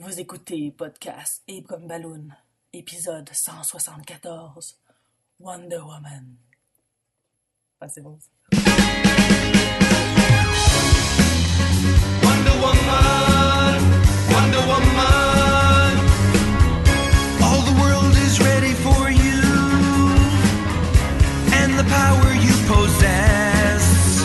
[0.00, 2.28] Vous écoutez podcast Abe comme Balloon,
[2.72, 4.78] épisode 174,
[5.40, 6.36] Wonder Woman.
[7.80, 8.16] Ah, c'est bon.
[8.20, 8.28] ça.
[12.22, 13.80] Wonder Woman,
[14.30, 15.98] Wonder Woman.
[17.42, 19.42] All the world is ready for you
[21.54, 24.22] and the power you possess.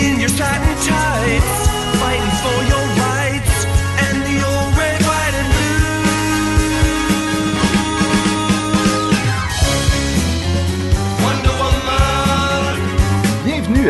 [0.00, 0.69] In your satin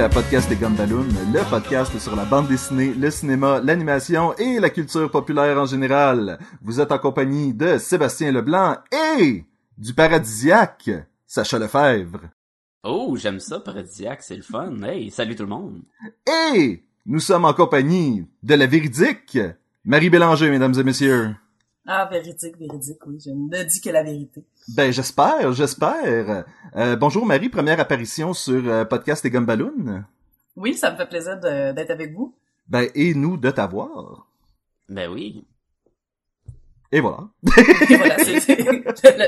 [0.00, 4.70] à Podcast des Gumballoon, le podcast sur la bande dessinée, le cinéma, l'animation et la
[4.70, 6.38] culture populaire en général.
[6.62, 8.78] Vous êtes en compagnie de Sébastien Leblanc
[9.18, 9.44] et
[9.76, 10.90] du paradisiaque
[11.26, 12.30] Sacha Lefebvre.
[12.82, 14.82] Oh, j'aime ça, paradisiaque, c'est le fun.
[14.82, 15.82] Hey, salut tout le monde.
[16.54, 19.38] Et nous sommes en compagnie de la véridique
[19.84, 21.34] Marie Bélanger, mesdames et messieurs.
[21.92, 24.44] Ah, véridique, véridique, oui, je ne dis que la vérité.
[24.68, 26.44] Ben j'espère, j'espère.
[26.76, 30.04] Euh, bonjour Marie, première apparition sur euh, Podcast des Gumballoon.
[30.54, 32.32] Oui, ça me fait plaisir d'être avec vous.
[32.68, 34.24] Ben et nous de t'avoir.
[34.88, 35.44] Ben oui.
[36.92, 37.28] Et voilà.
[37.90, 38.84] Et voilà, c'est le,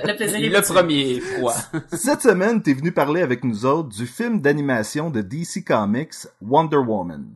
[0.06, 1.54] le plaisir est Le premier fois.
[1.92, 6.76] Cette semaine, t'es venu parler avec nous autres du film d'animation de DC Comics Wonder
[6.76, 7.26] Woman.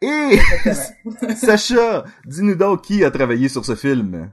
[0.00, 0.38] Et.
[1.34, 4.32] Sacha, dis-nous donc qui a travaillé sur ce film?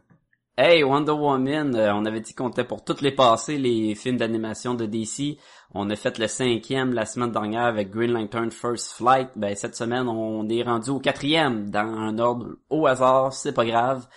[0.58, 4.18] Hey, Wonder Woman, euh, on avait dit qu'on était pour toutes les passées, les films
[4.18, 5.38] d'animation de DC.
[5.74, 9.30] On a fait le cinquième la semaine dernière avec Green Lantern First Flight.
[9.36, 13.66] Ben, cette semaine, on est rendu au quatrième dans un ordre au hasard, c'est pas
[13.66, 14.08] grave.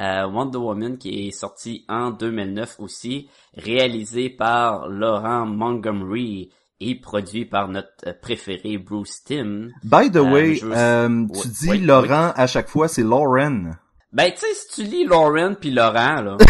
[0.00, 7.44] Euh, Wonder Woman qui est sorti en 2009 aussi, réalisé par Laurent Montgomery et produit
[7.44, 9.72] par notre euh, préféré Bruce Timm.
[9.84, 13.02] By the Euh, way, veux- euh, Oui, tu dis oui, Laurent à chaque fois, c'est
[13.02, 13.72] Lauren.
[14.12, 16.36] Ben, tu sais, si tu lis Lauren puis Laurent, là,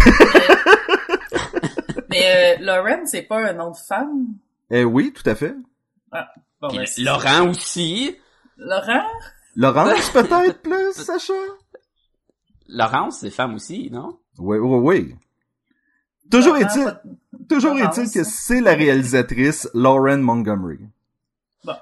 [2.10, 4.26] Mais euh, Lauren, c'est pas un nom de femme?
[4.70, 5.54] Eh oui, tout à fait.
[6.60, 8.16] Bon, puis ben, Laurent aussi,
[8.56, 9.04] Laurent?
[9.56, 11.32] Laurence peut-être plus, Sacha?
[12.68, 14.18] Laurence, c'est femme aussi, non?
[14.38, 15.14] Oui, oui, oui.
[16.30, 16.86] Toujours est-il,
[17.48, 20.80] toujours est-il que c'est la réalisatrice Lauren Montgomery.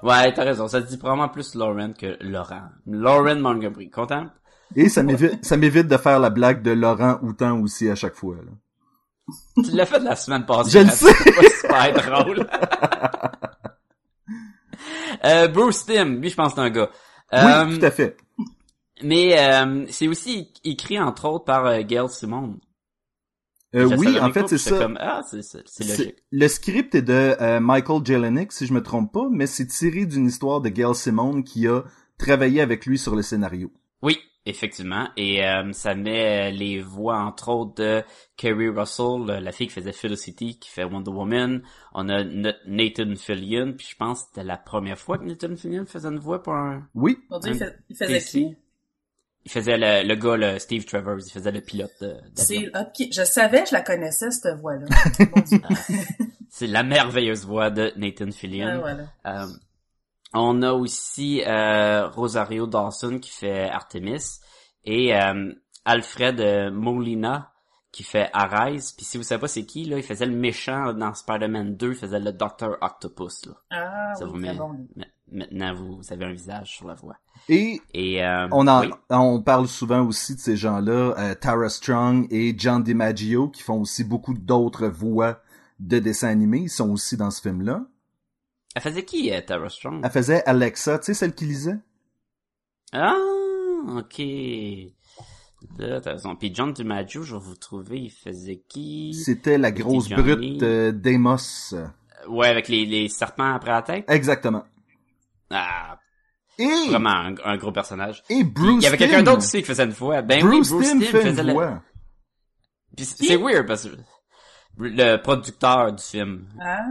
[0.01, 2.69] Ouais, t'as raison, ça se dit probablement plus Lauren que Laurent.
[2.87, 4.27] Lauren Montgomery, content?
[4.75, 8.15] Et ça m'évite, ça m'évite de faire la blague de Laurent Houtan aussi à chaque
[8.15, 8.35] fois.
[8.37, 8.51] là.
[9.63, 10.71] Tu l'as fait la semaine passée.
[10.71, 11.13] Je le sais.
[11.13, 12.47] C'est pas super drôle.
[15.25, 16.89] euh, Bruce Timm, lui, je pense que c'est un gars.
[17.33, 18.17] Euh, Oui, tout à fait.
[19.03, 22.59] Mais euh, c'est aussi écrit, entre autres, par euh, Gail Simone.
[23.75, 24.77] Euh, oui, en fait, c'est ça.
[24.77, 26.15] Comme, ah, C'est- logique.
[26.31, 30.05] Le script est de euh, Michael Jelenic, si je me trompe pas, mais c'est tiré
[30.05, 31.81] d'une histoire de Gail Simone qui a
[32.17, 33.71] travaillé avec lui sur le scénario.
[34.03, 35.07] Oui, effectivement.
[35.17, 38.03] Et euh, ça met les voix, entre autres, de
[38.37, 41.63] Kerry Russell, la fille qui faisait Felicity, qui fait Wonder Woman.
[41.93, 45.85] On a Nathan Fillion, puis je pense que c'était la première fois que Nathan Fillion
[45.85, 46.87] faisait une voix pour un...
[46.93, 48.55] Oui, il, faisait qui?
[49.45, 52.15] Il faisait le, le gars, le Steve Travers, il faisait le pilote de-.
[52.35, 52.71] C'est,
[53.11, 54.85] je savais, je la connaissais, cette voix-là.
[55.45, 55.59] Dieu.
[56.49, 58.67] C'est la merveilleuse voix de Nathan Fillion.
[58.67, 59.03] Ah, voilà.
[59.25, 59.47] Euh,
[60.33, 64.39] on a aussi euh, Rosario Dawson qui fait Artemis
[64.85, 65.53] et euh,
[65.85, 67.51] Alfred euh, Molina
[67.91, 68.93] qui fait Arise.
[68.93, 71.89] Puis si vous savez pas c'est qui, là, il faisait le méchant dans Spider-Man 2,
[71.89, 72.77] il faisait le Dr.
[72.81, 73.45] Octopus.
[73.45, 73.53] Là.
[73.69, 74.57] Ah, Ça oui, vous très met...
[74.57, 74.87] bon.
[75.33, 77.17] Ma- Maintenant, vous, vous avez un visage sur la voix.
[77.49, 78.93] et Et euh, on en, oui.
[79.09, 83.81] on parle souvent aussi de ces gens-là, euh, Tara Strong et John DiMaggio, qui font
[83.81, 85.41] aussi beaucoup d'autres voix
[85.79, 86.59] de dessins animés.
[86.59, 87.85] Ils sont aussi dans ce film-là.
[88.75, 90.01] Elle faisait qui, euh, Tara Strong?
[90.03, 91.77] Elle faisait Alexa, tu sais, celle qui lisait?
[92.91, 93.15] Ah,
[93.97, 94.21] ok.
[95.79, 96.35] Là, t'as raison.
[96.35, 99.13] Puis John DiMaggio, je vais vous trouver, il faisait qui?
[99.13, 101.73] C'était la grosse brute d'Amos.
[102.27, 104.05] Ouais, avec les, les serpents après la tête?
[104.07, 104.63] Exactement.
[105.53, 105.99] Ah,
[106.59, 108.23] Et, vraiment un, un gros personnage.
[108.29, 110.21] et Bruce Il y avait quelqu'un d'autre aussi qui faisait une voix.
[110.21, 111.83] Ben Bruce, oui, Bruce Timm faisait une la- voix.
[112.95, 113.95] Puis c'est weird parce que
[114.77, 116.85] le producteur du film Ah.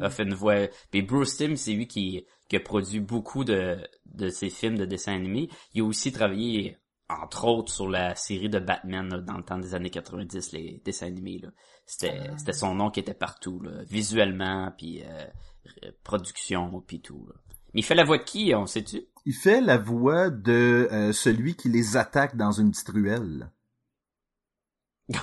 [0.00, 0.66] a fait une voix.
[0.90, 4.84] Puis Bruce Timm, c'est lui qui, qui a produit beaucoup de, de ses films de
[4.84, 5.48] dessins animés.
[5.74, 6.78] Il a aussi travaillé,
[7.10, 10.80] entre autres, sur la série de Batman là, dans le temps des années 90, les
[10.84, 11.40] dessins animés.
[11.42, 11.48] là.
[11.86, 12.38] C'était Ah.
[12.38, 15.26] c'était son nom qui était partout, là, visuellement, puis euh,
[15.84, 17.26] euh, production, puis tout.
[17.28, 17.34] là.
[17.74, 19.02] Mais il fait la voix de qui, on sait-tu?
[19.26, 23.50] Il fait la voix de euh, celui qui les attaque dans une petite ruelle.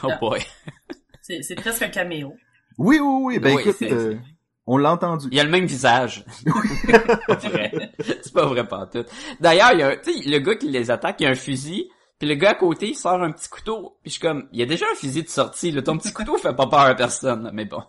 [0.04, 0.18] Oh Ah.
[0.20, 0.42] boy.
[1.24, 2.36] C'est, c'est presque un caméo.
[2.80, 3.40] Oui, oui, oui.
[3.40, 4.18] Ben Oui, écoute, euh,
[4.66, 5.28] On l'a entendu.
[5.32, 6.26] Il a le même visage.
[6.30, 7.92] c'est pas vrai.
[8.00, 9.06] C'est pas vrai pas tout.
[9.40, 11.36] D'ailleurs, il y a, un- tu sais, le gars qui les attaque, il a un
[11.36, 13.98] fusil, puis le gars à côté, il sort un petit couteau.
[14.02, 15.84] Puis je suis comme, il y a déjà un fusil de sortie, là.
[15.84, 17.84] Ton petit couteau fait pas peur à personne, là, mais bon.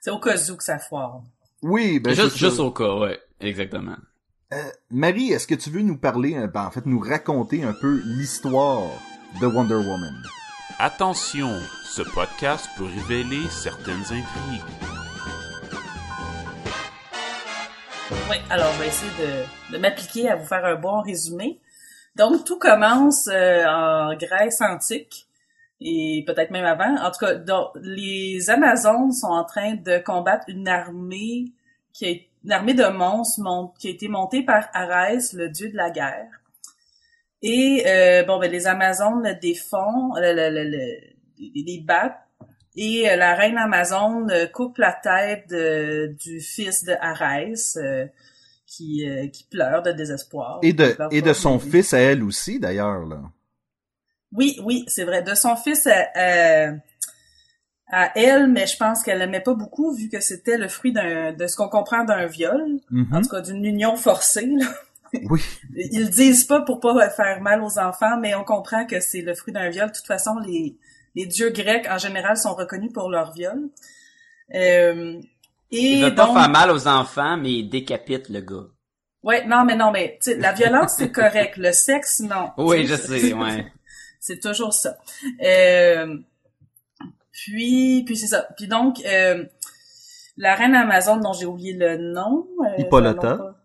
[0.00, 1.20] C'est au cas où que ça foire.
[1.62, 3.20] Oui, ben juste, juste au cas, ouais.
[3.42, 3.96] Exactement.
[4.52, 4.56] Euh,
[4.90, 8.00] Marie, est-ce que tu veux nous parler, euh, ben, en fait, nous raconter un peu
[8.04, 8.90] l'histoire
[9.40, 10.14] de Wonder Woman?
[10.78, 11.50] Attention,
[11.84, 14.62] ce podcast peut révéler certaines intrigues.
[18.30, 21.60] Oui, alors je vais essayer de, de m'appliquer à vous faire un bon résumé.
[22.14, 25.26] Donc, tout commence euh, en Grèce antique
[25.80, 26.96] et peut-être même avant.
[27.02, 31.52] En tout cas, donc, les Amazones sont en train de combattre une armée
[31.92, 35.70] qui est une armée de monstres mon- qui a été montée par Arès, le dieu
[35.70, 36.28] de la guerre.
[37.42, 41.00] Et euh, bon, ben, les Amazones le défont, le, le, le, le-
[41.38, 42.18] les- battent.
[42.76, 48.06] Et euh, la reine Amazone euh, coupe la tête de- du fils de Arès, euh,
[48.66, 50.60] qui, euh, qui pleure de désespoir.
[50.62, 53.20] Et de, et de son fils à elle aussi, d'ailleurs, là.
[54.32, 55.22] Oui, oui, c'est vrai.
[55.22, 56.70] De son fils à,
[57.92, 61.32] à, elle, mais je pense qu'elle l'aimait pas beaucoup vu que c'était le fruit d'un,
[61.32, 62.60] de ce qu'on comprend d'un viol,
[62.90, 63.14] Mhm.
[63.14, 64.46] en tout cas d'une union forcée.
[64.58, 64.66] Là.
[65.30, 65.40] Oui.
[65.76, 69.34] Ils disent pas pour pas faire mal aux enfants, mais on comprend que c'est le
[69.34, 69.88] fruit d'un viol.
[69.90, 70.76] De toute façon, les,
[71.14, 73.68] les dieux grecs en général sont reconnus pour leur viol.
[74.54, 75.20] Euh,
[75.70, 78.66] et Il veut donc, pas faire mal aux enfants, mais il décapite le gars.
[79.22, 82.50] ouais, non, mais non, mais la violence c'est correct, le sexe non.
[82.58, 83.72] Oui, je sais, ouais.
[84.20, 84.96] C'est toujours ça.
[85.44, 86.16] Euh,
[87.32, 88.46] puis, puis c'est ça.
[88.56, 89.44] Puis donc, euh,
[90.36, 92.46] la reine Amazon dont j'ai oublié le nom.
[92.64, 93.36] euh, Hippolyta.
[93.36, 93.58] pas-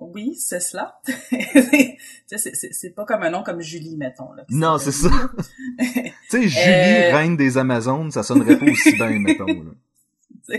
[0.00, 1.00] Oui, c'est cela.
[2.26, 4.32] C'est- pas comme un nom comme Julie, mettons.
[4.32, 5.08] Là, Non, c'est ça.
[5.78, 10.58] tu sais, Julie, Euh, reine des Amazones, ça sonnerait pas aussi bien, mettons, là.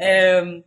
[0.00, 0.60] Euh,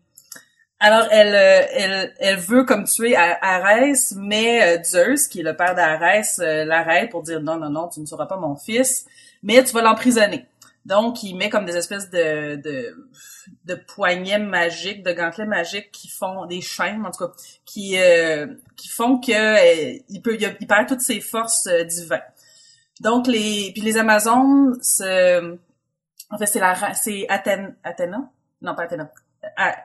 [0.79, 1.35] alors, elle,
[1.73, 7.23] elle, elle veut comme tuer Arès, mais Zeus, qui est le père d'Arès, l'arrête pour
[7.23, 9.05] dire non, non, non, tu ne seras pas mon fils,
[9.43, 10.45] mais tu vas l'emprisonner.
[10.89, 13.07] Donc, il met comme des espèces de, de,
[13.65, 17.31] de poignets magiques, de gantelets magiques qui font des chaînes, en tout cas,
[17.63, 21.67] qui, euh, qui font que euh, il peut, il, a- il perd toutes ses forces
[21.67, 22.23] euh, divines.
[23.01, 25.55] Donc, les, puis les Amazones, se,
[26.31, 28.29] en fait, c'est la, c'est Athènes, Athéna?
[28.61, 29.11] Non, pas Athéna.
[29.57, 29.75] Ah,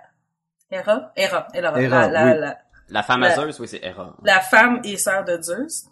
[0.71, 1.12] Héra?
[1.17, 1.49] Héra.
[1.55, 1.81] Héra.
[1.81, 2.41] Héra, la, la, oui.
[2.41, 2.59] la,
[2.89, 4.17] La femme à La- Zeus, oui, c'est Hera.
[4.25, 5.85] la femme et sœur de Zeus,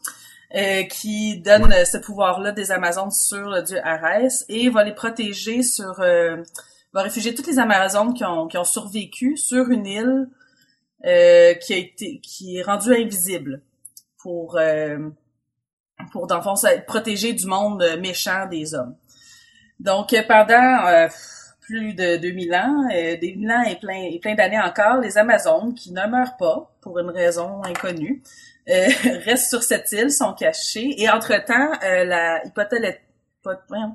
[0.55, 5.63] euh, qui donne ce pouvoir-là des Amazones sur le dieu Arès et va les protéger
[5.63, 6.43] sur, euh,
[6.93, 10.29] va réfugier toutes les Amazones qui ont, qui ont survécu sur une île
[11.05, 13.63] euh, qui a été, qui est rendue invisible
[14.19, 14.99] pour, euh,
[16.13, 18.97] pour dans le fond, être protégée du monde méchant des hommes.
[19.83, 21.09] Donc euh, pendant euh,
[21.61, 25.75] plus de 2000 ans, euh, 2000 ans et plein, et plein d'années encore, les Amazones,
[25.75, 28.23] qui ne meurent pas pour une raison inconnue,
[28.69, 28.87] euh,
[29.25, 32.99] restent sur cette île, sont cachés, et entre-temps, euh, la Hippotélita,
[33.69, 33.95] voyons,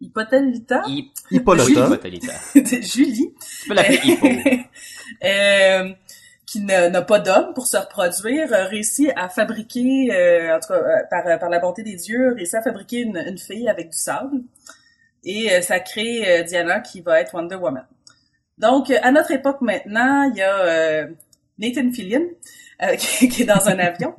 [0.00, 1.88] Hippotélita, Hi- Hippolyta.
[1.94, 2.32] Hippolyta.
[2.54, 4.26] de Julie, Tu peux l'appeler Hippo.
[5.24, 5.88] euh,
[6.46, 10.74] qui n'a pas d'homme pour se reproduire, a réussi à fabriquer, euh, en tout cas
[10.74, 13.90] euh, par, par la bonté des dieux, a réussi à fabriquer une, une fille avec
[13.90, 14.42] du sable.
[15.24, 17.84] Et euh, ça crée euh, Diana qui va être Wonder Woman.
[18.58, 21.06] Donc, euh, à notre époque maintenant, il y a euh,
[21.58, 22.26] Nathan Fillion
[22.82, 24.14] euh, qui, qui est dans un avion.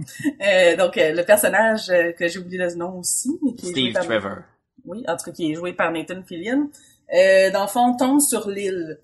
[0.45, 3.74] Euh, donc, euh, le personnage euh, que j'ai oublié le nom aussi, mais qui est
[3.74, 4.38] joué Steve par- Trevor.
[4.86, 6.70] oui, en tout cas qui est joué par Nathan Fillion,
[7.13, 9.00] euh, dans le fond, tombe sur l'île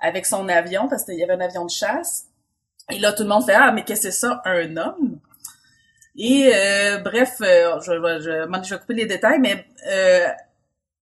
[0.00, 2.26] avec son avion, parce qu'il y avait un avion de chasse.
[2.90, 5.18] Et là, tout le monde fait «Ah, mais qu'est-ce que c'est ça, un homme?»
[6.16, 9.66] Et euh, bref, euh, je, je, moi, je vais couper les détails, mais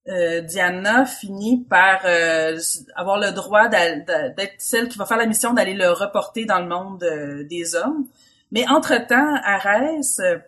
[0.08, 2.58] euh, Diana finit par euh,
[2.94, 6.68] avoir le droit d'être celle qui va faire la mission d'aller le reporter dans le
[6.68, 8.06] monde euh, des hommes.
[8.52, 10.38] Mais entre-temps, Arès, euh,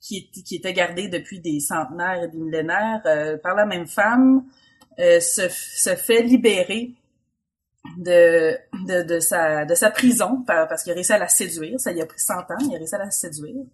[0.00, 4.44] qui, était gardé depuis des centenaires et des millénaires euh, par la même femme,
[4.98, 6.92] se, se fait libérer
[7.96, 8.54] de,
[8.86, 11.80] de, de, sa, de sa prison par- parce qu'il a réussi à la séduire.
[11.80, 13.64] Ça lui a pris 100 ans, il a réussi à la séduire.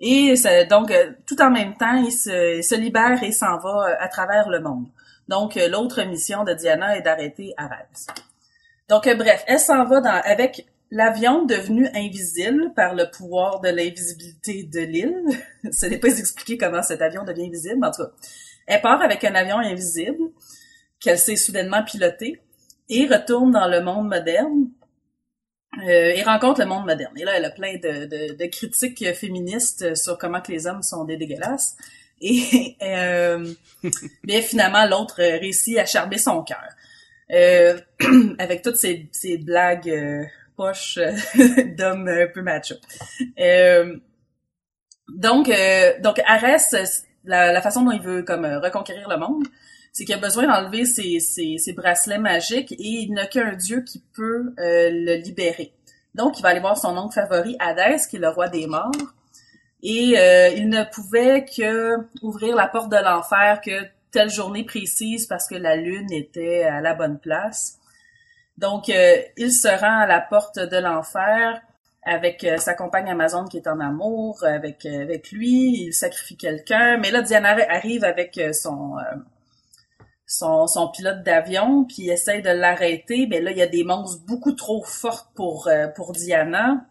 [0.00, 0.34] Et
[0.68, 4.48] donc, euh, tout en même temps, il se, libère et s'en va euh, à travers
[4.48, 4.86] le monde.
[5.28, 8.06] Donc, euh, l'autre mission de Diana est d'arrêter Arès.
[8.88, 14.64] Donc, bref, elle s'en va dans, avec l'avion devenu invisible par le pouvoir de l'invisibilité
[14.64, 15.22] de l'île.
[15.72, 18.10] Ce n'est pas expliqué comment cet avion devient invisible, mais en tout cas.
[18.66, 20.30] Elle part avec un avion invisible
[20.98, 22.40] qu'elle s'est soudainement piloté
[22.88, 24.68] et retourne dans le monde moderne
[25.82, 27.12] euh, et rencontre le monde moderne.
[27.18, 30.82] Et là, elle a plein de, de, de critiques féministes sur comment que les hommes
[30.82, 31.76] sont des dégueulasses.
[32.20, 33.52] Et euh,
[34.24, 36.64] mais finalement, l'autre réussit à charmer son cœur.
[37.32, 37.78] euh,
[38.38, 40.24] avec toutes ces, ces blagues euh,
[40.56, 40.98] poches
[41.76, 42.74] d'hommes un peu macho.
[43.38, 43.96] Euh,
[45.08, 46.74] donc, euh, donc Arès,
[47.24, 49.46] la, la façon dont il veut comme reconquérir le monde,
[49.94, 54.02] c'est qu'il a besoin d'enlever ses, ses, bracelets magiques et il n'a qu'un dieu qui
[54.12, 55.72] peut euh, le libérer.
[56.16, 58.90] Donc, il va aller voir son oncle favori, Hadès, qui est le roi des morts.
[59.84, 65.26] Et euh, il ne pouvait que ouvrir la porte de l'enfer que telle journée précise
[65.28, 67.78] parce que la lune était à la bonne place.
[68.58, 71.62] Donc, euh, il se rend à la porte de l'enfer
[72.02, 75.86] avec sa compagne Amazon qui est en amour avec avec lui.
[75.86, 78.96] Il sacrifie quelqu'un, mais là Diana arrive avec son
[80.26, 83.26] son, pilote d'avion, puis il essaye de l'arrêter.
[83.28, 86.86] Mais là, il y a des monstres beaucoup trop fortes pour euh, pour Diana.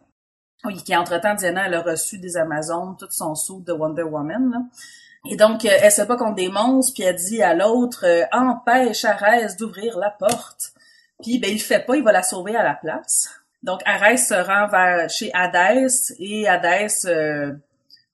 [0.66, 4.52] Oui, qui entre-temps, Diana, elle a reçu des Amazones, tout son saut de Wonder Woman.
[4.52, 4.60] Là.
[5.30, 8.26] Et donc, euh, elle se bat contre des monstres, puis elle dit à l'autre euh,
[8.32, 10.74] Empêche Arès d'ouvrir la porte».
[11.22, 13.30] Puis, ben, il fait pas, il va la sauver à la place.
[13.62, 17.54] Donc, Arès se rend vers chez Hadès, et Hadès, euh,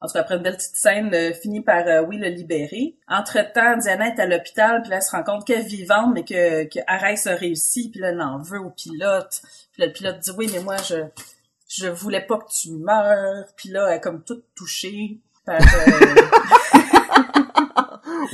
[0.01, 2.95] en tout cas, après une belle petite scène, euh, finit par, euh, oui, le libérer.
[3.09, 6.23] Entre-temps, Diana est à l'hôpital, puis là, elle se rend compte qu'elle est vivante, mais
[6.23, 9.41] que, que Arès a réussi, puis là, elle en veut au pilote.
[9.73, 10.95] Puis là, le pilote dit «Oui, mais moi, je
[11.67, 15.59] je voulais pas que tu meurs.» Puis là, elle est comme toute touchée par...
[15.59, 16.15] euh,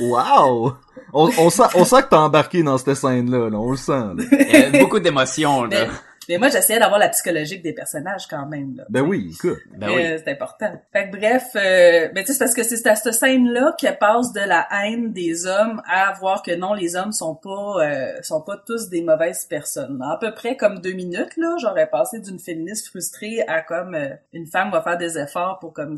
[0.00, 0.76] Wow!
[1.12, 3.58] On, on sent, on sent que t'as embarqué dans cette scène-là, là.
[3.58, 3.92] on le sent.
[3.92, 4.14] Là.
[4.30, 5.86] Il y a beaucoup d'émotions, là.
[5.86, 5.88] mais,
[6.28, 8.76] mais moi, j'essayais d'avoir la psychologique des personnages quand même.
[8.76, 8.84] Là.
[8.88, 9.58] Ben oui, écoute.
[9.76, 10.04] Ben oui.
[10.04, 10.72] Euh, c'est important.
[10.92, 13.98] Fait que bref, euh, ben tu sais, c'est parce que c'est à cette scène-là qu'elle
[13.98, 18.22] passe de la haine des hommes à voir que non, les hommes sont pas euh,
[18.22, 20.00] sont pas tous des mauvaises personnes.
[20.02, 24.08] À peu près comme deux minutes, là, j'aurais passé d'une féministe frustrée à comme euh,
[24.32, 25.96] une femme va faire des efforts pour comme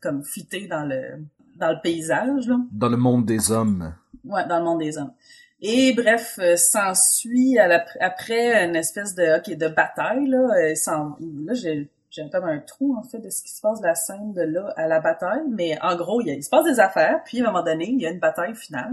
[0.00, 1.22] comme fitter dans le
[1.56, 2.56] dans le paysage, là.
[2.70, 3.92] Dans le monde des hommes.
[4.24, 5.12] Ouais, dans le monde des hommes.
[5.60, 10.38] Et bref, euh, s'ensuit à la- après une espèce de ok de bataille là.
[10.56, 10.74] euh,
[11.44, 13.94] là, j'ai j'ai comme un trou en fait de ce qui se passe de la
[13.94, 16.64] scène de là à la bataille, mais en gros, il, y a- il se passe
[16.64, 18.92] des affaires, puis à un moment donné, il y a une bataille finale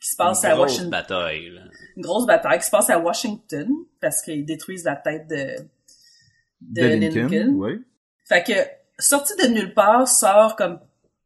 [0.00, 1.60] qui se passe Une à grosse Washington, bataille, là.
[1.96, 3.68] une grosse bataille qui se passe à Washington
[4.00, 5.56] parce qu'ils détruisent la tête de
[6.62, 7.54] de, De Lincoln, Lincoln.
[7.56, 7.84] oui.
[8.24, 8.52] Fait que
[8.98, 10.80] sorti de nulle part sort comme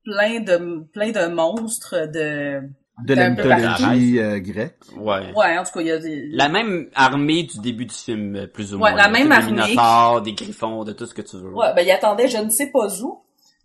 [0.05, 2.63] plein de plein de monstres de
[3.04, 4.76] De la mythologie euh, grecque.
[4.97, 5.33] Ouais.
[5.35, 8.37] ouais en tout cas il y a des La même armée du début du film,
[8.37, 8.97] euh, plus ou Ouais, moins.
[8.97, 9.09] la là.
[9.11, 9.52] même Des armée.
[9.52, 11.50] Minotaures, des griffons, de tout ce que tu veux.
[11.54, 13.23] Ouais, ben il attendait, je ne sais pas où,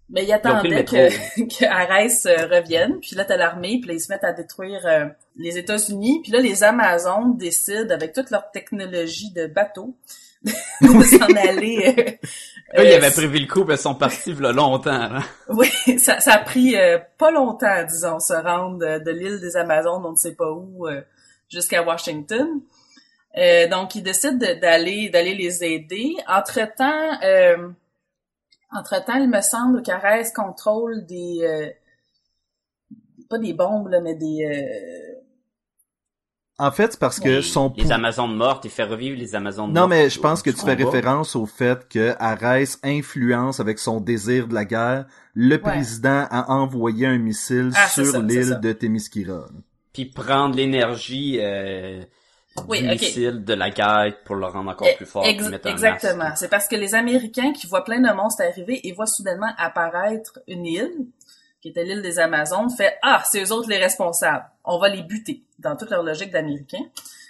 [0.10, 1.10] mais il attendait que,
[1.60, 3.00] que Arès euh, revienne.
[3.02, 6.22] Puis là, t'as l'armée, puis là, ils se mettent à détruire euh, les États-Unis.
[6.24, 9.96] Puis là, les Amazones décident, avec toute leur technologie de bateau,
[10.44, 12.20] de s'en aller.
[12.78, 15.10] Eux, ils euh, avaient prévu le coup, mais ils sont partis là, longtemps.
[15.10, 15.20] Là.
[15.50, 20.04] Oui, ça, ça a pris euh, pas longtemps, disons, se rendre de l'île des Amazones,
[20.06, 21.02] on ne sait pas où, euh,
[21.50, 22.62] jusqu'à Washington.
[23.38, 26.16] Euh, donc, ils décident de- d'aller d'aller les aider.
[26.28, 27.70] Entre-temps, euh,
[28.72, 31.40] entre-temps, il me semble qu'Arès contrôle des...
[31.44, 31.70] euh,
[33.30, 35.15] pas des bombes, là, mais des...
[36.58, 39.36] En fait, c'est parce que Les- son Les pou- Amazones mortes, il fait revivre les
[39.36, 39.90] Amazones Non, mortes.
[39.90, 44.48] mais je pense que tu fais référence au fait que Arès influence avec son désir
[44.48, 49.48] de la guerre le président à envoyer un missile Ah, sur l'île de Témiskyra.
[49.92, 52.02] Puis prendre l'énergie euh,
[52.70, 55.26] Oui, du missile, de la guerre, pour le rendre encore Eh, plus fort.
[55.26, 56.30] ex- exactement.
[56.38, 60.40] C'est parce que les Américains qui voient plein de monstres arriver et voient soudainement apparaître
[60.48, 60.92] une île,
[61.66, 64.46] qui était l'île des Amazones, fait Ah, c'est eux autres les responsables.
[64.64, 65.42] On va les buter.
[65.58, 66.86] Dans toute leur logique d'Américains,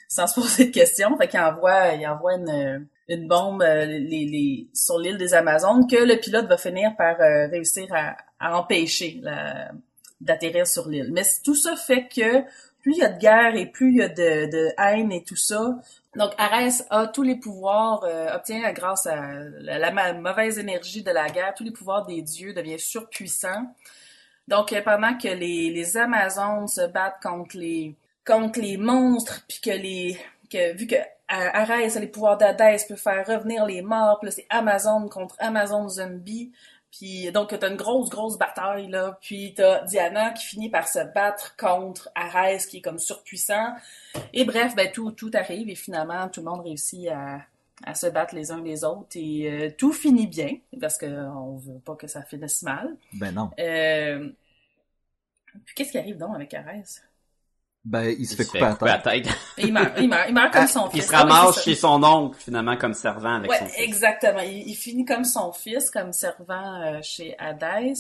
[0.10, 1.16] sans se poser de questions.
[1.18, 5.88] Fait qu'ils envoient, ils envoient une, une bombe euh, les, les, sur l'île des Amazones
[5.88, 9.22] que le pilote va finir par euh, réussir à, à empêcher
[10.20, 11.12] d'atterrir sur l'île.
[11.14, 12.42] Mais tout ça fait que
[12.82, 15.24] plus il y a de guerre et plus il y a de, de haine et
[15.24, 15.78] tout ça,
[16.18, 19.16] donc Arès a tous les pouvoirs, euh, obtient grâce à
[19.60, 23.66] la, la ma- mauvaise énergie de la guerre, tous les pouvoirs des dieux, devient surpuissant.
[24.48, 29.60] Donc euh, pendant que les, les Amazones se battent contre les contre les monstres, puis
[29.62, 30.18] que les
[30.50, 30.96] que vu que
[31.28, 35.90] Arès a les pouvoirs d'Hadès peut faire revenir les morts, puis c'est Amazon contre Amazon
[35.90, 36.52] zombie.
[36.92, 41.00] Puis donc t'as une grosse grosse bataille là, puis t'as Diana qui finit par se
[41.14, 43.74] battre contre Arès qui est comme surpuissant.
[44.34, 47.42] Et bref, ben tout tout arrive et finalement tout le monde réussit à
[47.86, 51.58] à se battre les uns les autres et euh, tout finit bien parce que on
[51.58, 52.98] veut pas que ça finisse mal.
[53.12, 53.52] Ben non.
[53.60, 54.30] Euh...
[55.66, 57.04] Puis qu'est-ce qui arrive donc avec Arès?
[57.84, 59.28] Ben, il se Il fait se couper la tête.
[59.58, 61.06] Il meurt, il meurt, il meurt comme son Puis il fils.
[61.06, 63.78] se Ah ramasse chez son oncle, finalement, comme servant avec Ouais, son fils.
[63.78, 64.40] exactement.
[64.42, 67.94] Il, il finit comme son fils, comme servant euh, chez Hadès.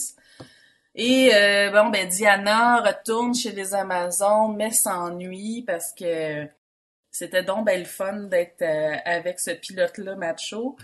[0.95, 6.47] Et euh, bon, ben Diana retourne chez les Amazones, mais s'ennuie parce que
[7.17, 10.75] c'était donc ben le fun d'être euh, avec ce pilote-là macho.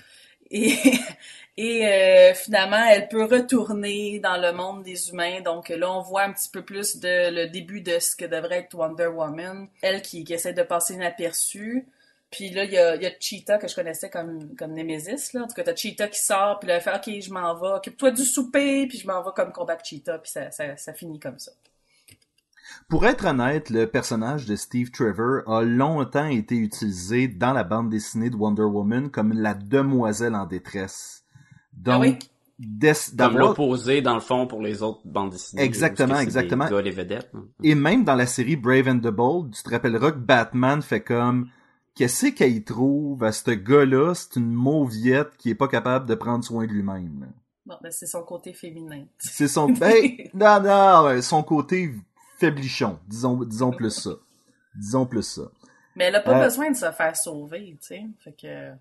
[0.52, 5.42] Et, euh, finalement, elle peut retourner dans le monde des humains.
[5.42, 8.60] Donc là, on voit un petit peu plus de le début de ce que devrait
[8.60, 9.68] être Wonder Woman.
[9.82, 11.86] Elle qui, essaie de passer inaperçue.
[12.32, 15.34] Puis là, il y a, Cheetah que je connaissais comme, comme Nemesis.
[15.34, 15.44] Là.
[15.44, 17.76] En tout cas, t'as Cheetah qui sort, puis là, elle fait «Ok, je m'en vais,
[17.78, 21.40] occupe-toi du souper», puis je m'en vais comme combattre Cheetah, puis ça, ça finit comme
[21.40, 21.52] ça.
[22.90, 27.90] Pour être honnête, le personnage de Steve Trevor a longtemps été utilisé dans la bande
[27.90, 31.24] dessinée de Wonder Woman comme la demoiselle en détresse.
[31.74, 32.18] Donc, Ah oui?
[32.60, 35.64] des- Comme d'avoir l'opposé, dans le fond, pour les autres bandes dessinées.
[35.64, 36.66] Exactement, exactement.
[36.66, 37.30] Des gars, les vedettes.
[37.34, 37.46] hein?
[37.64, 41.02] Et même dans la série Brave and the Bold, tu te rappelleras que Batman fait
[41.02, 41.48] comme
[41.96, 46.14] qu'est-ce qu'elle y trouve à ce gars-là, c'est une mauviette qui est pas capable de
[46.16, 47.32] prendre soin de lui-même.
[47.66, 49.06] Bon, ben c'est son côté féminin.
[49.20, 51.92] C'est son ben, non non, son côté
[52.42, 54.12] faiblichon, disons disons plus ça.
[54.76, 55.44] Disons plus ça.
[55.96, 56.44] Mais elle a pas Euh.
[56.44, 58.04] besoin de se faire sauver, tu sais.
[58.24, 58.72] Fait que...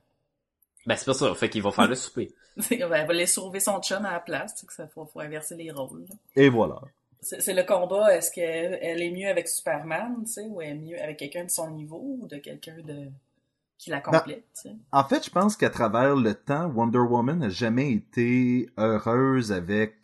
[0.87, 1.35] Ben, c'est pas ça.
[1.35, 2.33] Fait qu'il va faire le souper.
[2.71, 5.21] elle va aller sauver son chum à la place, tu sais, que ça faut, faut
[5.21, 6.07] inverser les rôles.
[6.09, 6.15] là.
[6.37, 6.81] Et voilà.
[7.23, 10.75] C'est le combat, est-ce qu'elle elle est mieux avec Superman, tu sais, ou elle est
[10.81, 13.09] mieux avec quelqu'un de son niveau, ou de quelqu'un de
[13.77, 14.77] qui la complète, tu sais?
[14.93, 19.97] En fait, je pense qu'à travers le temps, Wonder Woman n'a jamais été heureuse avec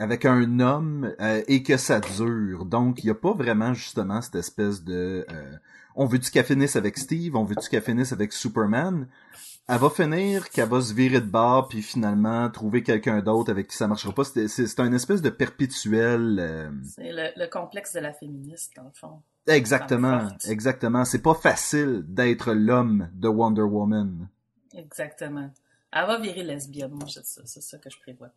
[0.00, 2.64] avec un homme euh, et que ça dure.
[2.64, 5.52] Donc, il n'y a pas vraiment justement cette espèce de euh,
[5.94, 9.06] on veut-tu qu'elle finisse avec Steve, on veut-tu qu'elle finisse avec Superman.
[9.68, 13.68] Elle va finir qu'elle va se virer de bord puis finalement trouver quelqu'un d'autre avec
[13.68, 14.24] qui ça marchera pas.
[14.24, 18.90] C'est un espèce de perpétuel euh, C'est le, le complexe de la féministe, dans le
[18.94, 19.20] fond.
[19.46, 21.04] exactement, exactement.
[21.04, 24.28] C'est pas facile d'être l'homme de Wonder Woman.
[24.74, 25.50] Exactement.
[25.92, 28.30] Elle va virer lesbienne, moi, c'est ça, c'est ça que je prévois.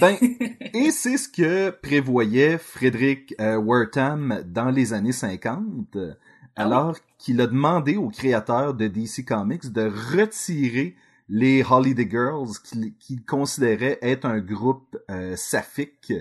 [0.00, 0.16] Ben,
[0.72, 6.14] et c'est ce que prévoyait Frédéric euh, Wertham dans les années 50, euh,
[6.56, 9.82] Ah alors qu'il a demandé aux créateurs de DC Comics de
[10.16, 10.96] retirer
[11.28, 16.12] les Holiday Girls qu'il qu'il considérait être un groupe euh, saphique,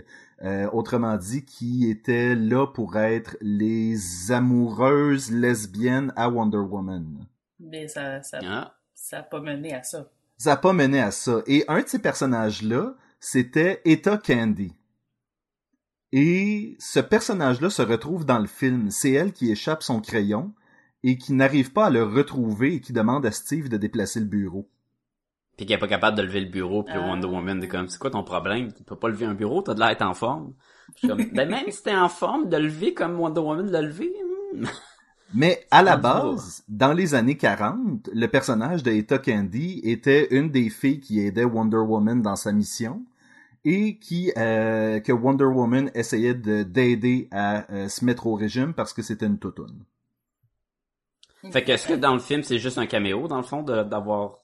[0.42, 7.26] euh, autrement dit, qui était là pour être les amoureuses lesbiennes à Wonder Woman.
[7.60, 8.76] Mais ça, ça, Ah.
[8.94, 10.10] ça a pas mené à ça.
[10.38, 11.42] Ça a pas mené à ça.
[11.48, 14.74] Et un de ces personnages-là, c'était Etta Candy.
[16.12, 18.92] Et ce personnage-là se retrouve dans le film.
[18.92, 20.54] C'est elle qui échappe son crayon
[21.04, 24.26] et qui n'arrive pas à le retrouver et qui demande à Steve de déplacer le
[24.26, 24.70] bureau.
[25.58, 27.08] Puis qu'il est pas capable de lever le bureau, puis le Ah.
[27.08, 28.74] Wonder Woman est comme, c'est quoi ton problème?
[28.74, 30.54] Tu peux pas lever un bureau, t'as de l'air d'être en forme.
[30.96, 33.82] Je suis comme, ben même si t'es en forme, de lever comme Wonder Woman l'a
[33.82, 34.12] levé,
[34.54, 34.66] hmm.
[35.34, 40.52] Mais à la base, dans les années 40, le personnage de Etta Candy était une
[40.52, 43.04] des filles qui aidait Wonder Woman dans sa mission
[43.66, 48.74] et qui euh, que Wonder Woman essayait de- d'aider à euh, se mettre au régime
[48.74, 49.84] parce que c'était une toutoune.
[51.52, 54.40] Fait que est-ce que dans le film, c'est juste un caméo, dans le fond, d'avoir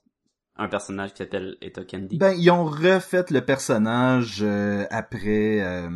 [0.57, 2.17] un personnage qui s'appelle Etta Candy?
[2.17, 5.89] Ben, ils ont refait le personnage euh, après, euh,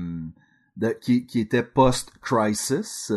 [0.77, 3.11] de- qui, qui était post-crisis,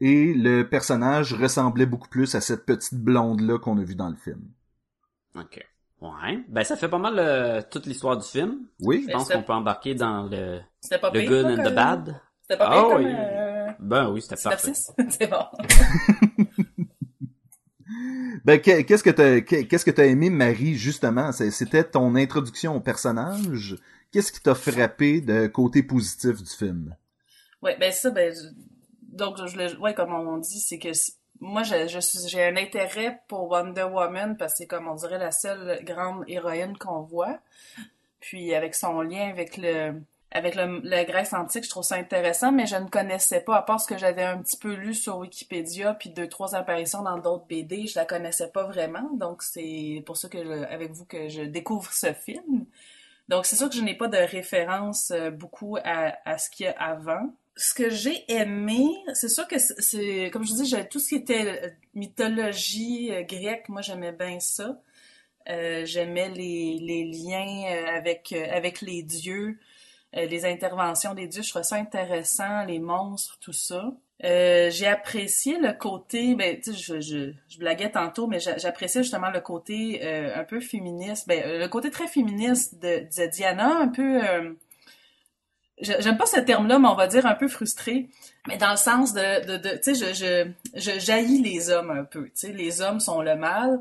[0.00, 4.16] et le personnage ressemblait beaucoup plus à cette petite blonde-là qu'on a vue dans le
[4.16, 4.42] film.
[5.34, 5.64] Ok.
[6.00, 6.44] Ouais.
[6.48, 8.60] Ben, ça fait pas mal euh, toute l'histoire du film.
[8.80, 10.60] Oui, Je pense c'est- qu'on peut embarquer dans le,
[11.00, 12.20] pas le good ça, and the bad.
[12.42, 13.12] C'était pas pire comme oui.
[13.12, 14.72] euh, Ben oui, c'était parfait.
[15.10, 15.44] C'est bon.
[18.44, 21.32] Ben, que- qu'est-ce que t'as, que- qu'est-ce que t'as aimé, Marie, justement?
[21.32, 23.76] C'était ton introduction au personnage.
[24.12, 26.94] Qu'est-ce qui t'a frappé de côté positif du film?
[27.62, 28.32] Ouais, ben ça, ben
[29.18, 29.36] donc
[29.96, 30.88] comme on dit, c'est que
[31.40, 35.18] moi je, je j'ai un intérêt pour Wonder Woman parce que c'est comme on dirait
[35.18, 37.38] la seule grande héroïne qu'on voit.
[38.20, 40.00] Puis avec son lien avec le
[40.30, 43.80] avec la Grèce antique, je trouve ça intéressant, mais je ne connaissais pas, à part
[43.80, 47.46] ce que j'avais un petit peu lu sur Wikipédia, puis deux, trois apparitions dans d'autres
[47.46, 51.30] BD, je la connaissais pas vraiment, donc c'est pour ça que je- avec vous que
[51.30, 52.66] je découvre ce film.
[53.30, 56.68] Donc c'est sûr que je n'ai pas de référence euh, beaucoup à ce qu'il y
[56.68, 57.30] a avant.
[57.58, 61.64] Ce que j'ai aimé, c'est sûr que c'est- comme je dis, tout ce qui était
[61.64, 64.80] euh, mythologie euh, grecque, moi j'aimais bien ça.
[65.50, 67.64] Euh, j'aimais les, les liens
[67.96, 69.58] avec, avec les dieux,
[70.14, 73.92] les interventions des dieux, je trouvais ça intéressant, les monstres, tout ça.
[74.22, 79.30] J'ai apprécié le côté, ben, tu sais, je, je, blaguais tantôt, mais j'a- j'appréciais justement
[79.30, 84.20] le côté un peu féministe, ben, le côté très féministe de, Diana, un peu,
[85.80, 88.08] j'aime pas ce terme-là, mais on va dire un peu frustré,
[88.46, 90.14] mais dans le sens de, de, de tu sais, je,
[90.74, 93.80] je, je jaillis les hommes un peu, tu sais, les hommes sont le mal,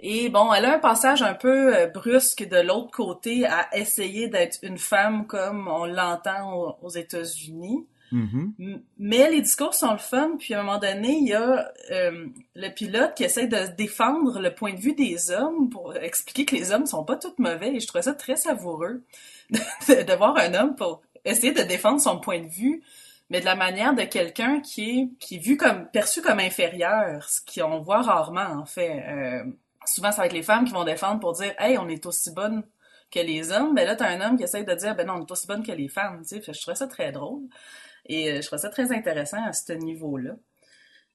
[0.00, 4.28] et bon, elle a un passage un peu euh, brusque de l'autre côté à essayer
[4.28, 7.84] d'être une femme comme on l'entend aux, États-Unis.
[8.12, 8.52] Mhm.
[8.60, 11.70] M- Mais les discours sont le fun, puis à un moment donné, il y a
[11.90, 16.44] euh, le pilote qui essaie de défendre le point de vue des hommes pour expliquer
[16.46, 19.02] que les hommes sont pas tous mauvais, et je trouvais ça très savoureux
[19.50, 22.82] de, de voir un homme pour essayer de défendre son point de vue,
[23.30, 27.28] mais de la manière de quelqu'un qui est qui est vu comme perçu comme inférieur,
[27.28, 29.04] ce qu'on voit rarement en fait.
[29.08, 29.44] Euh,
[29.86, 32.32] souvent, ça va être les femmes qui vont défendre pour dire, hey, on est aussi
[32.32, 32.62] bonnes
[33.10, 33.74] que les hommes.
[33.74, 35.62] Ben là, t'as un homme qui essaie de dire, ben non, on est aussi bonnes
[35.66, 36.22] que les femmes.
[36.28, 37.42] Tu sais, je trouvais ça très drôle.
[38.06, 40.32] Et euh, je trouvais ça très intéressant à ce niveau-là.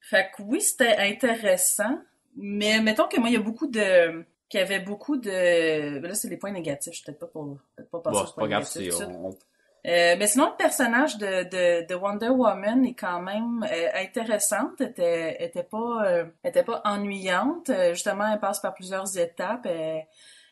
[0.02, 1.98] Fait que oui, c'était intéressant,
[2.36, 4.26] mais mettons que moi, il y a beaucoup de...
[4.50, 6.00] qu'il y avait beaucoup de...
[6.00, 7.58] ben Là, c'est les points négatifs, je suis peut-être pas pour...
[7.76, 9.38] peut-être pas passer Bon, aux c'est points pas grave, négatifs, on-
[9.86, 14.80] Euh, mais sinon, le personnage de, de, de Wonder Woman est quand même euh, intéressante,
[14.80, 17.70] était, était pas, euh, était pas ennuyante.
[17.70, 19.66] Euh, justement, elle passe par plusieurs étapes.
[19.66, 20.06] Elle,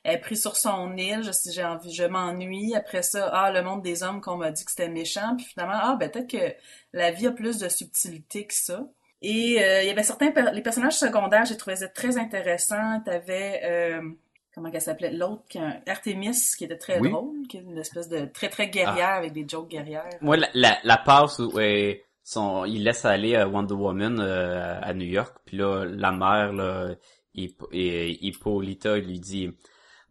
[0.03, 1.23] elle est prise sur son île.
[1.23, 2.75] Je, j'ai envie, je m'ennuie.
[2.75, 5.35] Après ça, ah, le monde des hommes qu'on m'a dit que c'était méchant.
[5.37, 6.53] Puis finalement, ah, ben peut-être que
[6.93, 8.83] la vie a plus de subtilité que ça.
[9.21, 13.01] Et euh, il y avait certains, les personnages secondaires, j'ai trouvé très intéressant.
[13.05, 14.01] T'avais, euh,
[14.53, 15.43] comment qu'elle s'appelait, l'autre,
[15.87, 17.09] Artemis, qui était très Oui.
[17.09, 20.09] drôle, qui est une espèce de très très guerrière avec des jokes guerrières.
[20.21, 24.79] Moi, la, la, la passe où euh, son, il laisse aller euh, Wonder Woman euh,
[24.81, 26.89] à New York, puis là, la mère, là,
[27.33, 29.49] Hippolyta, lui dit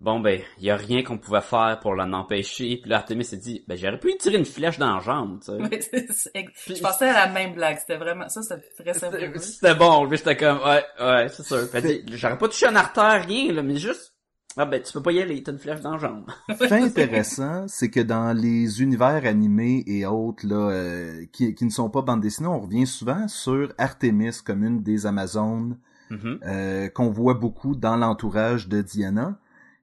[0.01, 2.79] Bon ben, il y a rien qu'on pouvait faire pour l'en empêcher.
[2.81, 5.41] Puis là, Artemis s'est dit Ben j'aurais pu lui tirer une flèche dans la jambe,
[5.45, 5.59] tu sais.
[6.41, 9.37] Oui, je pensais à la même blague, c'était vraiment ça, c'était très savoureux.
[9.37, 11.69] C'était bon, puis j'étais comme Ouais, ouais, c'est sûr.
[12.15, 14.10] J'aurais pas touché un artère, rien, là, mais juste
[14.57, 16.25] Ah ben tu peux pas y aller, t'as une flèche dans la jambe.
[16.59, 21.71] fait intéressant, c'est que dans les univers animés et autres là, euh, qui, qui ne
[21.71, 25.77] sont pas bande dessinée, on revient souvent sur Artemis comme une des Amazones
[26.11, 26.41] Mhm.
[26.45, 29.39] euh, qu'on voit beaucoup dans l'entourage de Diana.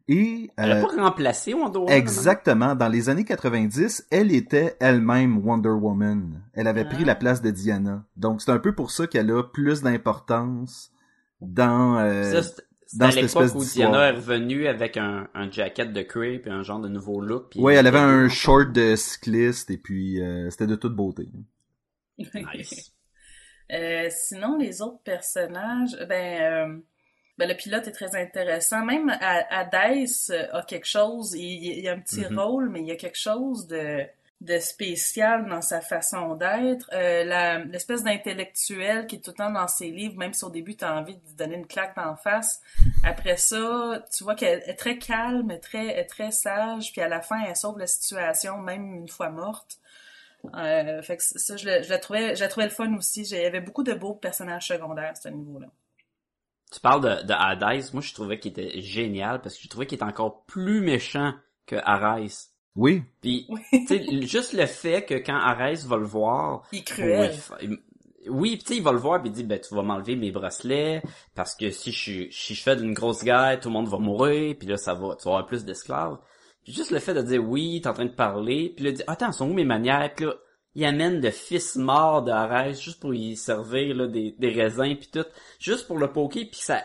[0.10, 1.94] Et Elle a euh, pas remplacé Wonder Woman.
[1.94, 6.42] exactement, dans les années 90, elle était elle-même Wonder Woman.
[6.54, 7.08] Elle avait pris Ah.
[7.08, 8.04] la place de Diana.
[8.18, 10.92] Donc c'est un peu pour ça qu'elle a plus d'importance
[11.40, 11.98] dans...
[12.00, 12.52] euh, Ça,
[12.94, 13.92] dans cette espèce où d'histoire.
[13.92, 17.50] Diana est revenue avec un, un jacket de cuir puis un genre de nouveau look.
[17.52, 21.28] puis Ouais, elle avait un short de cycliste et puis euh, c'était de toute beauté.
[22.18, 22.94] Nice.
[23.70, 26.80] Euh, sinon, les autres personnages, ben, euh,
[27.38, 28.86] ben, le pilote est très intéressant.
[28.86, 31.42] Même à- Hades euh, a quelque chose, il,
[31.78, 32.40] il y a un petit Mhm.
[32.40, 34.06] rôle, mais il y a quelque chose de,
[34.40, 36.88] de spécial dans sa façon d'être.
[36.94, 40.50] Euh, la- L'espèce d'intellectuel qui est tout le temps dans ses livres, même si au
[40.52, 42.62] début tu as envie de lui donner une claque d'en face.
[43.04, 47.42] Après ça, tu vois qu'elle est très calme, très, très sage, puis à la fin,
[47.48, 49.80] elle sauve la situation, même une fois morte.
[50.56, 53.24] Euh, fait que ça, je je le trouvais, le fun aussi.
[53.24, 55.68] Il y avait beaucoup de beaux personnages secondaires à ce niveau-là.
[56.72, 59.88] Tu parles de, de Hades, moi je trouvais qu'il était génial parce que je trouvais
[59.88, 61.34] qu'il était encore plus méchant
[61.66, 62.50] que Ares.
[62.78, 66.84] Oui, Puis, tu sais, juste le fait que quand Ares va le voir, Il est
[66.84, 67.36] cruel.
[68.30, 70.16] oui, pis tu sais, il va le voir puis il dit, ben tu vas m'enlever
[70.16, 71.02] mes bracelets
[71.34, 73.98] parce que si je, suis- si je fais d'une grosse guerre, tout le monde va
[73.98, 76.18] mourir, puis là ça va, tu vas avoir plus d'esclaves.
[76.64, 78.98] Puis juste le fait de dire oui, t'es en train de parler, puis là il
[78.98, 80.34] dit, attends, sont où mes manières, puis là
[80.76, 84.96] il amène le fils mort de Ares juste pour y servir là, des, des raisins
[84.96, 85.26] puis tout,
[85.60, 86.84] juste pour le poker puis ça,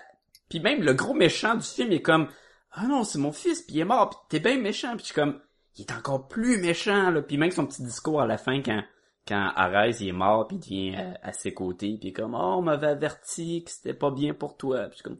[0.49, 2.29] puis même le gros méchant du film est comme,
[2.71, 5.05] ah non c'est mon fils puis il est mort, puis t'es bien méchant, puis je
[5.07, 5.39] suis comme
[5.77, 7.23] il est encore plus méchant là.
[7.23, 8.83] Puis même son petit discours à la fin quand
[9.27, 12.57] quand Arès il est mort puis il devient euh, à ses côtés puis comme oh
[12.59, 14.89] on m'avait averti que c'était pas bien pour toi.
[14.91, 15.19] Puis comme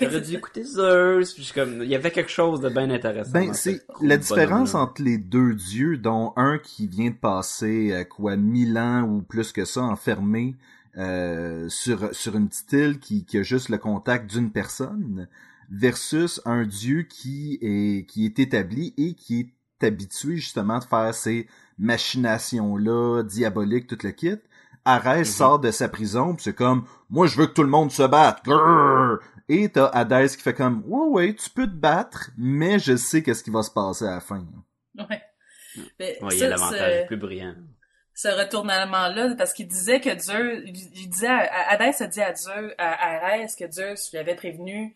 [0.00, 3.52] j'aurais dû écouter Zeus puis comme il y avait quelque chose de bien intéressant Ben,
[3.52, 8.36] c'est la différence entre les deux dieux, dont un qui vient de passer, euh, quoi,
[8.36, 10.56] mille ans ou plus que ça, enfermé
[10.96, 15.28] euh, sur, sur une petite île qui, qui a juste le contact d'une personne,
[15.70, 19.52] versus un dieu qui est, qui est établi et qui est
[19.84, 21.46] habitué justement de faire ces
[21.78, 24.38] machinations-là, diaboliques, tout le kit.
[24.84, 25.24] Arès Mhm.
[25.24, 28.02] sort de sa prison, pis c'est comme, moi je veux que tout le monde se
[28.02, 28.44] batte.
[28.44, 29.18] Grrr!
[29.48, 33.22] Et t'as Hades qui fait comme, ouais ouais, tu peux te battre, mais je sais
[33.22, 34.44] qu'est-ce qui va se passer à la fin.
[34.96, 35.22] Ouais.
[35.98, 37.54] Mais Ouais, il y a l'avantage plus brillant
[38.14, 42.72] ce retournement-là, parce qu'il disait que Zeus, il, disait, à, Hadès a dit à Zeus,
[42.76, 44.94] à Arès que Zeus lui avait prévenu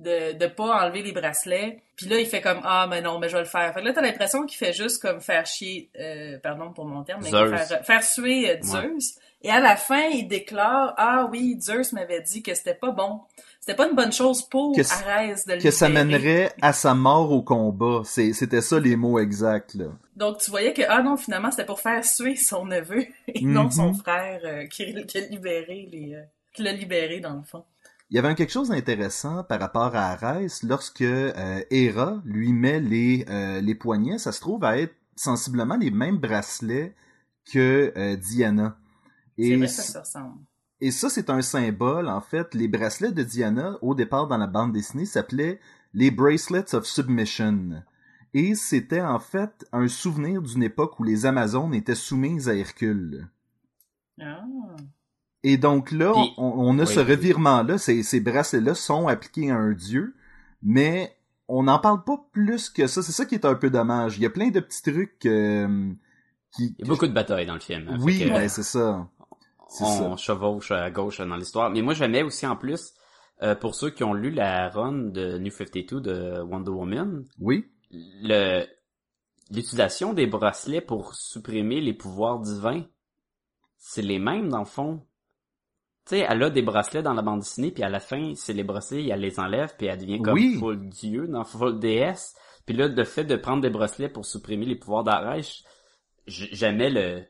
[0.00, 1.82] de, de pas enlever les bracelets.
[1.96, 3.72] Puis là, il fait comme, ah, mais non, mais je vais le faire.
[3.74, 7.02] Fait que là, t'as l'impression qu'il fait juste comme faire chier, euh, pardon pour mon
[7.04, 9.18] terme, mais faire, faire suer euh, Zeus.
[9.42, 13.20] Et à la fin, il déclare, ah oui, Zeus m'avait dit que c'était pas bon.
[13.58, 16.94] C'était pas une bonne chose pour Que Arès de le Que ça mènerait à sa
[16.94, 18.00] mort au combat.
[18.04, 19.86] C'est- C'était ça les mots exacts, là.
[20.16, 23.64] Donc, tu voyais que, ah non, finalement, c'était pour faire suer son neveu et non
[23.64, 23.70] Mhm.
[23.70, 26.22] son frère euh, qui, qui a libéré les, euh,
[26.54, 27.64] qui l'a libéré, dans le fond.
[28.10, 32.80] Il y avait quelque chose d'intéressant par rapport à Arès lorsque euh, Hera lui met
[32.80, 34.18] les, euh, les poignets.
[34.18, 36.94] Ça se trouve à être sensiblement les mêmes bracelets
[37.52, 38.76] que euh, Diana.
[39.38, 40.40] C'est Et vrai ça se ressemble.
[40.80, 42.52] Et ça, c'est un symbole, en fait.
[42.54, 45.60] Les bracelets de Diana, au départ dans la bande dessinée, s'appelaient
[45.92, 47.82] les Bracelets of Submission.
[48.32, 53.28] Et c'était en fait un souvenir d'une époque où les Amazones étaient soumises à Hercule.
[54.20, 54.42] Ah.
[55.42, 56.88] Et donc là, Puis- on, on a oui.
[56.88, 60.14] ce revirement-là, ces, ces bracelets-là sont appliqués à un dieu,
[60.62, 61.16] mais
[61.48, 63.02] on n'en parle pas plus que ça.
[63.02, 64.16] C'est ça qui est un peu dommage.
[64.18, 65.92] Il y a plein de petits trucs euh,
[66.52, 66.74] qui...
[66.78, 67.88] Il y a beaucoup de batailles dans le film.
[67.88, 69.08] hein, Oui, ben c'est ça.
[69.80, 70.16] On ça.
[70.16, 71.70] chevauche à gauche dans l'histoire.
[71.70, 72.92] Mais moi, j'aimais aussi en plus,
[73.42, 77.64] euh, pour ceux qui ont lu la run de New 52 de Wonder Woman, Oui.
[77.90, 78.64] le
[79.52, 82.84] l'utilisation des bracelets pour supprimer les pouvoirs divins,
[83.78, 85.02] c'est les mêmes dans le fond.
[86.06, 88.52] Tu sais, elle a des bracelets dans la bande dessinée, puis à la fin, c'est
[88.52, 90.56] les bracelets, elle les enlève, puis elle devient comme Oui.
[90.58, 92.34] full dieu, dans full déesse.
[92.66, 95.62] Puis là, le fait de prendre des bracelets pour supprimer les pouvoirs d'Arèche,
[96.26, 97.22] j'aimais le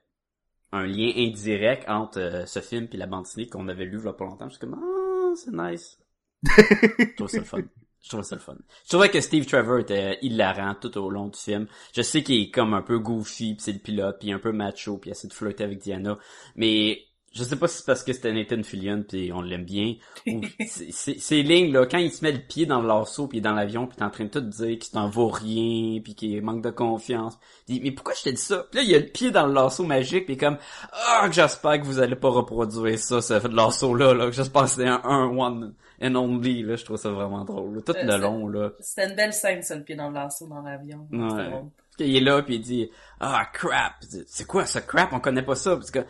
[0.73, 4.05] un lien indirect entre euh, ce film puis la bande dessinée qu'on avait lu il
[4.05, 4.47] y a pas longtemps.
[4.49, 5.99] Je suis comme ah, c'est nice.
[6.45, 7.59] Je trouve ça le fun.
[8.03, 8.57] Je trouvais ça le fun.
[8.85, 11.67] Je trouvais que Steve Trevor était hilarant tout au long du film.
[11.93, 14.53] Je sais qu'il est comme un peu goofy, pis c'est le pilote, puis un peu
[14.53, 16.19] macho, puis il essaie de flirter avec Diana.
[16.55, 19.95] Mais je sais pas si c'est parce que c'était Nathan Fillion, puis on l'aime bien.
[20.27, 23.27] ou c'est- c'est- Ces lignes, là, quand il se met le pied dans le lasso,
[23.29, 25.29] puis il est dans l'avion, puis t'es en train de tout dire qu'il t'en vaut
[25.29, 27.39] rien, puis qu'il manque de confiance.
[27.69, 28.67] Il dit, mais pourquoi je t'ai dit ça?
[28.71, 30.59] Puis là, il a le pied dans le lasso magique, puis comme,
[30.93, 34.27] ah, que j'espère que vous allez pas reproduire ça, ce lasso-là, là.
[34.27, 36.77] que J'espère que c'était un, un one and only, là.
[36.77, 37.77] Je trouve ça vraiment drôle.
[37.77, 37.81] là.
[37.83, 38.71] Tout Euh, le c'est- long, là.
[38.81, 41.07] C'était une belle scène, ça, le pied dans le lasso dans l'avion.
[41.13, 41.51] Ouais.
[41.51, 42.91] Parce qu'il est là, puis il dit,
[43.21, 43.95] ah, crap.
[44.27, 45.13] C'est quoi ce crap?
[45.13, 45.77] On connaît pas ça.
[45.77, 46.01] Parce que,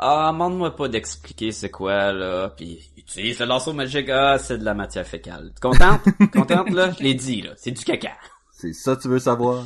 [0.00, 2.48] ah, demande-moi pas d'expliquer c'est quoi, là.
[2.50, 4.08] Puis, il utilise le lasso magique.
[4.08, 5.52] Ah, c'est de la matière fécale.
[5.54, 6.00] Tu contente?
[6.32, 6.90] contente, là?
[6.98, 7.52] Je l'ai dit, là.
[7.56, 8.12] C'est du caca.
[8.52, 9.64] C'est ça que tu veux savoir.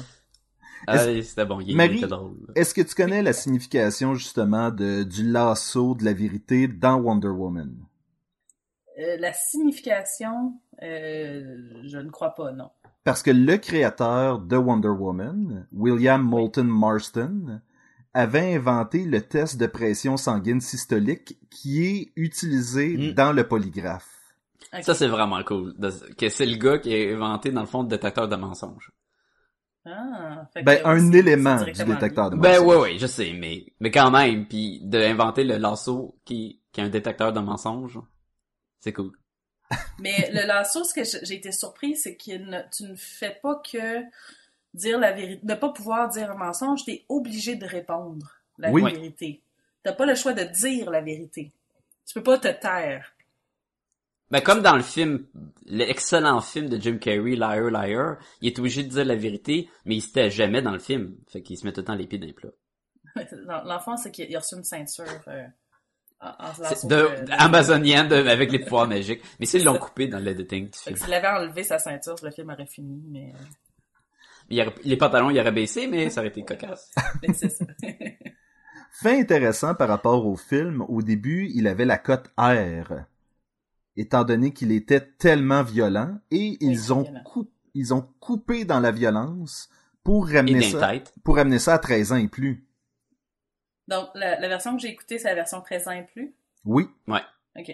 [0.86, 1.60] Ah, Est-ce- c'était bon.
[1.60, 2.36] Il, Marie- était drôle.
[2.54, 7.28] Est-ce que tu connais la signification justement de, du lasso de la vérité dans Wonder
[7.28, 7.72] Woman?
[9.00, 12.70] Euh, la signification, euh, je ne crois pas, non.
[13.02, 17.60] Parce que le créateur de Wonder Woman, William Moulton Marston,
[18.14, 23.12] avait inventé le test de pression sanguine systolique qui est utilisé Mm.
[23.12, 24.08] dans le polygraphe.
[24.82, 25.74] Ça, c'est vraiment cool.
[26.18, 28.90] Que c'est le gars qui a inventé, dans le fond, le détecteur de mensonges.
[29.86, 32.40] Ah, fait Ben, un c'est- élément du détecteur de lui.
[32.42, 32.66] Ben, mensonges.
[32.66, 36.84] ouais, ouais, je sais, mais, mais quand même, puis d'inventer le lasso qui, qui est
[36.84, 37.98] un détecteur de mensonges,
[38.80, 39.12] c'est cool.
[39.98, 43.60] Mais le lasso, ce que j'ai été surpris, c'est que ne, tu ne fais pas
[43.70, 44.02] que
[44.74, 48.82] dire la vérité, ne pas pouvoir dire un mensonge, t'es obligé de répondre la Oui.
[48.82, 49.42] vérité.
[49.82, 51.52] T'as pas le choix de dire la vérité.
[52.06, 53.10] Tu peux pas te taire.
[54.30, 55.26] Ben, comme dans le film,
[55.66, 59.96] l'excellent film de Jim Carrey, Liar, Liar, il est obligé de dire la vérité, mais
[59.96, 61.16] il se tait jamais dans le film.
[61.28, 62.50] Fait qu'il se met tout le temps les pieds dans les plats.
[63.64, 65.44] L'enfant, c'est qu'il a reçu une ceinture euh,
[66.20, 69.22] en, en C'est lasso de, de- de- amazonien de- avec les pouvoirs magiques.
[69.38, 70.96] Mais ça, ils C'est l'ont coupé dans l'editing du film.
[70.96, 73.38] s'il avait enlevé sa ceinture, le film aurait fini, mais, euh,
[74.50, 76.90] Il aurait- les pantalons, il aurait baissé, mais ça aurait été cocasse.
[77.22, 77.64] mais c'est ça.
[78.92, 83.04] Fait intéressant par rapport au film, au début, il avait la cote R,
[83.96, 87.22] étant donné qu'il était tellement violent, et ils ont, violent.
[87.24, 89.68] coup- ils ont coupé dans la violence
[90.04, 90.92] pour ramener ça,
[91.24, 92.66] pour ramener ça à 13 ans et plus.
[93.88, 96.34] Donc, la, la version que j'ai écoutée, c'est la version 13 ans et plus?
[96.64, 96.86] Oui,
[97.58, 97.72] OK.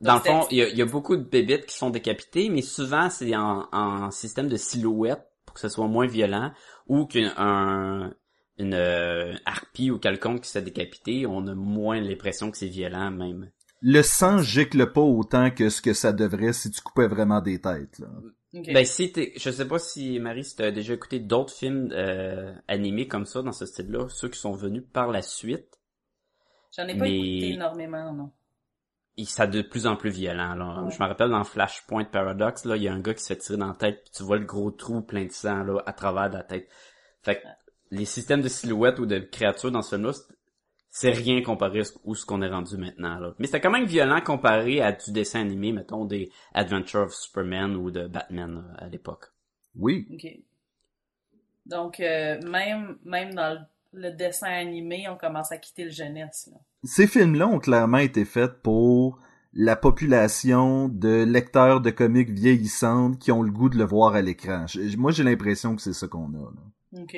[0.00, 2.50] Dans le fond, il y a, il y a beaucoup de bébites qui sont décapitées,
[2.50, 6.52] mais souvent c'est en, en système de silhouette que ce soit moins violent,
[6.86, 8.14] ou qu'un un-
[8.58, 13.10] une euh, harpie ou quelconque qui s'est décapité, on a moins l'impression que c'est violent
[13.10, 13.50] même.
[13.82, 17.60] le sang gicle pas autant que ce que ça devrait si tu coupais vraiment des
[17.60, 17.98] têtes.
[17.98, 18.08] Là.
[18.72, 22.54] Ben si t'es, je sais pas si Marie, si t'as déjà écouté d'autres films euh,
[22.68, 25.68] animés comme ça dans ce style-là, ceux qui sont venus par la suite,
[26.74, 28.30] J'en ai pas mais- écouté énormément, non.
[29.16, 30.54] Il ça de plus en plus violent.
[30.54, 30.82] Là.
[30.82, 30.90] Ouais.
[30.90, 33.36] Je me rappelle dans Flashpoint Paradox, là, il y a un gars qui se fait
[33.38, 35.92] tirer dans la tête, puis tu vois le gros trou plein de sang là à
[35.92, 36.68] travers la tête.
[37.22, 37.46] Fait que
[37.90, 40.12] les systèmes de silhouettes ou de créatures dans ce film-là,
[40.90, 43.18] c'est- rien comparé à ce- qu'on est rendu maintenant.
[43.18, 43.34] Là.
[43.38, 47.76] Mais c'était quand même violent comparé à du dessin animé, mettons des Adventures of Superman
[47.76, 49.26] ou de Batman là, à l'époque.
[49.76, 50.06] Oui.
[50.12, 50.26] OK.
[51.66, 53.54] Donc, euh, même, même dans
[53.92, 56.48] le, le dessin animé, on commence à quitter le jeunesse.
[56.52, 56.58] Là.
[56.86, 59.18] Ces films-là ont clairement été faits pour
[59.52, 64.22] la population de lecteurs de comics vieillissantes qui ont le goût de le voir à
[64.22, 64.66] l'écran.
[64.96, 66.52] Moi, j'ai l'impression que c'est ça qu'on a.
[66.52, 67.02] Là.
[67.02, 67.16] OK.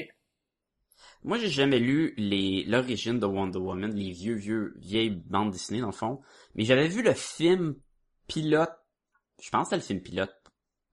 [1.24, 5.80] Moi, j'ai jamais lu les l'origine de Wonder Woman, les vieux, vieux, vieilles bandes dessinées,
[5.80, 6.20] dans le fond.
[6.54, 7.74] Mais j'avais vu le film
[8.28, 8.72] pilote,
[9.42, 10.32] je pense que c'est le film pilote,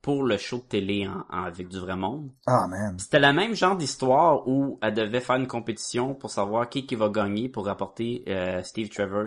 [0.05, 2.29] pour le show de télé en, en- avec du vrai monde.
[2.45, 2.95] Ah, man.
[2.99, 6.93] C'était le même genre d'histoire où elle devait faire une compétition pour savoir qui qui
[6.93, 9.25] va gagner pour rapporter euh, Steve Travers,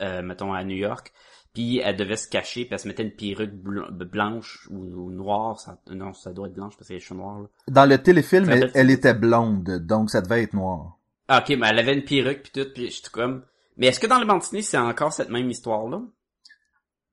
[0.00, 1.12] euh, mettons, à New York.
[1.52, 5.10] Puis elle devait se cacher, puis elle se mettait une perruque bl- blanche ou, ou
[5.10, 5.58] noire.
[5.58, 7.40] Ça, non, ça doit être blanche parce qu'elle est cheveux noirs.
[7.40, 7.46] là.
[7.68, 10.98] Dans le téléfilm, elle, était blonde, donc ça devait être noir.
[11.26, 13.42] Ah, ok, mais elle avait une perruque puis tout, puis j'étais comme...
[13.76, 16.02] Mais est-ce que dans le dessinée, c'est encore cette même histoire-là?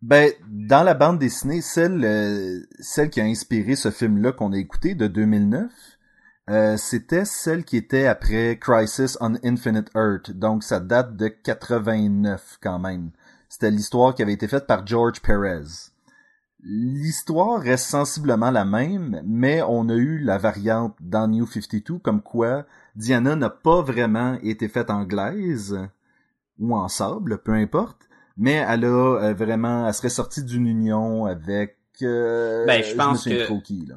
[0.02, 4.58] Ben, dans la bande dessinée, celle, euh, celle qui a inspiré ce film-là qu'on a
[4.58, 5.72] écouté de 2009,
[6.50, 10.32] euh, c'était celle qui était après Crisis on Infinite Earth.
[10.32, 13.12] Donc, ça date de 89 quand même.
[13.48, 15.92] C'était l'histoire qui avait été faite par George Perez.
[16.64, 22.22] L'histoire reste sensiblement la même, mais on a eu la variante dans New 52, comme
[22.22, 25.78] quoi Diana n'a pas vraiment été faite anglaise,
[26.60, 28.10] ou en sable, peu importe,
[28.42, 28.88] mais elle a
[29.30, 33.96] euh, vraiment, elle serait sortie d'une union avec, euh, Ben, je pense que- qui, là.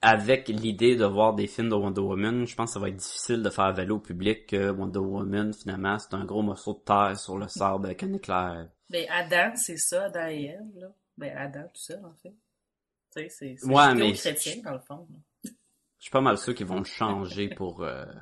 [0.00, 2.96] Avec l'idée de voir des films de Wonder Woman, je pense que ça va être
[2.96, 6.78] difficile de faire avaler au public que Wonder Woman, finalement, c'est un gros morceau de
[6.84, 8.68] terre sur le sable avec un éclair.
[8.88, 10.86] Ben, Adam, c'est ça, Adam et Ève, là.
[11.18, 12.30] Ben, Adam, tout seul, en fait.
[12.30, 15.06] Tu sais, c'est, c'est Ouais, mais- chrétien dans le fond.
[15.10, 15.50] là.
[15.98, 17.82] Je suis pas mal sûr qu'ils vont le changer pour...
[17.82, 18.12] euh, pour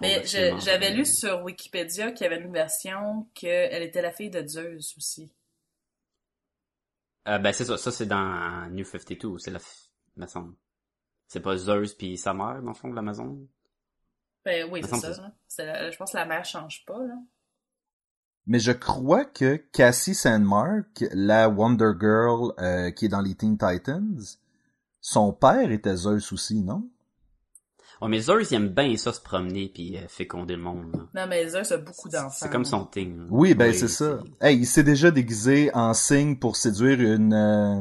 [0.00, 4.46] Mais j'avais lu sur Wikipédia qu'il y avait une version qu'elle était la fille de
[4.46, 5.32] Zeus aussi.
[7.26, 9.58] Euh, ben c'est ça, ça c'est dans New 52, c'est la...
[10.16, 10.54] me semble.
[11.26, 13.46] C'est pas Zeus puis sa mère, dans le fond, de l'Amazon?
[14.44, 15.32] Ben oui, c'est ça.
[15.46, 17.14] C'est la- je pense que la mère change pas, là.
[18.46, 23.58] Mais je crois que Cassie Sandmark, la Wonder Girl euh, qui est dans les Teen
[23.58, 24.18] Titans,
[25.02, 26.88] son père était Zeus aussi, non?
[28.00, 30.86] Oh, mais Zeus, il aime bien ça se promener puis euh, féconder le monde.
[30.94, 31.22] là.
[31.22, 32.30] Non, mais Zeus a beaucoup d'enfants.
[32.30, 33.18] C'est comme son thing.
[33.18, 33.24] là.
[33.30, 34.20] Oui, ben c'est ça.
[34.40, 37.32] Hey, il s'est déjà déguisé en cygne pour séduire une...
[37.34, 37.80] euh,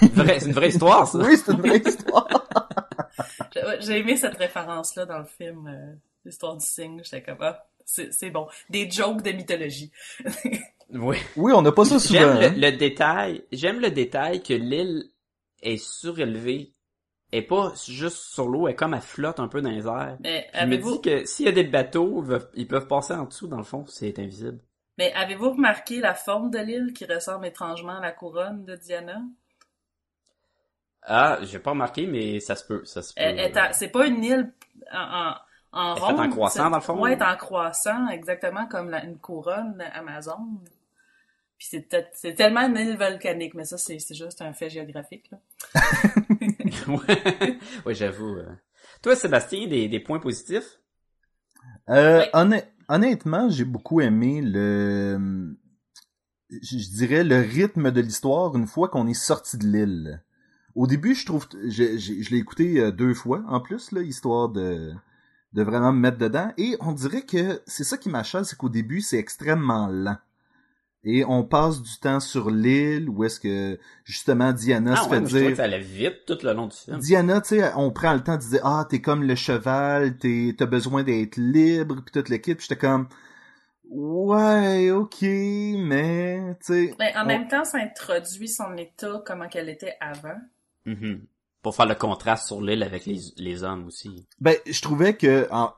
[0.00, 1.18] C'est une vraie- c'est une vraie histoire, ça.
[1.22, 2.28] Oui, c'est une vraie histoire.
[3.80, 7.00] J'ai aimé cette référence-là dans le film, euh, l'histoire du cygne.
[7.04, 8.46] J'étais comme, ah, c'est c'est bon.
[8.70, 9.90] Des jokes de mythologie.
[10.92, 11.16] Oui.
[11.36, 12.20] Oui, on n'a pas ça souvent.
[12.20, 12.54] J'aime le, hein.
[12.56, 15.04] le détail, j'aime le détail que l'île
[15.62, 16.72] est surélevée.
[17.34, 19.86] Elle est pas juste sur l'eau, elle est comme elle flotte un peu dans les
[19.88, 20.16] airs.
[20.20, 23.24] Mais Je me avez-vous dis que s'il y a des bateaux, ils peuvent- passer en
[23.24, 24.60] dessous, dans le fond, c'est invisible.
[24.98, 29.20] mais avez-vous remarqué la forme de l'île qui ressemble étrangement à la couronne de Diana?
[31.02, 33.20] Ah, j'ai pas remarqué, mais ça se peut, ça se peut.
[33.72, 34.52] C'est pas une île
[34.92, 35.34] en, en,
[35.72, 36.20] en Elle est faite ronde.
[36.20, 37.04] en croissant, dans le fond?
[37.06, 40.38] Elle est en croissant, exactement comme la- une couronne Amazon.
[41.70, 45.38] Puis c'est tellement une île volcanique, mais ça, c'est c'est juste un fait géographique, là.
[46.88, 48.36] ouais, ouais j'avoue.
[48.36, 48.46] euh.
[49.02, 50.78] Toi, Sébastien, des, des points positifs?
[51.90, 55.56] Euh, honn- honnêtement, j'ai beaucoup aimé le,
[56.50, 60.22] je dirais le rythme de l'histoire une fois qu'on est sorti de l'île.
[60.74, 64.02] Au début, je trouve, je, je, je l'ai écouté euh, deux fois en plus là,
[64.02, 64.92] histoire de
[65.54, 66.52] de vraiment me mettre dedans.
[66.58, 70.18] Et on dirait que c'est ça qui m'achète, c'est qu'au début, c'est extrêmement lent.
[71.06, 75.18] Et on passe du temps sur l'île où est-ce que justement Diana Ah se ouais,
[75.20, 76.98] fait je trouvais dire que ça allait vite tout le long du film.
[76.98, 80.54] Diana, tu sais, on prend le temps de dire ah t'es comme le cheval, t'es
[80.56, 82.56] t'as besoin d'être libre puis toute l'équipe.
[82.58, 83.08] Puis J'étais comme
[83.90, 89.48] ouais ok mais tu sais Mais en on- même temps, ça introduit son état, comment
[89.48, 90.38] qu'elle était avant.
[90.86, 91.20] Mhm.
[91.62, 94.26] Pour faire le contraste sur l'île avec les, les hommes aussi.
[94.40, 95.72] ben je trouvais que en-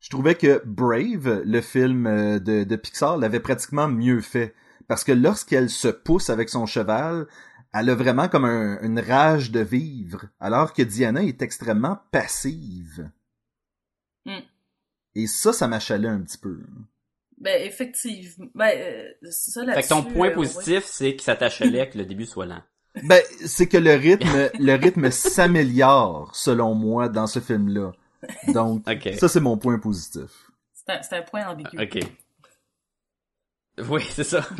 [0.00, 4.54] je trouvais que Brave, le film euh, de, de Pixar, l'avait pratiquement mieux fait
[4.88, 7.26] parce que lorsqu'elle se pousse avec son cheval,
[7.72, 13.10] elle a vraiment comme un- une rage de vivre, alors que Diana est extrêmement passive.
[14.26, 14.38] Mm.
[15.14, 16.58] Et ça, ça m'achalait un petit peu.
[17.40, 18.46] Ben, effectivement.
[18.54, 22.04] Ben, euh, ça Fait que ton point euh, positif, c'est que ça t'achalait que le
[22.04, 22.62] début soit lent.
[23.04, 27.92] Ben, c'est que le rythme, le rythme s'améliore, selon moi, dans ce film-là.
[28.48, 29.10] Donc, Ok.
[29.18, 30.50] ça, c'est mon point positif.
[30.74, 31.80] C'est un, c'est un point ambigu.
[31.80, 32.00] Ok.
[33.88, 34.46] Oui, c'est ça.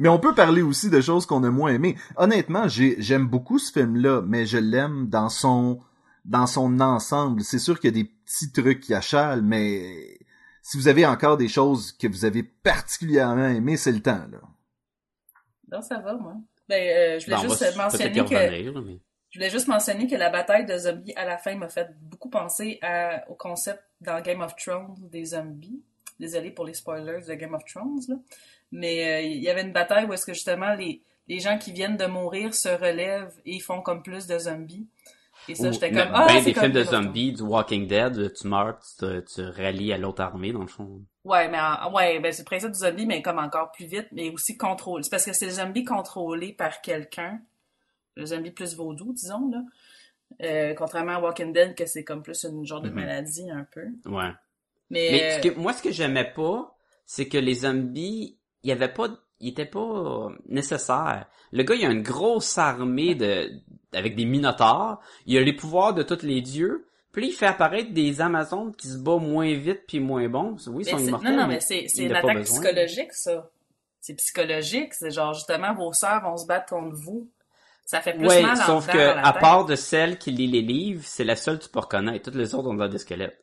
[0.00, 1.96] Mais on peut parler aussi de choses qu'on a moins aimées.
[2.16, 5.80] Honnêtement, j'ai, j'aime beaucoup ce film-là, mais je l'aime dans son,
[6.24, 7.42] dans son ensemble.
[7.42, 10.18] C'est sûr qu'il y a des petits trucs qui achalent, mais
[10.62, 14.38] si vous avez encore des choses que vous avez particulièrement aimées, c'est le temps, là.
[15.70, 16.34] Non, ça va, moi.
[16.68, 18.34] Ben, euh, je voulais Ben, juste mentionner que...
[18.34, 18.98] revenir, là, mais...
[19.30, 22.28] Je voulais juste mentionner que la bataille de zombies à la fin m'a fait beaucoup
[22.28, 25.82] penser à- au concept dans Game of Thrones des zombies.
[26.22, 28.14] Désolé pour les spoilers de Game of Thrones, là.
[28.70, 31.72] Mais euh, il y avait une bataille où est-ce que justement les, les gens qui
[31.72, 34.86] viennent de mourir se relèvent et font comme plus de zombies.
[35.48, 38.46] Et ça, j'étais comme, ah, ben des comme films de zombies, du Walking Dead, tu
[38.46, 41.02] meurs, tu te, tu rallies à l'autre armée, dans le fond.
[41.24, 44.06] Ouais, mais en- ouais, ben c'est le principe du zombie, mais comme encore plus vite,
[44.12, 45.02] mais aussi contrôlé.
[45.02, 47.40] C'est parce que c'est le zombie contrôlé par quelqu'un
[48.14, 49.62] le zombie plus vaudou, disons, là.
[50.42, 52.94] Euh, contrairement à Walking Dead, que c'est comme plus une genre de Mhm.
[52.94, 53.86] maladie, un peu.
[54.06, 54.30] Ouais.
[54.92, 56.76] Mais, Mais euh, ce que- moi, ce que j'aimais pas,
[57.06, 59.08] c'est que les zombies, il y avait pas,
[59.40, 61.26] il était pas nécessaire.
[61.50, 63.50] Le gars, il a une grosse armée de,
[63.92, 65.00] avec des minotaures.
[65.26, 66.86] Il a les pouvoirs de tous les dieux.
[67.12, 70.56] Puis il fait apparaître des Amazones qui se battent moins vite puis moins bons.
[70.68, 71.30] Oui, ils mais sont c'est- immortels.
[71.36, 72.60] non, non, mais c'est une attaque besoin.
[72.60, 73.50] psychologique, ça.
[74.00, 74.94] C'est psychologique.
[74.94, 77.28] C'est genre, justement, vos sœurs vont se battre contre vous.
[77.84, 81.02] Ça fait plus Ouais, mal sauf que, à part de celle qui lit les livres,
[81.04, 82.24] c'est la seule que tu peux reconnaître.
[82.24, 83.41] Toutes les autres ont des squelettes.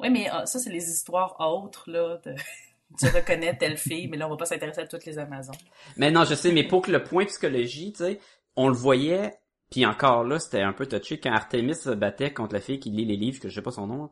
[0.00, 2.18] Oui, mais ah, ça, c'est les histoires autres, là.
[2.24, 2.34] de-
[2.98, 5.54] tu reconnais telle fille, mais là, on va pas s'intéresser à toutes les Amazones.
[5.96, 8.20] Mais non, je sais, mais pour que le point psychologie, tu sais,
[8.56, 9.34] on le voyait,
[9.70, 12.90] puis encore là, c'était un peu touché quand Artemis se battait contre la fille qui
[12.90, 14.10] lit les livres, que je sais pas son nom.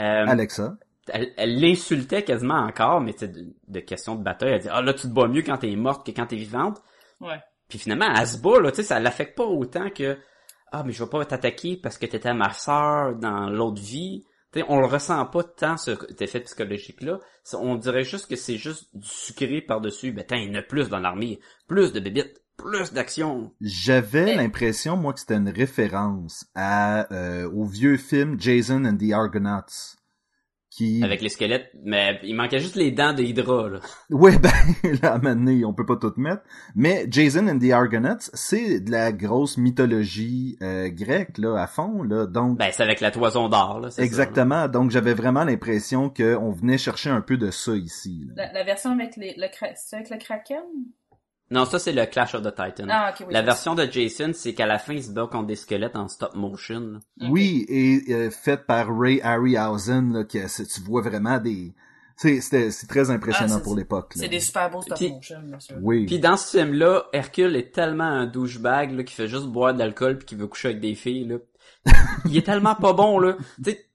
[0.00, 0.76] Euh, Alexa.
[1.08, 4.54] elle elle l'insultait quasiment encore, mais c'est de, de question de bataille.
[4.54, 6.82] Elle dit, ah là, tu te bats mieux quand t'es morte que quand t'es vivante.
[7.20, 7.40] Ouais.
[7.68, 10.18] Puis finalement, elle se bat, là, tu sais, ça l'affecte pas autant que,
[10.72, 14.24] ah, mais je vais pas t'attaquer parce que t'étais ma sœur dans l'autre vie.
[14.52, 17.20] Tu sais, on le ressent pas tant, cet effet psychologique-là.
[17.54, 20.12] On dirait juste que c'est juste du sucré par-dessus.
[20.12, 21.40] Ben, il y en a plus dans l'armée.
[21.66, 22.40] Plus de bébites.
[22.56, 23.52] Plus d'action.
[23.60, 29.12] J'avais l'impression, moi, que c'était une référence à, euh, au vieux film Jason and the
[29.12, 29.96] Argonauts.
[30.76, 31.02] Qui...
[31.02, 31.70] Avec les squelettes.
[31.84, 33.78] Mais il manquait juste les dents de Hydra, là.
[34.10, 34.50] Ouais, ben,
[35.02, 36.42] là, à donné, on peut pas tout mettre.
[36.74, 42.02] Mais Jason and the Argonauts, c'est de la grosse mythologie euh, grecque, là, à fond,
[42.02, 42.26] là.
[42.26, 43.88] Donc, Ben, c'est avec la toison d'or, là.
[43.90, 44.06] c'est ça, là.
[44.06, 44.68] exactement.
[44.68, 48.26] Donc, j'avais vraiment l'impression qu'on venait chercher un peu de ça ici.
[48.28, 48.44] là.
[48.44, 49.46] La, la version avec les, le,
[49.94, 50.62] avec le Kraken?
[51.50, 52.88] Non, ça, c'est le Clash of the Titans.
[52.90, 53.32] Ah, ok, oui.
[53.32, 56.08] la version de Jason, c'est qu'à la fin, il se bat contre des squelettes en
[56.08, 56.80] stop motion.
[57.20, 57.28] là.
[57.30, 61.72] Oui, et euh, faite par Ray Harryhausen, là, que tu vois vraiment des...
[62.18, 64.14] C'est c'était- c'est très impressionnant Ah, pour l'époque.
[64.16, 64.22] là.
[64.22, 65.76] C'est des super beaux stop motion, bien sûr.
[65.82, 66.06] Oui.
[66.06, 69.78] Puis dans ce film-là, Hercule est tellement un douchebag là, qui fait juste boire de
[69.78, 71.26] l'alcool puis qui veut coucher avec des filles.
[71.28, 71.36] Là.
[72.24, 73.36] il est tellement pas bon là.
[73.62, 73.85] Tu sais, c'est- c'est-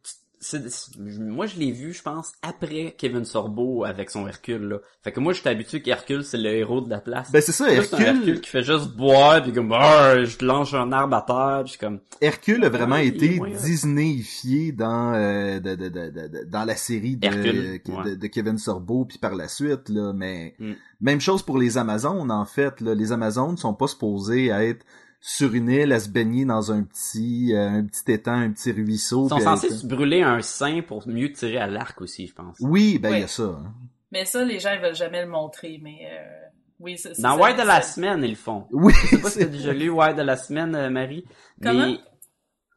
[1.29, 4.77] moi je l'ai vu, je pense, après Kevin Sorbo avec son Hercule là.
[5.03, 7.31] Fait que moi j'étais habitué qu'Hercule c'est le héros de la place.
[7.31, 10.23] Ben c'est ça, Là, c'est un Hercule Hercule, qui fait juste boire puis comme Ah,
[10.23, 13.39] je lance un arbre à terre puis comme Hercule a vraiment Ouais, il est été.
[13.63, 18.29] Disneyifié dans euh, de, de, de, de- de- dans la série de, Hercule, de, ouais.
[18.29, 20.73] Kevin Sorbo puis par la suite là, mais Mm.
[21.01, 22.81] même chose pour les Amazones en fait.
[22.81, 24.85] Là, les Amazones sont pas supposées être
[25.24, 28.72] sur une île à se baigner dans un petit euh, un petit étang, un petit
[28.72, 29.26] ruisseau.
[29.28, 32.34] ils sont censés être- se brûler un sein pour mieux tirer à l'arc aussi, je
[32.34, 32.57] pense.
[32.59, 33.43] Oui, ben il y a ça.
[33.43, 33.74] hein.
[34.11, 36.47] Mais ça, les gens, ils veulent jamais le montrer, mais euh,
[36.80, 38.67] oui, c'est c'est Dans ça, Why de la semaine, ils le font.
[38.72, 41.24] Oui, Je sais pas si t'as déjà lu Why de la semaine, euh, Marie.
[41.61, 41.86] Comment?
[41.88, 41.99] Mais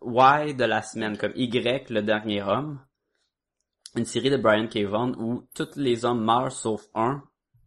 [0.03, 2.79] Why de la semaine, comme Y, le dernier homme.
[3.97, 4.79] Une série de Brian K.
[4.85, 7.23] Vaughan où tous les hommes meurent sauf un.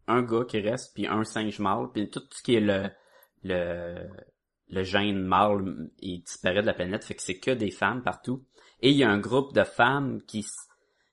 [0.06, 2.88] Un gars qui reste, puis un singe mâle, puis tout ce qui est le,
[3.42, 3.96] le,
[4.70, 8.44] le gène mâle, il disparaît de la planète, fait que c'est que des femmes partout.
[8.82, 10.46] Et il y a un groupe de femmes qui,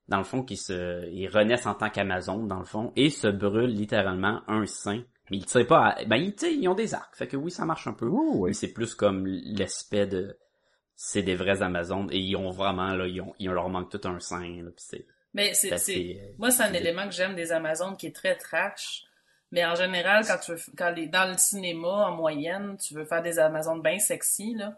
[0.08, 3.28] dans le fond, qui se, ils renaissent en tant qu'Amazon, dans le fond, et se
[3.28, 5.04] brûlent littéralement un sein.
[5.32, 6.06] Mais ils tirent pas à...
[6.06, 8.08] Ben, ils, tu sais, ils ont des arcs, fait que oui, ça marche un peu.
[8.08, 8.50] Oh, oui.
[8.50, 10.38] Mais c'est plus comme l'aspect de...
[10.96, 14.08] C'est des vrais Amazones, et ils ont vraiment, là, ils ont, ils leur manque tout
[14.08, 15.06] un sein, là, pis c'est...
[15.34, 17.98] Mais c'est, c'est c'est, assez, euh, moi, c'est un c'est- élément que j'aime des Amazones
[17.98, 19.04] qui est très trash.
[19.56, 23.06] Mais en général, quand tu veux, quand les, dans le cinéma, en moyenne, tu veux
[23.06, 24.74] faire des Amazones bien sexy, là.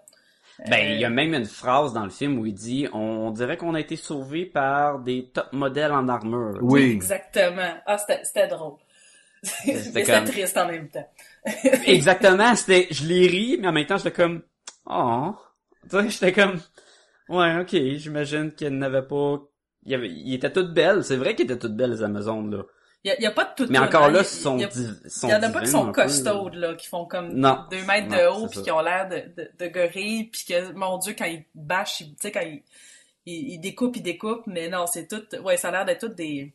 [0.69, 3.31] Ben, il y a Euh, même une phrase dans le film où il dit on,
[3.31, 6.59] dirait qu'on a été sauvé par des top modèles en armure.
[6.61, 6.91] Oui.
[6.91, 7.73] Exactement.
[7.87, 8.77] Ah, c'était, c'était drôle.
[9.65, 11.07] mais C'était comme- triste en même temps.
[11.85, 14.43] Exactement, c'était je l'ai ri, mais en même temps j'étais comme
[14.85, 15.33] oh.
[15.89, 16.59] Tu sais, j'étais comme
[17.29, 19.39] ouais, OK, j'imagine qu'elle n'avait pas
[19.85, 22.55] il, y avait, il était toutes belles, c'est vrai qu'elles étaient toutes belles les Amazones
[22.55, 22.63] là.
[23.03, 25.07] Il y a, a pas de tout Mais encore là, sont il y a- div-
[25.07, 25.91] sont Il y en a pas qui sont
[26.49, 26.75] peu, là.
[26.75, 27.59] qui font comme Non.
[27.71, 30.97] deux mètres de haut, puis qui ont l'air de, de, de gorilles, puis que, mon
[30.97, 32.63] Dieu, quand ils bâchent, ils- tu sais, quand ils,
[33.25, 36.15] ils, ils découpent, ils découpent, mais non, c'est tout, ouais, ça a l'air d'être toutes
[36.15, 36.53] des,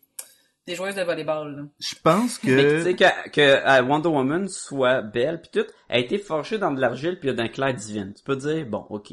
[0.66, 1.62] des joueuses de volleyball, là.
[1.80, 5.70] Je pense Mais tu que sais que, que euh, Wonder Woman soit belle puis tout,
[5.88, 8.12] elle a été forgée dans de l'argile puis d'un clair divine.
[8.14, 9.10] Tu peux dire bon, OK.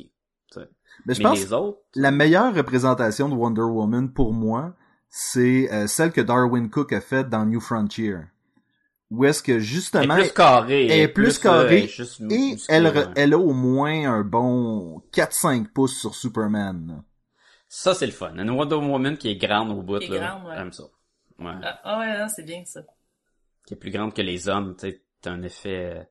[1.06, 1.80] mais je Mais pense les autres?
[1.96, 4.74] la meilleure représentation de Wonder Woman pour moi,
[5.10, 8.18] c'est euh, celle que Darwin Cook a faite dans New Frontier.
[9.12, 11.90] Où est-ce que elle justement est plus carrée, elle est plus carrée,
[12.20, 17.04] elle et elle, elle a au moins un bon 4-5 pouces sur Superman.
[17.68, 18.36] Ça, c'est le fun.
[18.36, 20.28] Une Wonder Woman qui est grande au bout, Qui est là.
[20.40, 20.56] grande, ouais.
[20.58, 20.84] J'aime ça.
[21.40, 21.54] Ouais.
[21.64, 22.82] Ah, ah ouais, non, c'est bien, ça.
[23.66, 25.02] Qui est plus grande que les hommes, tu sais.
[25.22, 26.04] T'as un effet euh,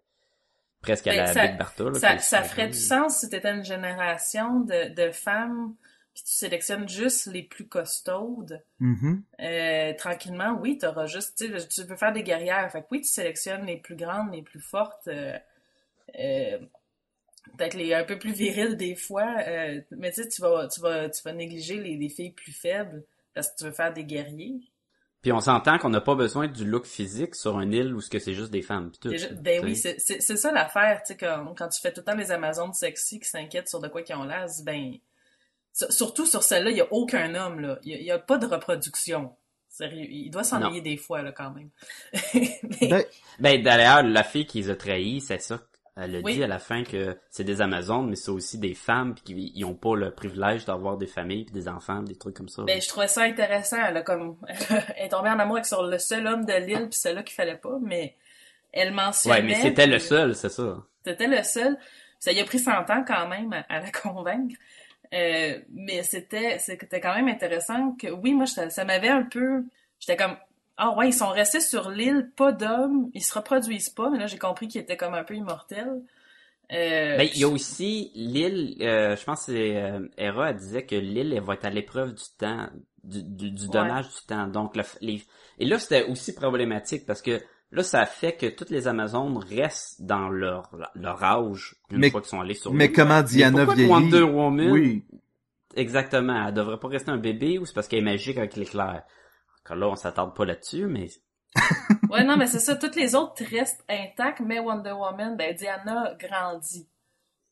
[0.82, 3.28] presque à Ben, la ça- Big Bartha, là, qui Ça, ça ferait du sens si
[3.30, 5.74] t'étais une génération de, de femmes,
[6.18, 8.60] puis tu sélectionnes juste les plus costaudes.
[8.80, 9.22] Mhm.
[9.40, 12.68] Euh, tranquillement, oui, t'auras juste, tu tu veux faire des guerrières.
[12.72, 15.06] Fait que oui, tu sélectionnes les plus grandes, les plus fortes.
[15.06, 15.38] euh,
[16.18, 16.58] euh,
[17.56, 20.80] peut-être les un peu plus virils des fois, euh, mais tu sais, tu vas, tu
[20.80, 24.04] vas, tu vas négliger les, les filles plus faibles parce que tu veux faire des
[24.04, 24.58] guerriers.
[25.22, 28.10] Puis on s'entend qu'on n'a pas besoin du look physique sur une île où ce
[28.10, 28.90] que c'est juste des femmes.
[28.90, 31.92] pis tout, Déjà- tu ben oui, c'est ça l'affaire, tu sais, quand, quand tu fais
[31.92, 34.94] tout le temps les Amazones sexy qui s'inquiètent sur de quoi qu'ils ont l'air, ben,
[35.90, 37.78] surtout sur celle-là, il y a aucun homme, là.
[37.84, 39.34] Il y a, pas de reproduction.
[39.68, 41.70] Sérieux, il doit s'ennuyer des fois, là, quand même.
[42.34, 43.04] Mais- Ben,
[43.38, 45.60] Ben d'ailleurs, la fille qui les a trahis, c'est ça.
[46.00, 46.34] Elle a Oui.
[46.36, 49.52] dit à la fin que c'est des Amazones, mais c'est aussi des femmes puis qui
[49.56, 52.62] ils ont pas le privilège d'avoir des familles puis des enfants, des trucs comme ça.
[52.62, 53.78] Ben, je trouvais ça intéressant.
[53.84, 54.36] Elle a comme,
[54.70, 57.34] elle est tombée en amour avec sur le seul homme de l'île, puis celui-là qu'il
[57.34, 58.16] fallait pas, mais
[58.72, 59.36] elle mentionnait.
[59.38, 60.76] ouais, mais c'était le seul, c'est ça.
[61.04, 61.76] C'était le seul.
[62.20, 64.54] Ça y a pris 100 ans quand même à, à la convaincre.
[65.14, 69.64] Euh, mais c'était, c'était quand même intéressant que, oui, moi, ça, ça m'avait un peu,
[70.00, 70.36] j'étais comme,
[70.76, 74.26] ah ouais, ils sont restés sur l'île, pas d'hommes, ils se reproduisent pas, mais là,
[74.26, 76.02] j'ai compris qu'ils étaient comme un peu immortels.
[76.72, 80.56] Euh, Ben, il y a aussi l'île, euh, je pense que c'est euh, Hera, elle
[80.56, 82.68] disait que l'île, elle va être à l'épreuve du temps,
[83.02, 84.02] du, du, du Ouais.
[84.02, 84.46] du temps.
[84.48, 85.22] Donc, la- les,
[85.58, 87.40] et là, c'était aussi problématique parce que
[87.70, 92.20] là, ça fait que toutes les Amazones restent dans leur, leur âge une Mais- fois
[92.20, 93.90] qu'ils sont allés sur mais comment Diana vieillit?
[93.90, 95.04] Wonder Woman, Oui.
[95.76, 99.02] exactement, elle devrait pas rester un bébé ou c'est parce qu'elle est magique avec l'éclair?
[99.64, 101.08] Encore là, on s'attarde pas là-dessus, mais
[102.10, 102.76] Ouais, non, mais c'est ça.
[102.76, 106.86] Toutes les autres restent intactes, mais Wonder Woman, ben, Diana grandit.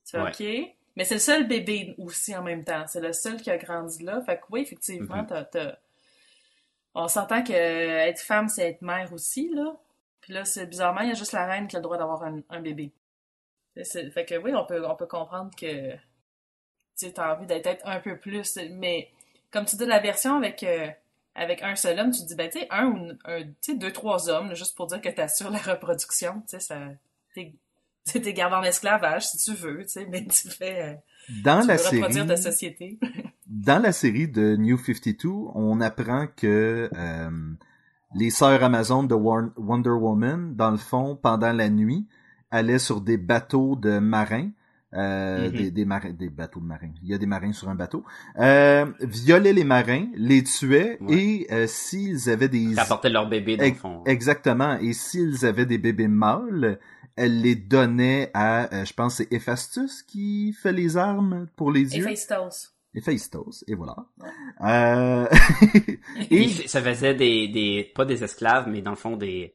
[0.09, 0.33] Tu vois, Ouais.
[0.67, 0.75] OK?
[0.97, 2.85] Mais c'est le seul bébé aussi en même temps.
[2.87, 4.23] C'est le seul qui a grandi là.
[4.23, 5.27] Fait que oui, effectivement, Mhm.
[5.27, 5.79] t'as, t'as-
[6.95, 9.77] On s'entend que être femme, c'est être mère aussi, là.
[10.27, 12.25] Puis là, c'est bizarrement, il y a juste la reine qui a le droit d'avoir
[12.25, 12.91] un, un bébé.
[13.85, 15.93] Fait que oui, on peut, on peut comprendre que
[16.99, 18.59] tu t'as envie d'être un peu plus.
[18.73, 19.09] Mais
[19.53, 20.89] comme tu dis, la version avec, euh,
[21.37, 23.93] avec un seul homme, tu te dis, ben, tu sais, un ou un, tu deux,
[23.93, 26.99] trois hommes, là, juste pour dire que t'assures la reproduction, tu sais.
[28.05, 30.83] T'es gardé en esclavage si tu veux, tu sais, mais tu fais.
[30.83, 30.95] euh,
[31.45, 32.99] Dans tu la veux série, ta société.
[33.47, 37.31] dans la série de New 52, on apprend que euh,
[38.15, 42.07] les sœurs Amazon de War- Wonder Woman, dans le fond, pendant la nuit,
[42.51, 44.51] allaient sur des bateaux de marins.
[44.95, 45.57] Euh, Mhm.
[45.57, 46.93] des, des marins, des bateaux de marins.
[47.03, 48.05] Il y a des marins sur un bateau.
[48.39, 51.17] Euh, violaient les marins, les tuaient Ouais.
[51.19, 54.03] et euh, s'ils avaient des qui apportaient leur bébé dans le fond.
[54.07, 54.79] Exactement.
[54.79, 56.79] Et s'ils avaient des bébés mâles,
[57.17, 61.73] elle les donnait à, euh, je pense, que c'est Héphaestus qui fait les armes pour
[61.73, 62.05] les yeux.
[62.97, 63.95] Héphaestos, et voilà.
[64.63, 65.29] Euh,
[66.31, 69.55] Et ça faisait des, des, pas des esclaves, mais dans le fond des,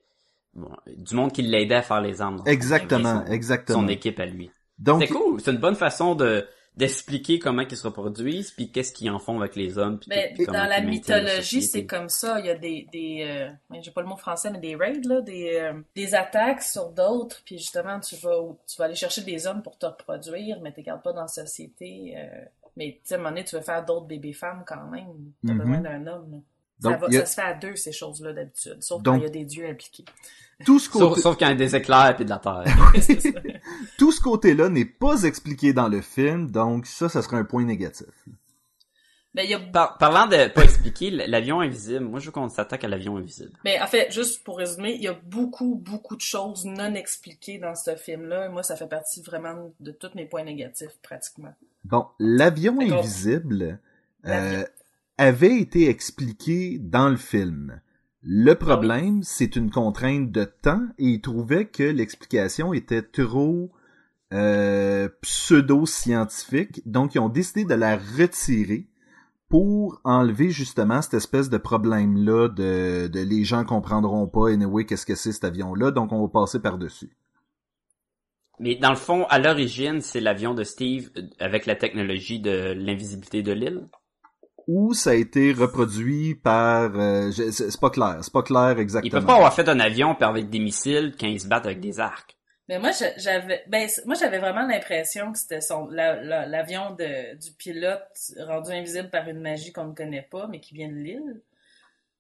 [0.54, 2.44] bon, du monde qui l'aidait à faire les armes.
[2.46, 3.82] exactement, Son- exactement.
[3.82, 4.52] Son équipe à lui.
[4.80, 5.42] Donc, C'est cool.
[5.42, 9.39] C'est une bonne façon de, d'expliquer comment ils se reproduisent puis qu'est-ce qu'ils en font
[9.39, 12.39] avec les hommes puis Mais puis dans la mythologie, c'est comme ça.
[12.39, 15.22] Il y a des, des euh, j'ai pas le mot français, mais des raids, là,
[15.22, 17.42] des, euh, des attaques sur d'autres.
[17.46, 18.38] Puis justement, tu vas,
[18.68, 21.28] tu vas aller chercher des hommes pour te reproduire, mais tu gardes pas dans la
[21.28, 22.14] société.
[22.18, 22.46] euh,
[22.78, 25.07] mais tu sais, à un moment donné, tu veux faire d'autres bébés femmes quand même.
[25.45, 25.59] T'as Mhm.
[25.59, 26.32] besoin d'un homme.
[26.32, 26.38] là.
[26.84, 28.78] Ça, va- a- se fait à deux, ces choses-là, d'habitude.
[28.82, 30.03] Sauf Donc- quand il y a des dieux impliqués.
[30.65, 32.63] tout ce Sauf, côté, sauf quand il y a des éclairs puis de la terre.
[33.97, 37.63] Tout ce côté-là n'est pas expliqué dans le film, donc ça, ça serait un point
[37.65, 38.07] négatif.
[39.34, 42.49] Mais il y a Par- parlant de pas expliquer, l'avion invisible, moi je veux qu'on
[42.49, 43.51] s'attaque à l'avion invisible.
[43.63, 47.57] Mais en fait, juste pour résumer, il y a beaucoup, beaucoup de choses non expliquées
[47.57, 48.49] dans ce film-là.
[48.49, 51.53] Moi, ça fait partie vraiment de tous mes points négatifs, pratiquement.
[51.86, 53.79] Bon, l'avion invisible
[54.27, 54.63] euh,
[55.17, 57.79] avait été expliqué dans le film.
[58.23, 63.71] Le problème, c'est une contrainte de temps et il trouvait que l'explication était trop
[64.34, 68.88] euh, pseudo-scientifique, donc ils ont décidé de la retirer
[69.52, 75.06] pour enlever justement cette espèce de problème-là de, de les gens comprendront pas anyway qu'est-ce
[75.06, 77.12] que c'est cet avion-là, donc on va passer par-dessus.
[78.60, 82.74] Mais dans le fond, à l'origine, c'est l'avion de Steve euh, avec la technologie de
[82.78, 83.89] l'invisibilité de l'île?
[84.68, 86.91] Ou ça a été reproduit par...
[86.95, 89.12] euh, c'est pas clair, c'est pas clair Ils exactement.
[89.12, 91.99] peuvent pas avoir fait un avion avec des missiles quand ils se battent avec des
[91.99, 92.38] arcs.
[92.72, 96.91] Mais moi, je- j'avais, ben, moi, j'avais vraiment l'impression que c'était son, la- la- l'avion
[96.91, 98.07] de, du pilote
[98.38, 101.41] rendu invisible par une magie qu'on ne connaît pas, mais qui vient de l'île.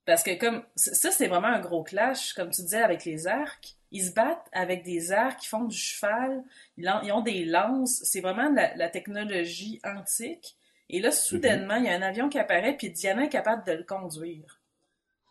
[0.03, 3.77] Parce que comme, ça, c'est vraiment un gros clash, comme tu disais, avec les arcs.
[3.91, 6.43] Ils se battent avec des arcs, ils font du cheval,
[6.75, 8.01] ils, ont des lances.
[8.03, 10.57] C'est vraiment la, la technologie antique.
[10.89, 13.71] Et là, soudainement, il y a un avion qui apparaît, puis Diana est capable de
[13.71, 14.59] le conduire.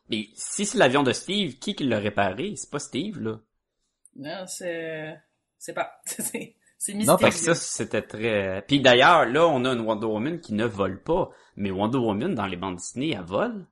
[0.09, 2.55] Mais si c'est l'avion de Steve, qui qui l'a réparé?
[2.57, 3.39] C'est pas Steve, là.
[4.17, 5.19] Non, c'est,
[5.59, 7.19] c'est pas, c'est, c'est Non, mystérieux.
[7.19, 8.63] Fait que ça, c'était très...
[8.67, 11.31] Puis d'ailleurs, là, on a une Wonder Woman qui ne vole pas.
[11.57, 13.67] Mais Wonder Woman, dans les bandes dessinées, elle vole?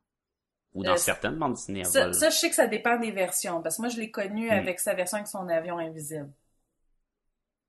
[0.75, 2.15] Ou dans Euh, certaines bandes dessinées, elle Ça, vole?
[2.15, 4.53] ça, je sais que ça dépend des versions, parce que moi, je l'ai connu Hmm.
[4.53, 6.31] avec sa version avec son avion invisible.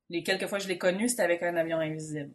[0.10, 2.32] Les quelques fois que je l'ai connu, c'était avec un avion invisible.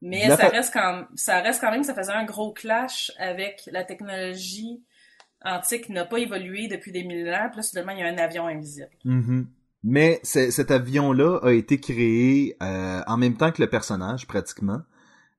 [0.00, 3.82] Mais ça reste quand ça reste quand même, ça faisait un gros clash avec la
[3.82, 4.80] technologie
[5.44, 7.48] antique qui n'a pas évolué depuis des millénaires.
[7.50, 8.90] Puis là, soudainement, il y a un avion invisible.
[9.04, 9.48] Mhm.
[9.82, 14.82] Mais cet avion-là a été créé euh, en même temps que le personnage, pratiquement.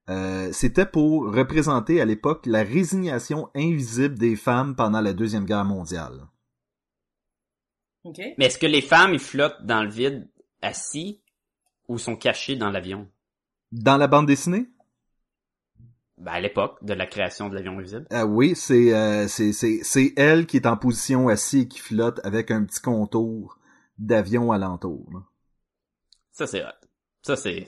[0.09, 5.65] Euh, C'était pour représenter à l'époque la résignation invisible des femmes pendant la Deuxième Guerre
[5.65, 6.27] mondiale.
[8.03, 8.19] OK?
[8.37, 10.29] Mais est-ce que les femmes, ils flottent dans le vide,
[10.61, 11.21] assis,
[11.87, 13.09] ou sont cachées dans l'avion?
[13.71, 14.69] Dans la bande dessinée,
[16.17, 18.07] Ben, à l'époque de la création de l'avion invisible.
[18.13, 21.79] euh, oui, c'est euh, c'est c'est c'est elle qui est en position assise et qui
[21.79, 23.58] flotte avec un petit contour
[23.99, 25.07] d'avion alentour.
[25.13, 25.19] là.
[26.31, 26.69] Ça, c'est hot.
[27.21, 27.67] Ça, c'est...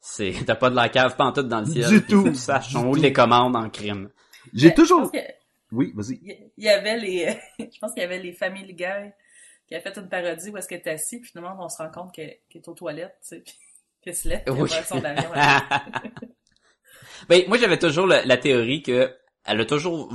[0.00, 0.32] C'est...
[0.46, 1.88] T'as pas de la cave pantoute dans le ciel.
[1.88, 2.32] Du tout.
[2.34, 4.10] sont où les commandes en crime.
[4.52, 5.10] J'ai Ben, toujours.
[5.10, 5.18] Que-
[5.72, 6.20] Oui, vas-y.
[6.56, 8.84] il y avait les, je pense qu'il y avait les Family Guy
[9.66, 11.90] qui a fait une parodie où est-ce qu'elle est assise, puis finalement, on se rend
[11.90, 13.54] compte qu'elle est aux toilettes, tu sais, puis
[14.00, 14.70] qu'elle se lève, elle Oui.
[14.86, 15.30] son avion.
[17.28, 20.12] ben, moi, j'avais toujours la, la théorie que elle a toujours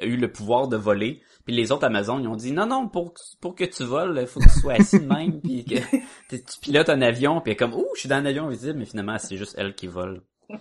[0.00, 1.22] eu le pouvoir de voler.
[1.46, 4.26] Puis les autres Amazon, ils ont dit non, non, pour, pour que tu voles, il
[4.26, 5.76] faut que tu sois assis de même, puis que
[6.28, 8.46] tu tu pilotes un avion, puis elle est comme, ouh, je suis dans un avion
[8.46, 10.22] invisible, mais finalement, c'est juste elle qui vole.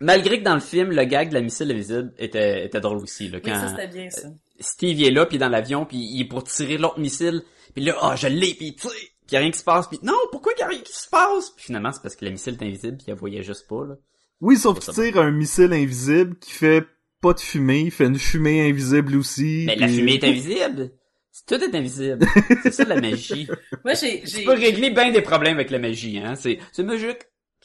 [0.00, 3.28] Malgré que dans le film, le gag de la missile invisible était, était drôle aussi,
[3.28, 4.28] là, Oui, ça, quand c'était bien, ça.
[4.60, 7.42] Steve il est là, puis il dans l'avion, puis il est pour tirer l'autre missile,
[7.74, 8.94] puis là, ah, je l'ai, puis tu sais,
[9.26, 11.08] puis y a rien qui se passe, puis non, pourquoi y a rien qui se
[11.08, 11.50] passe?
[11.56, 13.94] Puis finalement, c'est parce que la missile est invisible, puis elle voyait juste pas, là.
[14.40, 16.84] Oui, sauf qu'il tire un missile invisible qui fait
[17.20, 19.64] pas de fumée, il fait une fumée invisible aussi.
[19.66, 20.90] Mais la puis- fumée est invisible.
[21.32, 22.26] C'est- Tout est invisible.
[22.62, 23.48] C'est ça la magie.
[23.84, 26.34] Moi, j'ai, Tu peux régler bien des problèmes avec la magie, hein.
[26.34, 27.18] C'est, c'est magique.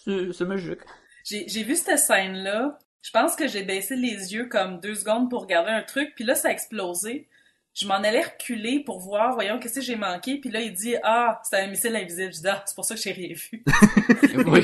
[0.04, 0.80] C'est, c'est magique.
[1.24, 2.78] j'ai, j'ai vu cette scène-là.
[3.02, 6.24] Je pense que j'ai baissé les yeux comme deux secondes pour regarder un truc, puis
[6.24, 7.28] là, ça a explosé.
[7.76, 10.96] Je m'en allais reculer pour voir, voyons, qu'est-ce que j'ai manqué, puis là, il dit,
[11.04, 12.32] ah, c'est un missile invisible.
[12.34, 13.64] Je dis, ah, c'est pour ça que j'ai rien vu.
[14.46, 14.64] oui.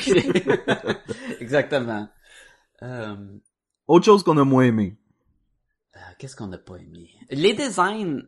[1.40, 2.08] Exactement.
[2.84, 3.16] Euh,
[3.90, 4.96] Autre chose qu'on a moins aimé.
[5.96, 7.10] euh, qu'est-ce qu'on n'a pas aimé?
[7.32, 8.22] Les designs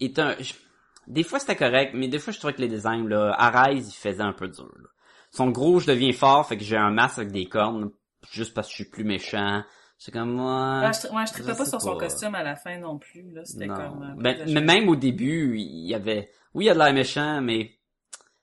[0.00, 0.54] est un, je-
[1.06, 3.94] des fois c'était correct, mais des fois je trouvais que les designs, là, Arise, il
[3.96, 4.88] faisait un peu dur, là.
[5.30, 7.90] Son gros, je deviens fort, fait que j'ai un masque avec des cornes,
[8.32, 9.62] juste parce que je suis plus méchant.
[9.98, 10.80] C'est comme moi.
[10.80, 12.06] Ouais, je, ouais, je pas sur son pas.
[12.06, 13.44] costume à la fin non plus, là.
[13.44, 13.74] C'était Non.
[13.76, 14.02] comme...
[14.02, 16.92] euh, Ben, mais même au début, il y avait, oui, il y a de l'air
[16.94, 17.78] méchant, mais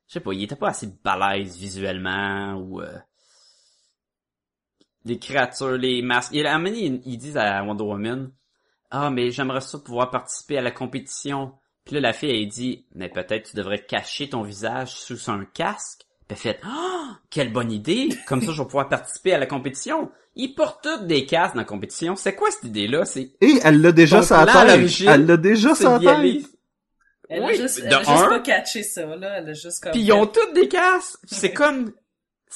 [0.08, 2.98] je sais pas, il était pas assez balèze visuellement ou euh,
[5.06, 6.32] les créatures, les masques.
[6.34, 8.32] Il, à un moment ils, ils disent à Wonder Woman,
[8.92, 11.54] ah mais j'aimerais ça pouvoir participer à la compétition.
[11.86, 15.46] Puis là, la fille elle dit, mais peut-être tu devrais cacher ton visage sous un
[15.46, 16.02] casque.
[16.28, 18.10] Puis elle fait, ah, quelle bonne idée!
[18.28, 20.10] Comme ça, je vais pouvoir participer à la compétition.
[20.36, 22.16] Ils portent tous des casques dans la compétition.
[22.16, 23.06] C'est quoi cette idée-là?
[23.06, 25.02] C'est Et elle l'a déjà Ton sa plan à tête.
[25.06, 26.46] Elle l'a déjà c'est sa tête.
[27.30, 28.30] Elle Oui, a juste, elle a juste un.
[28.30, 29.40] pas catché ça, là.
[29.40, 29.92] Elle a juste comme...
[29.92, 31.20] Puis ils ont toutes des casques.
[31.26, 31.92] C'est comme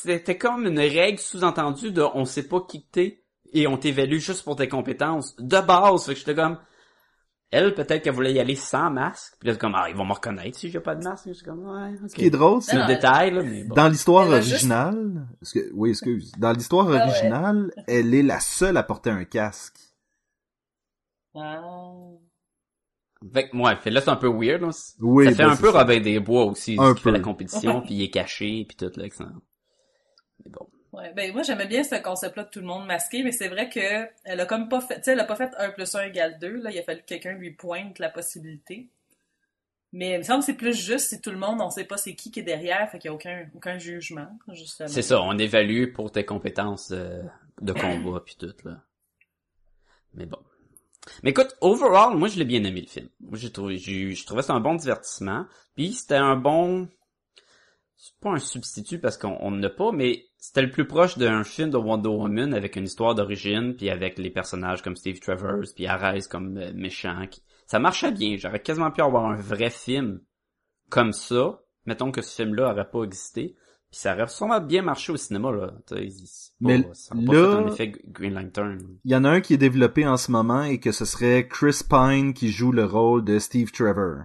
[0.03, 3.23] c'était comme une règle sous-entendue de on sait pas qui que t'es
[3.53, 6.05] et on t'évalue juste pour tes compétences de base.
[6.05, 6.57] Fait que j'étais comme
[7.49, 9.35] elle peut-être qu'elle voulait y aller sans masque.
[9.39, 11.29] Puis là c'est comme ah ils vont me reconnaître si j'ai pas de masque.
[11.31, 11.95] J'étais comme ouais.
[12.09, 13.73] Ce qui est drôle, C'est un non, détail là mais bon.
[13.75, 17.01] dans l'histoire juste- originale, parce que- oui, excuse, dans l'histoire Ah ouais.
[17.01, 19.77] originale, elle est la seule à porter un casque.
[21.35, 21.61] Ah.
[23.33, 24.61] Fait que, ouais, fait là c'est un peu weird.
[24.61, 24.69] Là.
[24.99, 25.79] Oui, ça fait ben, un peu ça.
[25.79, 28.91] Robin des Bois aussi Un qui fait la compétition puis il est caché puis tout
[28.95, 29.05] là.
[29.19, 29.25] Mais
[30.49, 30.67] bon.
[30.93, 33.69] Ouais, ben moi j'aimais bien ce concept-là de tout le monde masqué, mais c'est vrai
[33.69, 36.03] que elle a comme pas fait, tu sais, elle a pas fait 1 plus 1
[36.05, 38.89] égale 2, là, il a fallu que quelqu'un lui pointe la possibilité.
[39.93, 41.97] Mais il me semble que c'est plus juste si tout le monde, on sait pas
[41.97, 44.89] c'est qui qui est derrière, fait qu'il y a aucun, aucun jugement, justement.
[44.89, 47.21] C'est ça, on évalue pour tes compétences euh,
[47.61, 48.81] de combat puis tout là.
[50.13, 50.39] Mais bon.
[51.23, 53.09] Mais écoute, overall, moi je l'ai bien aimé le film.
[53.19, 55.45] Moi j'ai trouvé, j'ai, je trouvais c'était un bon divertissement.
[55.75, 56.89] Puis c'était un bon,
[57.95, 61.43] c'est pas un substitut parce qu'on on n'a pas, mais c'était le plus proche d'un
[61.43, 65.63] film de Wonder Woman avec une histoire d'origine puis avec les personnages comme Steve Travers
[65.75, 67.25] puis Ares comme euh, méchant.
[67.29, 68.37] qui- Ça marchait bien.
[68.37, 70.21] J'aurais quasiment pu avoir un vrai film
[70.89, 71.59] comme ça.
[71.85, 73.55] Mettons que ce film-là aurait pas existé.
[73.89, 75.71] Puis ça aurait sûrement bien marché au cinéma, là.
[75.89, 75.97] Pas-
[76.59, 78.79] Mais ça aurait pas là- fait un effet Green Lantern.
[79.05, 81.47] Il y en a un qui est développé en ce moment et que ce serait
[81.47, 84.23] Chris Pine qui joue le rôle de Steve Trevor.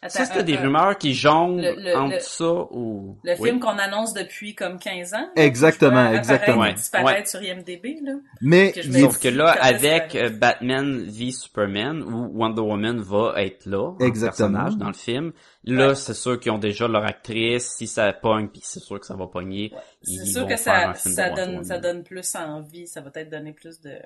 [0.00, 3.16] Attends, Ça, c'était des rumeurs qui jonglent Le- le- entre le- ça ou...
[3.24, 3.48] Le Oui.
[3.48, 5.28] film qu'on annonce depuis comme 15 ans.
[5.36, 6.72] là, Exactement, qui peut apparaître exactement.
[6.72, 7.26] disparaître Ouais.
[7.26, 8.12] sur IMDb, là.
[8.40, 13.66] Mais Que Sauf que là, avec euh, Batman v Superman, où Wonder Woman va être
[13.66, 14.50] là, en Exactement.
[14.50, 15.32] personnage dans le film,
[15.64, 15.94] là, Ouais.
[15.96, 19.16] c'est sûr qu'ils ont déjà leur actrice, si ça pogne, puis c'est sûr que ça
[19.16, 19.72] va pogner,
[20.02, 23.30] C'est ils sûr vont que faire ça, donne, ça donne plus envie, ça va peut-être
[23.30, 23.96] donner plus de,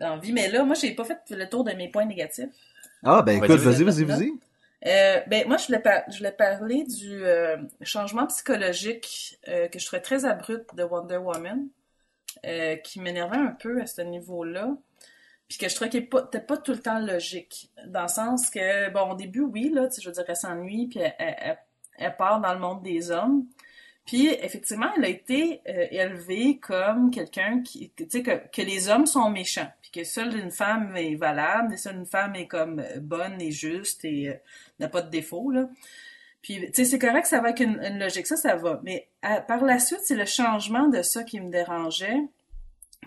[0.00, 0.32] d'envie.
[0.32, 2.46] Mais là, moi, j'ai pas fait le tour de mes points négatifs.
[3.04, 4.32] Ah, ben écoute, vas-y, vas-y, vas-y.
[4.86, 9.86] Euh, ben moi je voulais, je voulais parler du euh, changement psychologique euh, que je
[9.86, 11.68] trouvais très abrupt de Wonder Woman,
[12.82, 14.74] qui m'énervait un peu à ce niveau-là,
[15.48, 18.90] puis que je trouvais qu'il n'était pas, tout le temps logique, dans le sens que
[18.90, 21.58] bon au début oui là, je veux dire elle s'ennuie puis elle, elle-
[21.98, 23.46] elle- part dans le monde des hommes,
[24.04, 25.60] puis effectivement elle a été
[25.92, 30.50] élevée comme quelqu'un qui, tu sais que, que les hommes sont méchants, que seule une
[30.50, 34.34] femme est valable, et seule une femme est comme euh, bonne et juste et euh,
[34.80, 35.68] n'a pas de défaut, là.
[36.40, 38.80] Puis, tu sais, c'est correct, ça va avec une, logique, ça, ça va.
[38.82, 39.08] Mais
[39.46, 42.20] par la suite, c'est le changement de ça qui me dérangeait.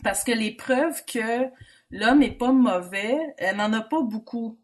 [0.03, 1.49] Parce que les preuves que
[1.91, 4.57] l'homme est pas mauvais, elle n'en a pas beaucoup.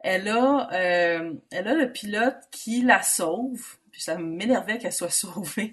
[0.00, 3.78] Elle a, euh, elle a le pilote qui la sauve.
[3.90, 5.72] Puis ça m'énervait qu'elle soit sauvée.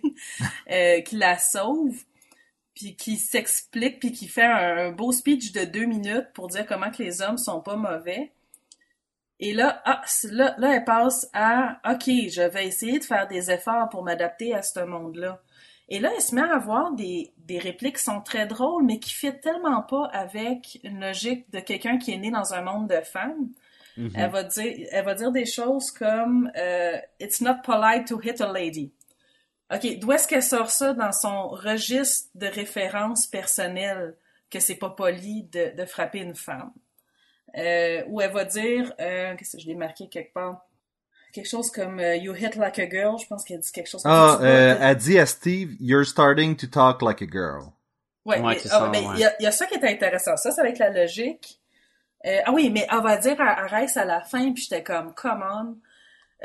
[1.03, 2.01] qui la sauve.
[2.77, 6.67] Puis qui s'explique, puis qui fait un, un beau speech de deux minutes pour dire
[6.67, 8.31] comment que les hommes sont pas mauvais.
[9.39, 13.49] Et là, ah, là, là, elle passe à OK, je vais essayer de faire des
[13.49, 15.41] efforts pour m'adapter à ce monde-là.
[15.89, 18.99] Et là, elle se met à avoir des, des répliques qui sont très drôles, mais
[18.99, 22.89] qui fit tellement pas avec une logique de quelqu'un qui est né dans un monde
[22.89, 23.49] de femmes.
[23.95, 24.11] Mhm.
[24.15, 28.41] Elle va dire, elle va dire des choses comme euh, It's not polite to hit
[28.41, 28.91] a lady.
[29.73, 34.15] OK, d'où est-ce qu'elle sort ça dans son registre de référence personnelle
[34.49, 36.71] que c'est pas poli de, de frapper une femme?
[37.57, 40.61] Euh, où elle va dire, euh, qu'est-ce que je l'ai marqué quelque part?
[41.33, 44.03] Quelque chose comme euh, You hit like a girl, je pense qu'elle dit quelque chose
[44.03, 44.45] comme Ah, ça.
[44.45, 47.73] Euh, vois, elle dit à Steve, You're starting to talk like a girl.
[48.25, 49.03] Ouais, Ouais, mais c'est ah, ça, ouais.
[49.15, 50.35] il y, a, il y a ça qui est intéressant.
[50.37, 51.59] Ça, c'est avec la logique.
[52.25, 55.13] Euh, ah oui, mais elle va dire à Arès à la fin, puis j'étais comme,
[55.13, 55.77] come on.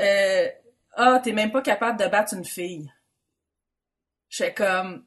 [0.01, 0.49] Euh,
[0.97, 2.91] ah, t'es même pas capable de battre une fille.
[4.33, 5.05] J'étais comme,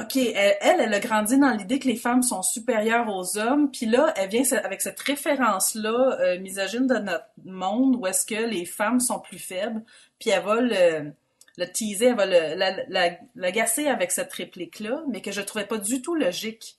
[0.00, 3.68] ok, elle, elle, elle a grandi dans l'idée que les femmes sont supérieures aux hommes,
[3.72, 8.48] puis là, elle vient avec cette référence-là euh, misogyne de notre monde, où est-ce que
[8.48, 9.82] les femmes sont plus faibles,
[10.20, 11.12] puis elle va le,
[11.58, 15.66] le teaser, elle va le, la, la, l'agacer avec cette réplique-là, mais que je trouvais
[15.66, 16.78] pas du tout logique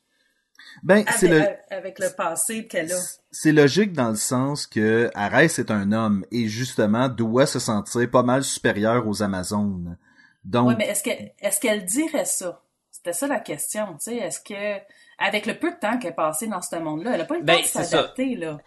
[0.81, 2.99] Ben, c'est avec, le, avec le passé qu'elle a.
[3.31, 8.09] c'est logique dans le sens que Arès est un homme et justement doit se sentir
[8.09, 9.97] pas mal supérieur aux Amazones.
[10.43, 12.63] Donc, Ouais, mais est-ce qu'elle est-ce qu'elle dirait ça?
[12.89, 14.17] C'était ça la question, tu sais.
[14.17, 14.79] Est-ce que,
[15.17, 17.39] avec le peu de temps qu'elle a passé dans ce monde-là, elle a pas eu
[17.39, 18.57] le Ben, temps de s'adapter, là.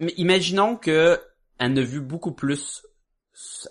[0.00, 1.20] Mais imaginons que
[1.58, 2.86] elle a vu beaucoup plus,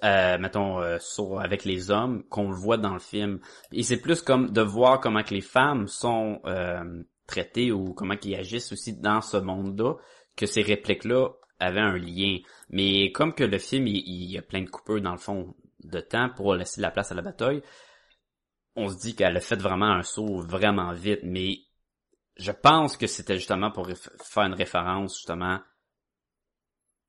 [0.04, 3.40] euh, mettons, euh, sur, avec les hommes qu'on le voit dans le film.
[3.72, 8.18] Et c'est plus comme de voir comment que les femmes sont euh, traitées ou comment
[8.18, 9.96] qu'ils agissent aussi dans ce monde-là,
[10.36, 12.40] que ces répliques-là avaient un lien.
[12.70, 15.56] Mais comme que le film, il, il y a plein de coupeurs dans le fond
[15.90, 17.62] de temps pour laisser la place à la bataille,
[18.76, 21.58] on se dit qu'elle a fait vraiment un saut vraiment vite, mais
[22.38, 25.60] je pense que c'était justement pour faire une référence justement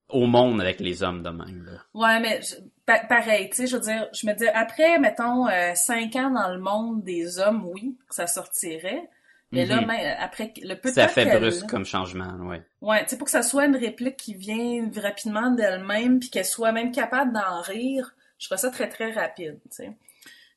[0.09, 1.65] au monde avec les hommes de même.
[1.67, 1.83] Là.
[1.93, 2.55] Ouais, mais je-
[2.87, 6.31] pa- pareil, tu sais, je veux dire, je me dis, après, mettons, euh, cinq ans
[6.31, 9.11] dans le monde des hommes, oui, ça sortirait.
[9.51, 12.63] Mais là, même, après, le peu de Ça temps fait brusque comme changement, ouais.
[12.83, 16.45] Ouais, tu sais, pour que ça soit une réplique qui vient rapidement d'elle-même, puis qu'elle
[16.45, 19.93] soit même capable d'en rire, je trouve ça très, très rapide, tu sais.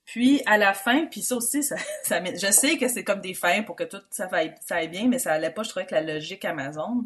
[0.05, 1.75] Puis, à la fin, puis ça aussi, ça,
[2.09, 5.07] je sais que c'est comme des fins pour que tout ça aille, ça aille bien,
[5.07, 7.03] mais ça allait pas, je trouvais, que la logique Amazon.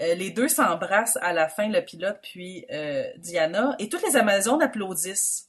[0.00, 4.16] Euh, les deux s'embrassent à la fin, le pilote puis euh, Diana, et toutes les
[4.16, 5.48] Amazones applaudissent.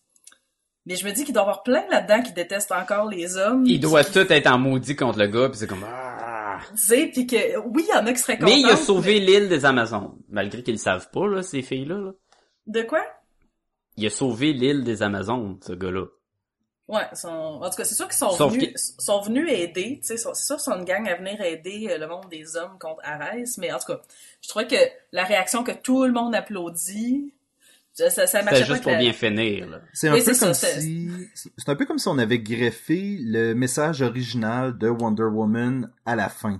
[0.85, 3.63] Mais je me dis qu'il doit y avoir plein là-dedans qui détestent encore les hommes.
[3.65, 5.85] Il doit qui- tout être en maudit contre le gars, puis c'est comme...
[5.85, 6.59] Ah!
[6.71, 8.51] Tu sais, puis que, oui, il y en a qui seraient contents.
[8.51, 11.95] Mais il a sauvé l'île des Amazones, malgré qu'ils le savent pas, là, ces filles-là.
[11.95, 12.11] là.
[12.67, 13.01] De quoi?
[13.97, 16.05] Il a sauvé l'île des Amazones, ce gars-là.
[16.87, 17.29] Ouais, sont...
[17.61, 20.17] en tout cas, c'est sûr qu'ils sont Sauf venus, que- sont venus aider, tu sais,
[20.17, 22.77] sont- c'est sûr qu'ils sont une gang à venir aider euh, le monde des hommes
[22.79, 24.01] contre Arès, mais en tout cas,
[24.41, 24.75] je trouvais que
[25.13, 27.33] la réaction que tout le monde applaudit,
[27.93, 29.81] ça, ça, C'est juste pour la- bien finir, là.
[29.93, 33.17] C'est un Oui, peu comme ça, si c'est un peu comme si on avait greffé
[33.21, 36.59] le message original de Wonder Woman à la fin.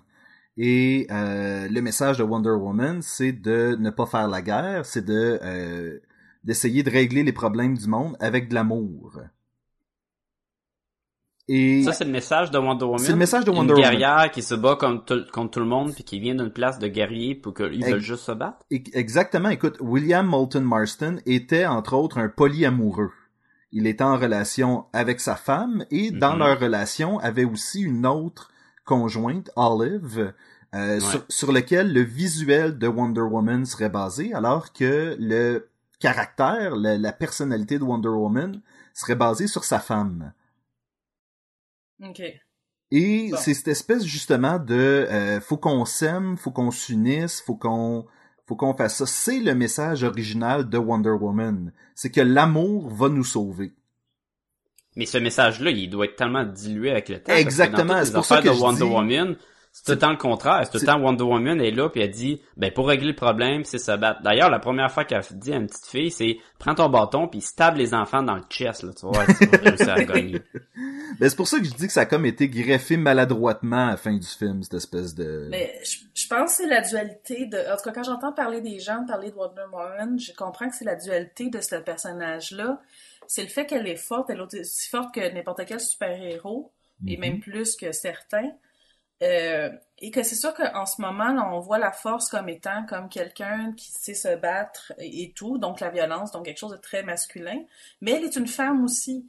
[0.55, 5.03] Et euh, le message de Wonder Woman, c'est de ne pas faire la guerre, c'est
[5.03, 5.99] de euh,
[6.43, 9.19] d'essayer de régler les problèmes du monde avec de l'amour.
[11.49, 12.99] Et Ça, c'est le message de Wonder Woman.
[12.99, 13.91] C'est le message de Wonder Une Woman.
[13.91, 16.79] guerrière qui se bat contre tout, contre tout le monde, puis qui vient d'une place
[16.79, 18.65] de guerrier pour qu'ils veulent juste se battre?
[18.71, 19.49] Exactement.
[19.49, 23.11] Écoute, William Moulton Marston était entre autres un polyamoureux.
[23.73, 26.39] Il était en relation avec sa femme et dans Mhm.
[26.39, 28.49] leur relation avait aussi une autre
[28.85, 30.33] conjointe, Olive,
[30.75, 30.99] euh, Ouais.
[31.01, 35.67] sur, sur lequel le visuel de Wonder Woman serait basé, alors que le
[36.07, 38.61] caractère, la personnalité de Wonder Woman
[38.93, 40.33] serait basé sur sa femme.
[42.03, 42.21] Ok.
[42.91, 43.37] Et Bon.
[43.37, 44.75] c'est cette espèce justement de
[45.09, 48.05] euh, faut qu'on s'aime, faut qu'on s'unisse, faut qu'on
[48.45, 49.05] Faut qu'on fasse ça.
[49.05, 51.71] C'est le message original de Wonder Woman.
[51.95, 53.71] C'est que l'amour va nous sauver.
[54.97, 57.33] Mais ce message-là, il doit être tellement dilué avec le temps.
[57.33, 59.37] Exactement, c'est pour ça que de je Wonder dis- Woman,
[59.73, 60.61] c'est tout le temps le contraire.
[60.63, 63.15] C'est tout le temps Wonder Woman est là puis elle dit, ben pour régler le
[63.15, 64.21] problème, c'est se battre.
[64.21, 67.41] D'ailleurs, la première fois qu'elle dit à une petite fille, c'est prends ton bâton puis
[67.41, 70.41] stab les enfants dans le chest là, tu vois, tu vas réussir à gagner.
[71.19, 73.91] Ben, c'est pour ça que je dis que ça a comme été greffé maladroitement à
[73.91, 75.47] la fin du film, cette espèce de...
[75.51, 77.57] Mais je, je pense que c'est la dualité de.
[77.71, 80.75] En tout cas, quand j'entends parler des gens parler de Wonder Woman, je comprends que
[80.75, 82.81] c'est la dualité de ce personnage-là.
[83.27, 86.71] C'est le fait qu'elle est forte, elle est aussi forte que n'importe quel super-héros,
[87.07, 87.21] et Mhm.
[87.21, 88.51] même plus que certains.
[89.23, 89.69] Euh,
[89.99, 93.73] et que c'est sûr qu'en ce moment, on voit la force comme étant comme quelqu'un
[93.77, 97.63] qui sait se battre et, tout, donc la violence, donc quelque chose de très masculin.
[98.01, 99.25] Mais elle est une femme aussi.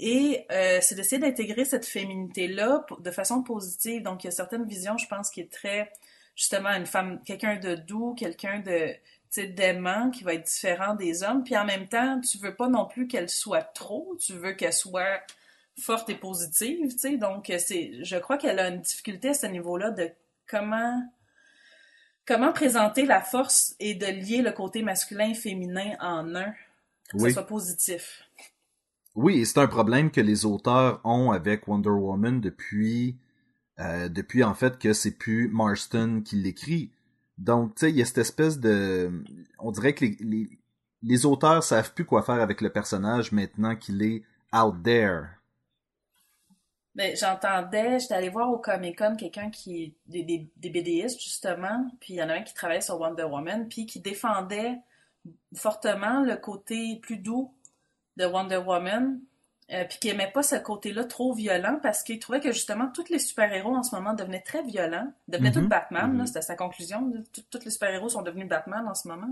[0.00, 4.02] Et euh, c'est d'essayer d'intégrer cette féminité-là de façon positive.
[4.02, 5.92] Donc, il y a certaines visions, je pense, qui est très,
[6.34, 8.94] justement, une femme, quelqu'un de doux, quelqu'un de,
[9.54, 11.44] d'aimant, qui va être différent des hommes.
[11.44, 14.72] Puis en même temps, tu veux pas non plus qu'elle soit trop, tu veux qu'elle
[14.72, 15.20] soit
[15.80, 17.16] forte et positive, tu sais.
[17.16, 20.10] Donc, euh, c'est, je crois qu'elle a une difficulté à ce niveau-là de
[20.48, 21.02] comment,
[22.26, 26.52] comment présenter la force et de lier le côté masculin et féminin en un,
[27.08, 27.30] que Oui.
[27.30, 28.22] ce soit positif.
[29.14, 33.16] Oui, et c'est un problème que les auteurs ont avec Wonder Woman depuis
[33.80, 36.90] euh, depuis en fait que c'est plus Marston qui l'écrit.
[37.38, 39.24] Donc, tu sais, il y a cette espèce de...
[39.58, 40.58] On dirait que les, les,
[41.02, 44.22] les auteurs savent plus quoi faire avec le personnage maintenant qu'il est
[44.54, 45.28] out there.
[46.96, 51.88] Ben, j'entendais, j'étais allée voir au Comic Con quelqu'un qui des, des, des BDistes justement,
[52.00, 54.76] puis il y en a un qui travaillait sur Wonder Woman, puis qui défendait
[55.54, 57.54] fortement le côté plus doux
[58.16, 59.20] de Wonder Woman,
[59.72, 63.08] euh, puis qui aimait pas ce côté-là trop violent parce qu'il trouvait que justement tous
[63.08, 65.62] les super-héros en ce moment devenaient très violents, devenaient Mhm.
[65.62, 66.26] tous Batman, là, Mhm.
[66.26, 67.12] c'était sa conclusion.
[67.50, 69.28] Tous- les super-héros sont devenus Batman en ce moment,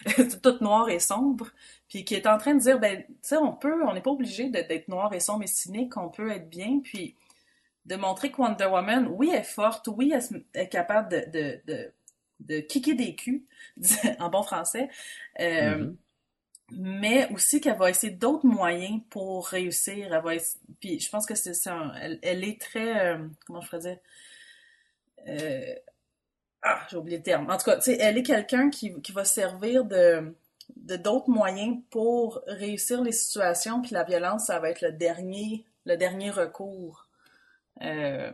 [0.42, 1.48] tout noir et sombre,
[1.88, 4.10] puis qui est en train de dire ben tu sais on peut on n'est pas
[4.10, 7.14] obligé d'être noir et sombre et cynique on peut être bien puis
[7.86, 11.60] de montrer que Wonder Woman oui elle est forte oui elle est capable de de
[11.66, 11.92] de,
[12.40, 13.44] de kicker des culs
[14.18, 14.88] en bon français
[15.40, 15.96] euh, Mhm.
[16.70, 21.24] Mais aussi qu'elle va essayer d'autres moyens pour réussir elle va essa- puis je pense
[21.26, 23.98] que c'est ça elle, elle est très euh, comment je pourrais dire?
[25.28, 25.74] Euh,
[26.62, 29.12] ah j'ai oublié le terme en tout cas tu sais elle est quelqu'un qui qui
[29.12, 30.34] va servir de
[30.76, 35.64] de d'autres moyens pour réussir les situations puis la violence ça va être le dernier
[35.86, 37.08] le dernier recours
[37.82, 38.30] euh,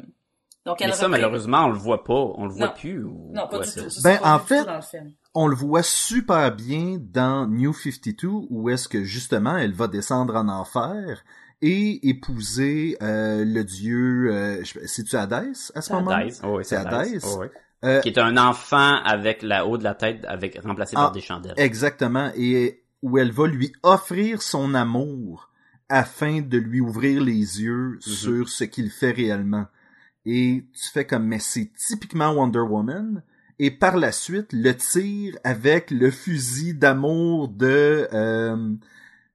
[0.64, 2.14] donc elle Mais ça, malheureusement, on le voit pas.
[2.14, 3.05] On le voit plus.
[3.05, 3.32] Ou...
[3.35, 5.12] non pas Ouais, du tout Ça, Ben, en du tout fait- dans le film.
[5.35, 10.37] On le voit super bien dans New 52 où est-ce que justement elle va descendre
[10.37, 11.24] en enfer
[11.61, 16.35] et épouser euh, le dieu euh, je- c'est-tu Hadès à ce moment Hadès.
[16.45, 17.18] Oh, oui, C'est Hadès.
[17.24, 17.47] Oh, oui.
[17.85, 21.12] Euh, Qui est un enfant avec la haut de la tête avec remplacé Ah, par
[21.12, 21.55] des chandelles.
[21.57, 22.30] Exactement.
[22.37, 25.51] Et où elle va lui offrir son amour
[25.91, 29.66] afin de lui ouvrir les yeux sur ce qu'il fait réellement.
[30.24, 33.22] Et tu fais comme, mais c'est typiquement Wonder Woman.
[33.59, 38.57] Et par la suite, le tir avec le fusil d'amour de, euh,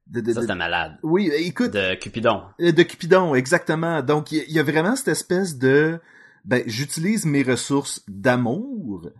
[0.08, 0.98] de, de- Ça, c'était malade.
[1.02, 2.42] oui, écoute, De Cupidon.
[2.60, 4.02] euh, De Cupidon, exactement.
[4.02, 5.98] Donc, il y, a- il y a vraiment cette espèce de...
[6.44, 9.10] Ben, j'utilise mes ressources d'amour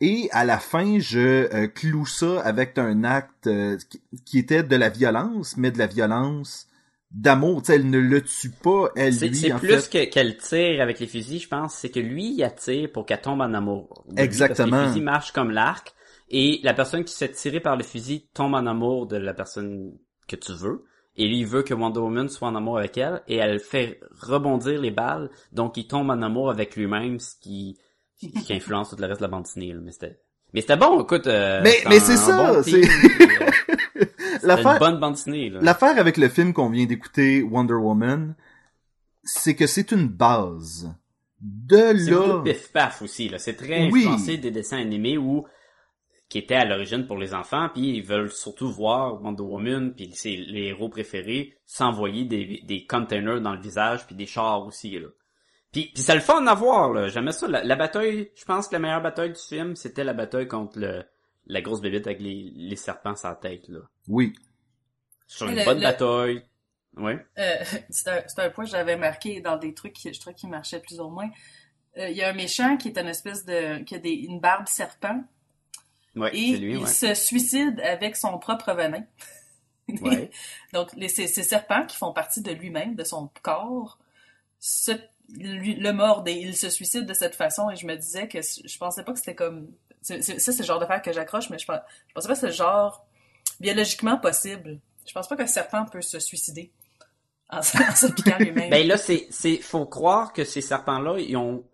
[0.00, 1.18] et à la fin, je
[1.52, 3.76] euh, cloue ça avec un acte euh,
[4.24, 6.67] qui était de la violence, mais de la violence
[7.10, 7.62] d'amour.
[7.62, 10.06] Tu sais, elle ne le tue pas, elle, C'est lui, c'est plus fait.
[10.06, 11.74] que- qu'elle tire avec les fusils, je pense.
[11.74, 14.04] C'est que lui, il attire pour qu'elle tombe en amour.
[14.08, 14.68] de lui, Exactement.
[14.70, 15.92] Parce que les fusils marchent comme l'arc.
[16.30, 19.32] Et la personne qui se fait tirer par le fusil tombe en amour de la
[19.32, 19.92] personne
[20.26, 20.84] que tu veux.
[21.16, 23.22] Et lui, il veut que Wonder Woman soit en amour avec elle.
[23.28, 25.30] Et elle fait rebondir les balles.
[25.52, 27.78] Donc, il tombe en amour avec lui-même, ce qui,
[28.20, 29.72] qui influence tout le reste de la bande dessinée.
[29.72, 29.80] là.
[29.82, 30.20] Mais c'était...
[30.52, 31.26] Mais c'était bon, écoute.
[31.26, 33.50] euh, Mais- mais c'est ça, bon c'est- team, puis, euh,
[33.96, 35.50] C'était L'affaire- une bonne bande dessinée.
[35.50, 38.34] L'affaire avec le film qu'on vient d'écouter, Wonder Woman,
[39.24, 40.92] c'est que c'est une base.
[41.40, 42.42] De C'est là...
[42.42, 43.38] de pif paf aussi là.
[43.38, 44.00] C'est très Oui.
[44.04, 45.46] influencé des dessins animés où
[46.28, 50.10] qui étaient à l'origine pour les enfants, puis ils veulent surtout voir Wonder Woman, puis
[50.12, 54.98] c'est les héros préférés, s'envoyer des, des containers dans le visage, puis des chars aussi
[54.98, 55.06] là.
[55.72, 57.08] Puis, puis ça le fait en avoir là.
[57.08, 57.46] J'aimais ça.
[57.48, 60.78] La, la bataille, je pense que la meilleure bataille du film, c'était la bataille contre
[60.78, 61.02] le
[61.48, 63.80] la grosse bébête avec les, les serpents sur la tête là.
[64.06, 64.32] Oui.
[65.26, 66.42] Sur une Le- bonne le- bataille.
[66.96, 67.18] Ouais.
[67.38, 67.56] Euh,
[67.90, 70.46] c'est un, c'est un point que j'avais marqué dans des trucs qui je trouvais qui
[70.46, 71.30] marchaient plus ou moins.
[71.96, 74.40] Euh, Il y a un méchant qui est une espèce de qui a des, une
[74.40, 75.22] barbe serpent
[76.16, 76.86] Ouais, et lui, il ouais.
[76.86, 79.04] se suicide avec son propre venin.
[80.02, 80.30] Ouais.
[80.74, 83.98] Donc les, ces, ces serpents qui font partie de lui-même, de son corps,
[84.60, 84.92] se,
[85.30, 87.70] lui, le mordent et il se suicide de cette façon.
[87.70, 89.70] Et je me disais que je pensais pas que c'était comme
[90.02, 91.80] ça, c'est le genre d'affaire que j'accroche, mais je pense,
[92.14, 93.06] pense pas que c'est le genre
[93.60, 94.80] biologiquement possible.
[95.06, 96.72] Je pense pas qu'un serpent peut se suicider
[97.50, 98.70] en, se- piquant lui-même.
[98.70, 101.64] Ben là, c'est, c'est, faut croire que ces serpents-là, ils ont,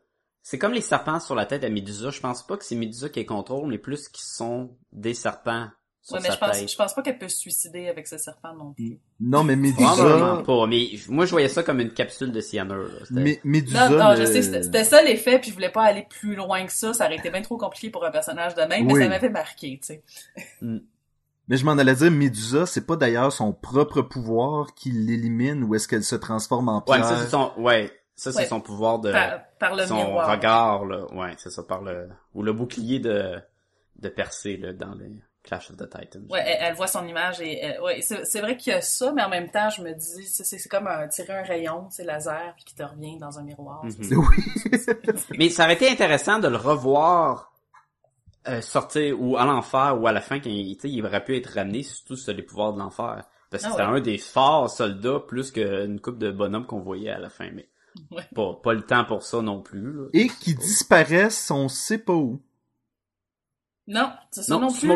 [0.42, 2.10] c'est comme les serpents sur la tête à Médusa.
[2.10, 5.68] Je pense pas que c'est Médusa qui les contrôle, mais plus qu'ils sont des serpents
[6.11, 6.70] Ouais, mais je pense, tête.
[6.70, 8.98] je pense pas qu'elle peut se suicider avec ce serpent non plus.
[9.20, 10.42] Non, mais Probablement Médusa...
[10.44, 12.90] pas, mais moi je voyais ça comme une capsule de cyanure.
[13.11, 13.88] Mé- Médusa...
[13.88, 16.72] Non, non, je sais, c'était ça l'effet, puis je voulais pas aller plus loin que
[16.72, 16.92] ça.
[16.92, 19.02] Ça aurait été bien trop compliqué pour un personnage de même, mais Oui.
[19.02, 20.02] ça m'avait marqué, tu sais.
[21.48, 25.74] Mais je m'en allais dire, Médusa, c'est pas d'ailleurs son propre pouvoir qui l'élimine ou
[25.74, 26.98] est-ce qu'elle se transforme en Ouais, pierre?
[27.00, 28.46] mais ça c'est son, ouais, ça c'est Ouais.
[28.46, 30.30] son pouvoir de, Par, par le son miroir.
[30.30, 31.05] regard là.
[31.14, 33.38] Ouais, c'est ça par le, ou le bouclier de,
[33.96, 35.11] de percé là dans les
[35.45, 36.26] Clash of the Titans.
[36.30, 38.80] Ouais, elle, elle voit son image et elle- ouais, c'est c'est vrai qu'il y a
[38.80, 42.03] ça, mais en même temps, je me dis, c'est comme un, tirer un rayon, c'est
[42.05, 43.84] laser, puis qui te revient dans un miroir.
[43.84, 43.90] Mhm.
[44.03, 44.26] C'est- Oui.
[45.38, 47.53] Mais ça aurait été intéressant de le revoir
[48.49, 51.24] euh, sortir ou à l'enfer ou à la fin quand il, tu sais, il aurait
[51.24, 53.24] pu être ramené surtout sur les pouvoirs de l'enfer.
[53.51, 53.99] Parce que Ah c'était ouais.
[53.99, 57.68] un des forts soldats plus qu'une coupe de bonhommes qu'on voyait à la fin, mais
[58.11, 58.24] Ouais.
[58.34, 59.92] pas, pas le temps pour ça non plus.
[59.92, 60.09] Là.
[60.14, 62.42] Et qui disparaissent, on sait pas où.
[63.87, 64.89] Non, c'est ça Non, non, plus.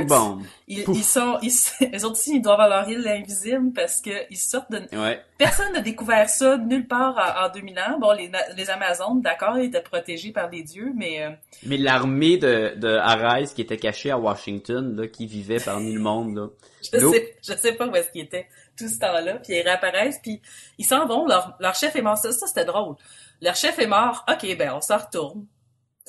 [0.67, 1.51] Ils, sont, ils,
[1.95, 5.21] eux autres aussi, ils doivent avoir leur île invisible parce que ils sortent de, Ouais.
[5.37, 7.99] personne n'a découvert ça nulle part en, en 2000 ans.
[8.01, 11.31] Bon, les, na- les Amazones, d'accord, ils étaient protégés par les dieux, mais, euh,
[11.67, 16.35] Mais l'armée de, de qui était cachée à Washington, là, qui vivait parmi le monde,
[16.37, 16.47] là.
[16.83, 18.47] Je sais, je sais pas où est-ce qu'ils étaient
[18.79, 20.41] tout ce temps-là, puis ils réapparaissent, puis
[20.79, 22.95] ils s'en vont, leur, leur chef est mort, ça, ça, c'était drôle.
[23.43, 25.45] Leur chef est mort, ok, ben on s'en retourne.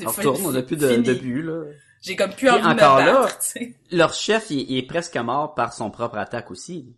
[0.02, 1.64] On retourne, on a plus de, de but, là.
[2.02, 3.76] J'ai comme plus envie de me encore là- battre, sais.
[3.92, 6.96] Leur chef, il, il est presque mort par son propre attaque aussi.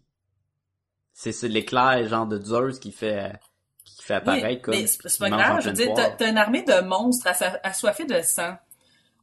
[1.13, 3.31] C'est l'éclair, genre de Zeus qui fait,
[3.83, 4.75] qui fait apparaître Oui, comme.
[4.75, 7.27] mais c'est pas grave, je veux dire, t'as une armée de monstres
[7.63, 8.55] assoiffés de sang.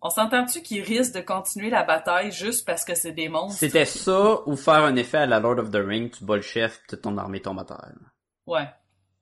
[0.00, 3.58] On s'entend-tu qu'ils risquent de continuer la bataille juste parce que c'est des monstres?
[3.58, 6.42] C'était ça, ou faire un effet à la Lord of the Ring, tu bats le
[6.42, 7.92] chef, toute ton armée tombe à terre.
[8.46, 8.68] Ouais.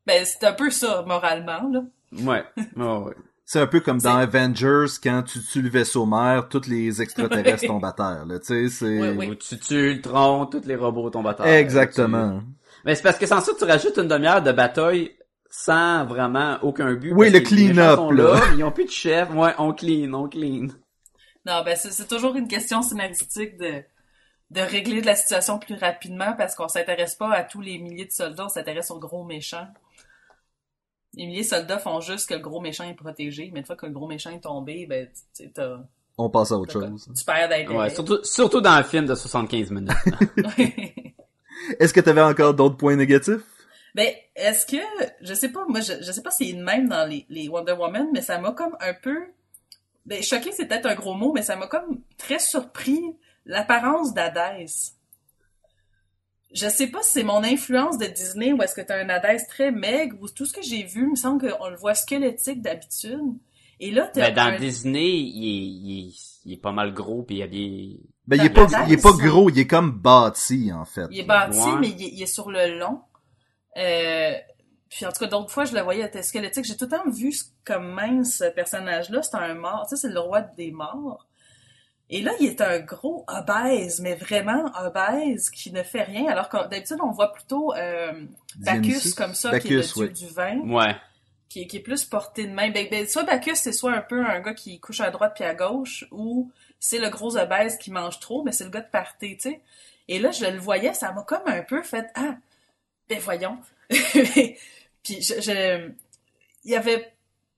[0.04, 1.80] Ben, c'est un peu ça, moralement, là.
[2.12, 2.44] Ouais,
[2.76, 3.14] ouais, ouais.
[3.48, 7.64] C'est un peu comme dans Avengers, quand tu tues le vaisseau mère, tous les extraterrestres
[7.68, 9.12] tombent à terre, là, tu sais, c'est...
[9.16, 9.28] Oui.
[9.28, 11.46] Ou tu tues le tronc, tous les robots tombent à terre.
[11.46, 12.40] Exactement.
[12.40, 12.44] Tu-
[12.84, 15.12] Mais c'est parce que sans ça, tu rajoutes une demi-heure de bataille
[15.48, 17.12] sans vraiment aucun but.
[17.12, 18.40] Oui, le clean-up, là.
[18.56, 19.30] Ils ont plus de chef.
[19.32, 20.66] Ouais, on clean, on clean.
[21.46, 23.74] Non, ben, c'est c'est toujours une question scénaristique de,
[24.50, 28.06] de régler de la situation plus rapidement parce qu'on s'intéresse pas à tous les milliers
[28.06, 29.68] de soldats, on s'intéresse aux gros méchants.
[31.16, 33.76] Les milliers de soldats font juste que le gros méchant est protégé, mais une fois
[33.76, 35.78] que le gros méchant est tombé, ben, tu sais, t'as,
[36.18, 37.08] On passe à autre chose.
[37.16, 37.76] tu perds d'intérêt.
[37.76, 39.90] Ouais, surtout, surtout dans un film de 75 minutes.
[41.80, 43.40] Est-ce que t'avais encore d'autres points négatifs?
[43.94, 44.76] Ben, est-ce que,
[45.22, 47.48] je sais pas, moi, je, je sais pas si c'est une même dans les, les
[47.48, 49.16] Wonder Woman, mais ça m'a comme un peu,
[50.04, 54.95] ben, choqué, c'est peut-être un gros mot, mais ça m'a comme très surpris l'apparence d'Hadès.
[56.56, 59.46] Je sais pas si c'est mon influence de Disney ou est-ce que t'as un Hades
[59.48, 62.62] très maigre ou tout ce que j'ai vu, il me semble qu'on le voit squelettique
[62.62, 63.20] d'habitude.
[63.78, 66.14] Et là, t'as ben, dans un- Disney, il est, il, est,
[66.46, 67.22] il est pas mal gros.
[67.28, 70.86] Ben, il est Dans pas, la il est pas gros, il est comme bâti, en
[70.86, 71.06] fait.
[71.10, 71.78] Il est bâti, Ouais.
[71.78, 73.00] mais il est, il est sur le long.
[73.76, 74.32] Euh,
[74.88, 76.64] puis en tout cas, d'autres fois, je le voyais être squelettique.
[76.64, 79.20] J'ai tout le temps vu ce- comme mince ce personnage-là.
[79.22, 79.84] C'est un mort.
[79.88, 81.26] Tu sais, c'est le roi des morts.
[82.08, 86.26] Et là, il est un gros obèse, mais vraiment obèse, qui ne fait rien.
[86.28, 88.12] Alors que d'habitude, on voit plutôt euh,
[88.56, 90.08] Bacchus comme ça, qui est le dieu ouais.
[90.10, 90.94] du vin, Ouais.
[91.48, 92.70] qui, est- qui est plus porté de main.
[92.70, 95.42] Ben, ben, soit Bacchus, c'est soit un peu un gars qui couche à droite puis
[95.44, 98.90] à gauche, ou c'est le gros obèse qui mange trop, mais c'est le gars de
[98.90, 99.60] party, tu sais.
[100.08, 102.36] Et là, je le voyais, ça m'a comme un peu fait ah,
[103.08, 103.58] ben voyons.
[103.90, 105.90] puis je, je,
[106.64, 107.12] il y avait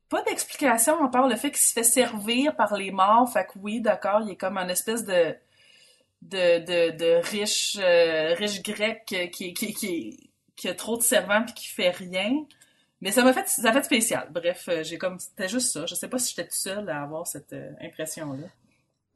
[0.08, 3.30] pas d'explication à part le fait qu'il se fait servir par les morts.
[3.32, 5.34] Fait que oui, d'accord, il est comme un espèce de
[6.22, 11.02] de de, de riche euh, riche grec qui qui qui qui, qui a trop de
[11.02, 12.44] servants puis qui fait rien.
[13.00, 14.28] Mais ça m'a fait ça fait spécial.
[14.32, 15.86] Bref, euh, j'ai comme c'était juste ça.
[15.86, 18.48] Je sais pas si j'étais tout seul à avoir cette euh, impression là.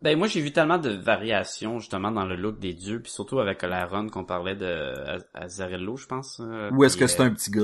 [0.02, 3.38] Ben moi j'ai vu tellement de variations justement dans le look des dieux, puis surtout
[3.38, 6.40] avec la run qu'on parlait de Az- Azarello, je pense.
[6.72, 7.62] Ou est-ce que c'est un petit gars?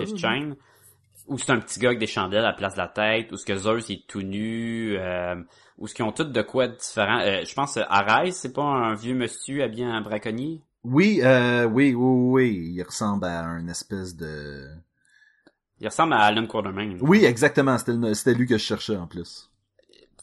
[1.29, 3.37] Ou c'est un petit gars avec des chandelles à la place de la tête, ou
[3.37, 5.37] ce que Zeus est tout nu, euh,
[5.77, 7.21] ou ce qu'ils ont tout de quoi de différent.
[7.21, 10.63] Euh, je pense euh, Ares, c'est pas un vieux monsieur habillé en braconnier?
[10.85, 14.67] Oui, euh, oui, oui, oui, il ressemble à un espèce de...
[15.81, 16.97] Il ressemble à Alan Quartermain.
[17.01, 19.51] Oui, exactement, c'était lui que je cherchais en plus.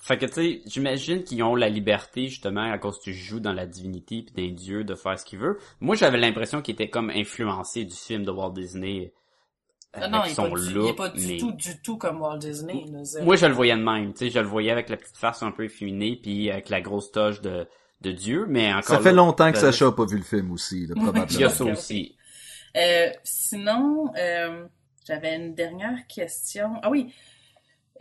[0.02, 3.40] Fait que tu sais, j'imagine qu'ils ont la liberté justement à cause que tu joues
[3.40, 5.58] dans la divinité puis d'un dieu de faire ce qu'il veut.
[5.80, 9.14] Moi j'avais l'impression qu'il était comme influencé du film de Walt Disney
[10.02, 10.96] Ah non, avec il est son pas, du, il est look.
[10.98, 12.86] pas du mais- tout, du tout comme Walt Disney.
[13.22, 14.14] Moi, je le voyais de même.
[14.14, 16.82] Tu sais, je le voyais avec la petite face un peu efféminée, puis avec la
[16.82, 17.68] grosse toge de,
[18.02, 20.24] de Dieu, mais encore Ça fait là, longtemps que ça- Sacha a pas vu le
[20.24, 21.50] film aussi, là, Il y a probablement.
[21.50, 22.16] ça aussi.
[22.78, 24.66] Euh, sinon, euh,
[25.08, 26.72] j'avais une dernière question.
[26.84, 27.14] Ah oui.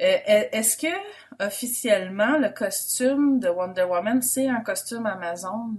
[0.01, 0.89] Euh, Est-ce que
[1.47, 5.77] officiellement le costume de Wonder Woman c'est un costume Amazon?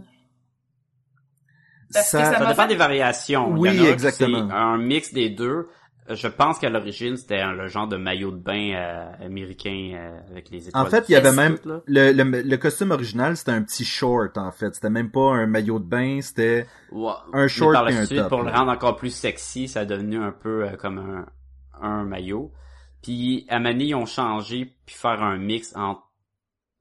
[1.93, 3.49] Parce que Ça- ça Ça dépend fait- des variations.
[3.51, 4.47] Oui, Il y en a que exactement.
[4.47, 5.68] C'est un mix des deux.
[6.08, 10.20] Je pense qu'à l'origine, c'était un- le genre de maillot de bain euh, américain euh,
[10.32, 10.86] avec les étoiles.
[10.86, 14.38] En fait, il y avait même le, le, le costume original, c'était un petit short
[14.38, 14.76] en fait.
[14.76, 17.12] C'était même pas un maillot de bain, c'était Ouais.
[17.34, 19.80] un short par et la un suite, top, pour le rendre encore plus sexy, ça
[19.82, 21.26] a devenu un peu euh, comme un,
[21.82, 22.51] un maillot.
[23.01, 26.01] Puis à Mani, ils ont changé puis faire un mix entre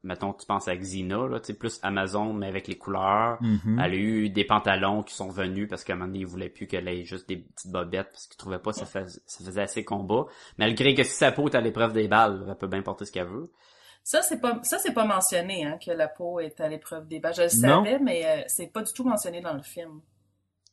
[0.04, 3.38] mettons tu penses à Xena là, tu sais plus Amazon mais avec les couleurs.
[3.40, 3.80] Mhm.
[3.82, 6.48] Elle a eu des pantalons qui sont venus parce qu'à un moment donné, ils voulaient
[6.48, 9.44] plus qu'elle ait juste des petites bobettes parce qu'ils trouvaient pas que ça, fais- ça
[9.44, 10.26] faisait assez combat.
[10.58, 13.12] Malgré que si sa peau est à l'épreuve des balles, elle peut bien porter ce
[13.12, 13.50] qu'elle veut.
[14.02, 17.20] Ça c'est pas ça c'est pas mentionné hein, que la peau est à l'épreuve des
[17.20, 17.34] balles.
[17.34, 17.84] Je le Non.
[17.84, 20.00] savais mais euh, c'est pas du tout mentionné dans le film.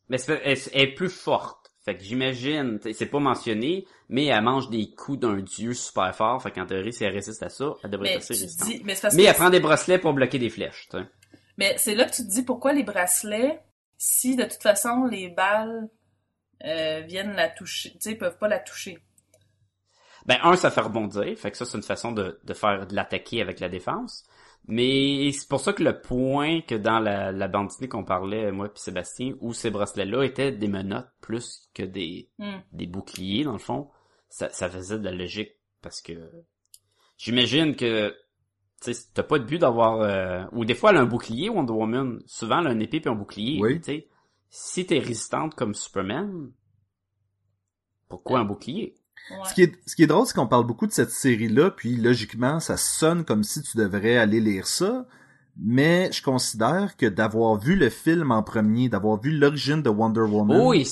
[0.10, 1.71] Mais c'est- elle, elle est plus forte.
[1.84, 6.42] Fait que j'imagine, c'est pas mentionné, mais elle mange des coups d'un dieu super fort.
[6.42, 8.68] Fait qu'en théorie, si elle résiste à ça, elle devrait Mais être assez résistante.
[8.70, 11.06] dis mais Mais elle prend des bracelets pour bloquer des flèches, t'sais.
[11.58, 13.60] Mais c'est là que tu te dis pourquoi les bracelets,
[13.98, 15.90] si de toute façon les balles
[16.66, 19.00] euh, viennent la toucher, tu sais, peuvent pas la toucher.
[20.28, 21.36] Ben, un, ça fait rebondir.
[21.38, 24.24] Fait que ça, c'est une façon de, de faire de l'attaquer avec la défense.
[24.68, 28.52] Mais c'est pour ça que le point que dans la, la bande dessinée qu'on parlait,
[28.52, 32.60] moi puis Sébastien, où ces bracelets-là étaient des menottes plus que des, Hmm.
[32.74, 33.90] des boucliers, dans le fond,
[34.30, 35.52] ça, ça faisait de la logique
[35.82, 36.14] parce que
[37.18, 38.16] j'imagine que
[38.82, 41.50] tu sais, t'as pas de but d'avoir euh, ou des fois elle a un bouclier
[41.50, 43.60] Wonder Woman, souvent elle a une épée puis un bouclier.
[43.62, 43.78] Oui.
[43.80, 44.08] tu sais,
[44.50, 46.52] si t'es résistante comme Superman,
[48.10, 48.96] pourquoi un bouclier?
[49.30, 49.38] Ouais.
[49.48, 51.96] Ce qui est, ce qui est drôle, c'est qu'on parle beaucoup de cette série-là, puis
[51.96, 55.06] logiquement, ça sonne comme si tu devrais aller lire ça,
[55.56, 60.22] mais je considère que d'avoir vu le film en premier, d'avoir vu l'origine de Wonder
[60.22, 60.88] Woman, Oui,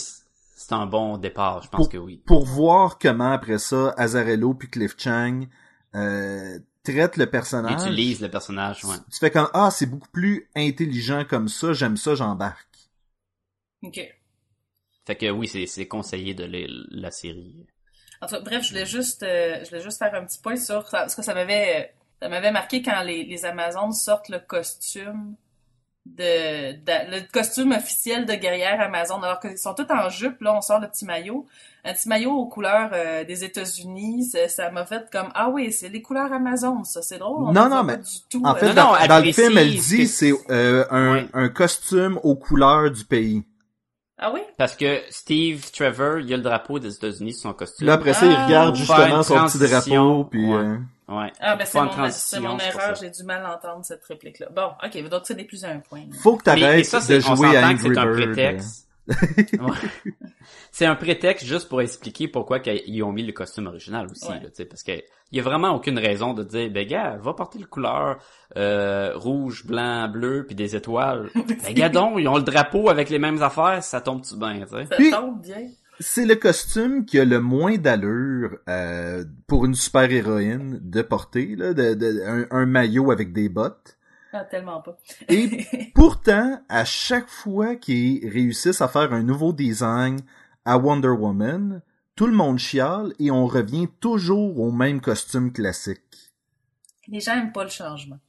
[0.62, 2.22] c'est un bon départ, je pense Pour- que oui.
[2.26, 5.44] pour voir comment après ça, Azarello puis Cliff Chang
[5.96, 8.98] euh, traitent le personnage, Utilise le personnage, ouais.
[9.10, 12.68] tu fais comme ah c'est beaucoup plus intelligent comme ça, j'aime ça, j'embarque.
[13.84, 14.00] Ok.
[15.08, 17.66] Fait que oui, c'est c'est conseillé de lire la série.
[18.22, 20.58] En tout cas, bref, je voulais juste, euh, je voulais juste faire un petit point
[20.58, 24.40] sur ça, parce que ça m'avait, ça m'avait marqué quand les, les Amazones sortent le
[24.40, 25.36] costume
[26.18, 30.54] de, de- le costume officiel de guerrière Amazon, alors qu'ils sont tous en jupe, là,
[30.56, 31.46] on sort le petit maillot,
[31.86, 35.72] un petit maillot aux couleurs euh, des États-Unis, ça ça m'a fait comme ah oui,
[35.72, 37.46] c'est les couleurs Amazon, ça, c'est drôle.
[37.48, 38.42] on Non, non, mais du tout.
[38.44, 40.86] En euh, fait, non, dans, non, elle dans le film, elle dit que c'est euh,
[40.92, 41.28] un, Ouais.
[41.34, 43.44] un costume aux couleurs du pays.
[44.18, 47.54] ah oui, Parce que Steve Trevor, il y a le drapeau des États-Unis sur son
[47.54, 47.88] costume.
[47.88, 50.56] Là après ça, il Ah, regarde justement son petit drapeau, puis ouais.
[50.58, 50.78] euh,
[51.10, 51.32] Ouais.
[51.40, 53.56] ah ben c'est mon, une c'est transition, mon c'est pour erreur, j'ai du mal à
[53.56, 54.48] entendre cette réplique-là.
[54.56, 56.04] Bon, ok, donc ce n'est plus un point.
[56.22, 58.86] faut que t'arrêtes ça, de c'est- jouer à Angry c'est un prétexte.
[59.10, 59.72] Ouais.
[60.72, 64.36] C'est un prétexte juste pour expliquer pourquoi qu'ils ont mis le costume original aussi, Ouais.
[64.36, 64.92] là, tu sais, parce que
[65.32, 68.18] il y a vraiment aucune raison de dire, ben gars, va porter le couleur
[68.56, 71.30] euh, rouge, blanc, bleu, puis des étoiles.
[71.36, 74.68] ben gars donc, ils ont le drapeau avec les mêmes affaires, ça tombe-tu bien, tu
[74.76, 74.86] sais?
[74.86, 75.68] Ça Puis- tombe bien.
[76.00, 81.74] C'est le costume qui a le moins d'allure euh, pour une super-héroïne de porter, là,
[81.74, 83.98] de, de- un, un maillot avec des bottes.
[84.32, 84.98] Ah, tellement pas.
[85.28, 90.20] Et pourtant, à chaque fois qu'ils réussissent à faire un nouveau design
[90.66, 91.82] à Wonder Woman,
[92.16, 96.32] tout le monde chiale et on revient toujours au même costume classique.
[97.08, 98.20] Les gens aiment pas le changement.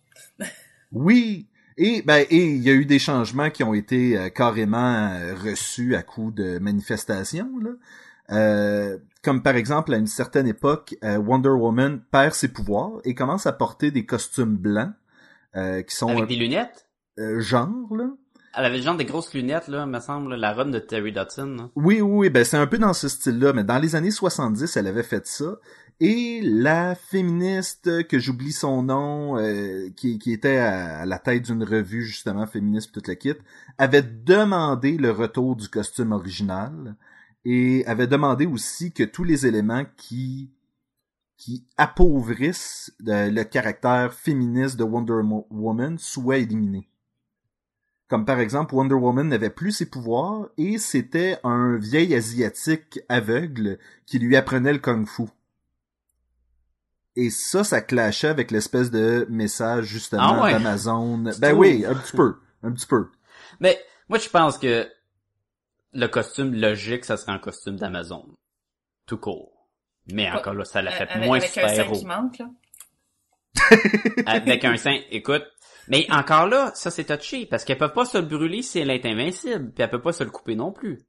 [0.92, 1.48] Oui,
[1.82, 5.34] et ben et il y a eu des changements qui ont été euh, carrément euh,
[5.34, 7.70] reçus à coup de manifestations là.
[8.30, 13.14] Euh, comme par exemple à une certaine époque, euh, Wonder Woman perd ses pouvoirs et
[13.14, 14.92] commence à porter des costumes blancs
[15.56, 16.86] euh, qui sont Avec des lunettes?
[17.38, 18.08] genre là.
[18.56, 21.54] Elle avait genre des grosses lunettes, là, me semble, la run de Terry Dodson.
[21.56, 21.68] là.
[21.76, 24.76] Oui, oui, oui, ben c'est un peu dans ce style-là, mais dans les années 70,
[24.76, 25.56] elle avait fait ça.
[26.02, 32.04] Et la féministe, que j'oublie son nom, euh, qui, était à, la tête d'une revue,
[32.04, 33.34] justement, féministe toute la kit,
[33.76, 36.96] avait demandé le retour du costume original
[37.44, 40.50] et avait demandé aussi que tous les éléments qui
[41.36, 46.90] qui appauvrissent euh, le caractère féministe de Wonder Woman soient éliminés.
[48.08, 53.78] Comme par exemple, Wonder Woman n'avait plus ses pouvoirs et c'était un vieil asiatique aveugle
[54.04, 55.28] qui lui apprenait le kung-fu.
[57.16, 60.52] Et ça, ça clashait avec l'espèce de message justement Ah ouais?
[60.52, 61.24] d'Amazon.
[61.38, 63.08] Ben oui, un petit peu, un petit peu.
[63.58, 63.78] Mais
[64.08, 64.88] moi, je pense que
[65.92, 68.26] le costume logique, ça serait un costume d'Amazon.
[69.06, 69.68] tout court.
[70.12, 71.98] Mais encore là, ça l'a fait avec, moins avec un sein super-héros.
[71.98, 72.46] qui manque, là.
[74.26, 75.44] Avec un sein, écoute.
[75.88, 78.90] Mais encore là, ça c'est touché, parce qu'elle peut pas se le brûler si elle
[78.90, 81.00] est invincible, puis elle peut pas se le couper non plus.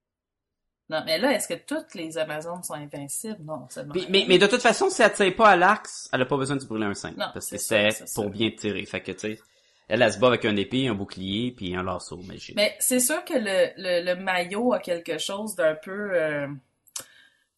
[0.92, 3.38] Non, mais là, est-ce que toutes les Amazones sont invincibles?
[3.44, 6.22] Non, c'est Puis- mais, mais de toute façon, si elle tire pas à l'axe, elle
[6.22, 7.12] a pas besoin de brûler un sein.
[7.18, 8.86] Non, parce que c'est pour bien tirer.
[8.86, 9.40] Fait que, tu sais,
[9.88, 12.56] elle, elle se bat avec un épée, un bouclier, puis un lasso magique.
[12.56, 16.12] Mais c'est sûr que le, le, le maillot a quelque chose d'un peu...
[16.14, 16.48] euh,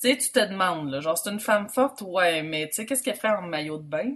[0.02, 2.86] Tu sais, tu te demandes, là, genre, c'est une femme forte, ouais, mais tu sais,
[2.86, 4.14] qu'est-ce qu'elle fait en maillot de bain?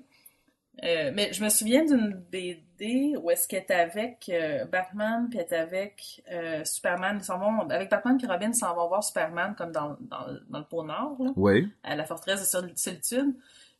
[0.83, 5.39] Euh, mais je me souviens d'une BD où est-ce qu'elle était avec euh, Batman, puis
[5.39, 7.17] elle était avec euh, Superman.
[7.19, 10.27] Ils s'en vont, avec Batman puis Robin, ils s'en vont voir Superman comme dans, dans,
[10.49, 11.31] dans le pôle Nord, là.
[11.35, 11.67] Oui.
[11.83, 13.35] à la forteresse de Sol- solitude.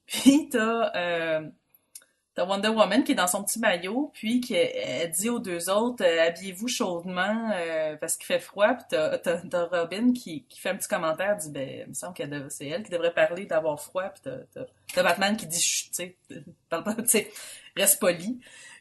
[0.08, 1.42] Puis t'as
[2.38, 5.40] euh, t'as Wonder Woman qui est dans son petit maillot, puis qui elle dit aux
[5.40, 8.74] deux autres euh, habillez-vous chaudement euh, parce qu'il fait froid.
[8.74, 12.14] Puis t'as t'as- Robin qui, qui fait un petit commentaire, dit ben il me semble
[12.16, 14.10] que c'est elle qui devrait parler d'avoir froid.
[14.10, 14.32] Puis
[14.94, 16.16] t'as Batman qui dit chut, tu
[17.06, 17.32] sais,
[17.76, 18.40] reste poli.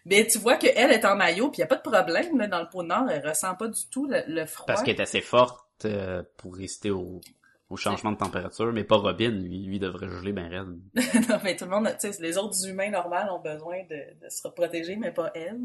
[0.08, 2.60] Mais tu vois qu'elle est en maillot, puis y a pas de problème là, dans
[2.60, 4.66] le pôle Nord, elle ressent pas du tout le, le froid.
[4.66, 7.20] Parce qu'elle est assez forte euh, pour résister au,
[7.68, 10.78] au changement de température, mais pas Robin, lui, lui devrait geler ben raide.
[11.28, 14.28] non, mais tout le monde, tu sais, les autres humains normaux ont besoin de, de
[14.28, 15.60] se protéger, mais pas elle.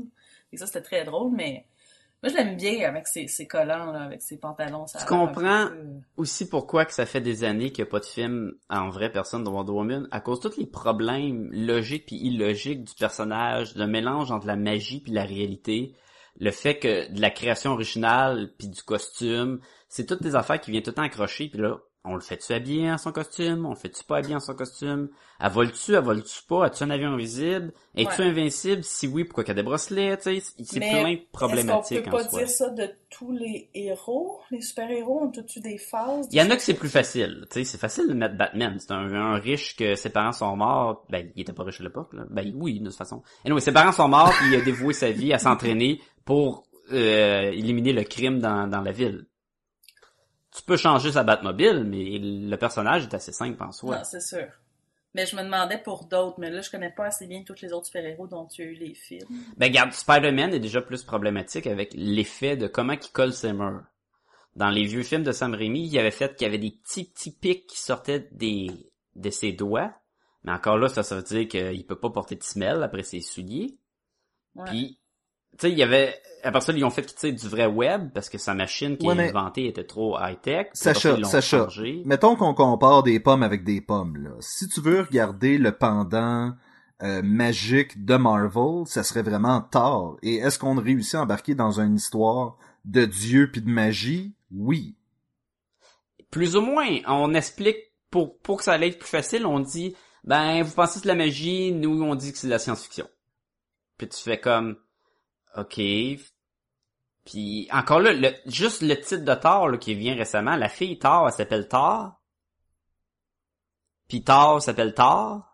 [0.52, 1.66] Et ça, c'était très drôle, mais
[2.24, 4.86] moi, je l'aime bien avec ses, ses collants, là, avec ses pantalons.
[4.86, 5.68] Ça Tu comprends?
[5.70, 8.90] peu, Aussi pourquoi que ça fait des années qu'il n'y a pas de film en
[8.90, 12.94] vraie personne de Wonder Woman, à cause de tous les problèmes logiques puis illogiques du
[12.94, 15.96] personnage, le mélange entre la magie puis la réalité,
[16.40, 19.60] le fait que de la création originale puis du costume,
[19.90, 22.52] c'est toutes des affaires qui viennent tout le temps accrocher puis là, on le fait-tu
[22.54, 23.66] habillé en son costume?
[23.66, 25.10] On le fait-tu pas habillé en son costume?
[25.40, 25.94] Elle vole-tu?
[25.94, 26.66] Elle vole-tu pas?
[26.66, 27.74] As-tu un avion invisible?
[27.96, 28.28] Es-tu Ouais.
[28.28, 28.84] invincible?
[28.84, 30.18] Si oui, pourquoi qu'il y a des bracelets?
[30.22, 32.40] C'est plein de problématiques qu'on peut en pas soi.
[32.40, 34.40] dire ça de tous les héros?
[34.50, 36.28] Les super-héros ont tous des phases?
[36.32, 38.78] Il y en a que c'est plus facile, c'est facile de mettre Batman.
[38.80, 41.06] C'est un, un riche que ses parents sont morts.
[41.10, 42.24] Ben, il était pas riche à l'époque, là.
[42.30, 43.22] Ben oui, de toute façon.
[43.46, 47.52] Et ses parents sont morts, puis il a dévoué sa vie à s'entraîner pour euh,
[47.52, 49.26] éliminer le crime dans, dans la ville.
[50.56, 53.98] Tu peux changer sa Batmobile, mais le personnage est assez simple en soi.
[53.98, 54.48] Non, c'est sûr.
[55.14, 57.74] Mais je me demandais pour d'autres, mais là, je connais pas assez bien tous les
[57.74, 59.28] autres super-héros dont tu as eu les films.
[59.58, 63.84] Ben regarde, Spider-Man est déjà plus problématique avec l'effet de comment il colle ses murs.
[64.56, 67.06] Dans les vieux films de Sam Raimi, il avait fait qu'il y avait des petits
[67.06, 69.94] petits pics qui sortaient des de ses doigts.
[70.44, 73.22] Mais encore là, ça, ça veut dire qu'il peut pas porter de semelle après ses
[73.22, 73.78] souliers.
[74.56, 74.66] Ouais.
[74.66, 75.00] Puis,
[75.58, 76.20] tu sais, il y avait...
[76.44, 79.08] Après ça, ils ont fait qu'il tire du vrai web parce que sa machine qu'il
[79.08, 80.68] Ouais, a mais- inventée était trop high-tech.
[80.74, 82.02] Sacha, ça, Sacha, changé.
[82.06, 84.32] mettons qu'on compare des pommes avec des pommes, là.
[84.40, 86.54] Si tu veux regarder le pendant
[87.04, 90.18] euh, magique de Marvel, ça serait vraiment Thor.
[90.24, 94.34] Et est-ce qu'on réussit à embarquer dans une histoire de dieu puis de magie?
[94.52, 94.96] Oui.
[96.32, 97.78] Plus ou moins, on explique
[98.10, 101.04] pour pour que ça allait être plus facile, on dit ben vous pensez que c'est
[101.04, 103.08] de la magie, nous on dit que c'est de la science-fiction.
[103.98, 104.76] Puis tu fais comme
[105.58, 105.80] OK.
[107.26, 110.98] Puis encore là, le, juste le titre de Thor là, qui vient récemment, la fille
[110.98, 112.20] Thor, elle s'appelle Thor.
[114.08, 115.48] Puis Thor s'appelle Thor.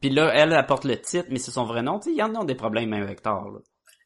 [0.00, 1.98] Puis là, elle apporte le titre, mais c'est son vrai nom.
[1.98, 3.50] Tu sais, il y en a des problèmes même avec Thor.
[3.50, 3.58] Là.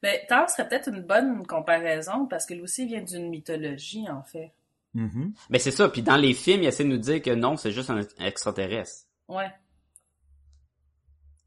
[0.03, 4.23] Mais Thor serait peut-être une bonne comparaison parce que lui aussi vient d'une mythologie, en
[4.23, 4.53] fait.
[5.51, 5.89] Mais c'est ça.
[5.89, 9.07] Puis dans les films, il essaie de nous dire que non, c'est juste un extraterrestre.
[9.29, 9.51] Ouais.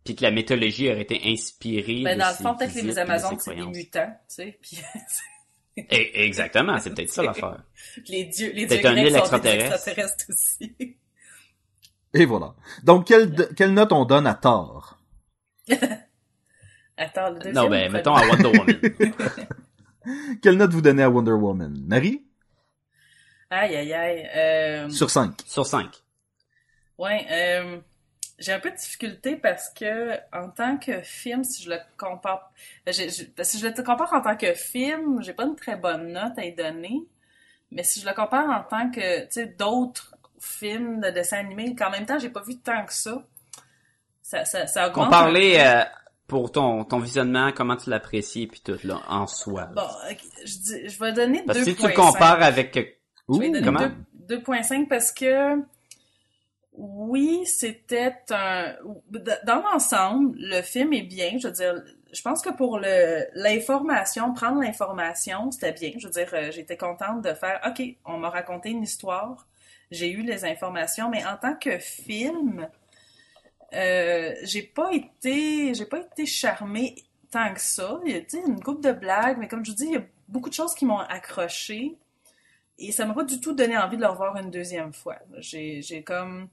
[0.10, 2.80] Puis que la mythologie aurait été inspirée Ben, de dans le ses fond, peut-être que
[2.80, 4.80] les de Amazones, c'est des mutants, tu sais, puis
[5.92, 7.64] Eh, Exactement, c'est peut-être ça l'affaire.
[8.08, 10.98] les dieux, les dieux grecs île sont des extraterrestres aussi.
[12.16, 12.56] Et voilà.
[12.84, 14.98] Donc, quelle, quelle note on donne à Thor?
[16.98, 17.54] Attends, le deuxième.
[17.54, 18.26] Non, ben, le mettons à?
[18.26, 18.82] Wonder Woman.
[20.42, 21.86] Quelle note vous donnez à Wonder Woman?
[21.86, 22.26] Marie?
[23.52, 24.28] Aïe, aïe, aïe.
[24.36, 25.40] Euh, Sur 5.
[25.46, 25.88] Sur 5.
[26.98, 27.80] Ouais, euh,
[28.40, 32.52] j'ai un peu de difficulté parce que en tant que film, si je le compare,
[32.86, 36.12] ben, que si je le compare en tant que film, j'ai pas une très bonne
[36.14, 37.02] note à y donner.
[37.72, 41.76] Mais si je le compare en tant que, tu sais, d'autres films de dessins animés,
[41.76, 43.24] qu'en même temps, j'ai pas vu tant que ça.
[44.22, 45.08] Ça, ça, ça augmente.
[45.08, 45.84] On parlait euh,
[46.28, 49.66] pour ton, ton visionnement, comment tu l'apprécies puis tout, là, en soi.
[49.76, 49.88] Bon,
[50.46, 51.88] je, dis, je vais donner Parce que si tu 2.5.
[51.90, 52.98] le compares avec...
[53.28, 53.40] Ouh.
[53.64, 53.90] comment?
[54.14, 55.56] deux- 2.5 parce que
[56.80, 58.76] oui, c'était un
[59.44, 61.84] dans l'ensemble, le film est bien, je veux dire,
[62.14, 65.92] je pense que pour l'information, prendre l'information, c'était bien.
[65.98, 69.48] Je veux dire, euh, j'étais contente de faire OK, on m'a raconté une histoire,
[69.92, 72.68] j'ai eu les informations, mais en tant que film
[73.74, 76.96] euh, j'ai pas été j'ai pas été charmée
[77.32, 78.00] tant que ça.
[78.06, 80.04] Il y a une couple de blagues, mais comme je vous dis, il y a
[80.28, 81.98] beaucoup de choses qui m'ont accroché.
[82.80, 85.18] Et ça m'a pas du tout donné envie de le revoir une deuxième fois.
[85.38, 86.48] J'ai, comme,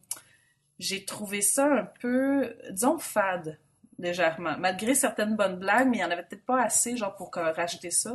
[0.79, 3.59] j'ai trouvé ça un peu, disons, fade,
[3.99, 4.57] légèrement.
[4.59, 7.91] Malgré certaines bonnes blagues, mais il y en avait peut-être pas assez, genre, pour rajouter
[7.91, 8.15] ça.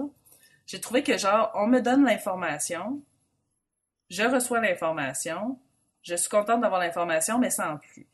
[0.67, 3.01] J'ai trouvé que, genre, on me donne l'information,
[4.09, 5.57] je reçois l'information,
[6.03, 8.07] je suis contente d'avoir l'information, mais sans plus.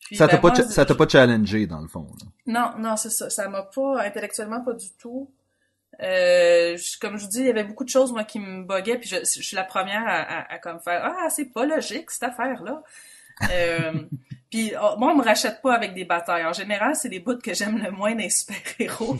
[0.00, 2.06] Puis, Ça t'a ben, pas, ça t'a pas challengé, dans le fond.
[2.20, 2.28] là?
[2.46, 3.28] non, non, c'est ça.
[3.28, 5.30] Ça m'a pas, intellectuellement, pas du tout.
[6.02, 8.62] Euh, je- comme je vous dis, il y avait beaucoup de choses, moi, qui me
[8.64, 11.66] boguaient, puis je, je suis la première à, à, à comme faire, ah, c'est pas
[11.66, 12.82] logique, cette affaire-là.
[13.52, 13.92] Euh,
[14.50, 16.44] puis oh, moi, on me rachète pas avec des batailles.
[16.44, 19.16] En général, c'est les bouts que j'aime le moins des super-héros.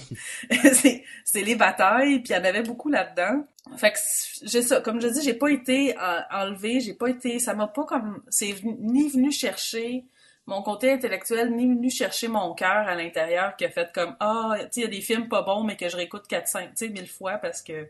[0.72, 3.44] c'est, c'est les batailles, puis il y en avait beaucoup là-dedans.
[3.76, 3.98] Fait que
[4.42, 7.68] j'ai ça, comme je dis, j'ai pas été euh, enlevée, j'ai pas été, ça m'a
[7.68, 10.04] pas comme, c'est ni venu chercher
[10.46, 14.54] mon côté intellectuel, ni venu chercher mon cœur à l'intérieur qui a fait comme, ah,
[14.58, 16.70] tu sais, il y a des films pas bons, mais que je réécoute 4, 5,
[16.70, 17.88] tu sais, mille fois parce que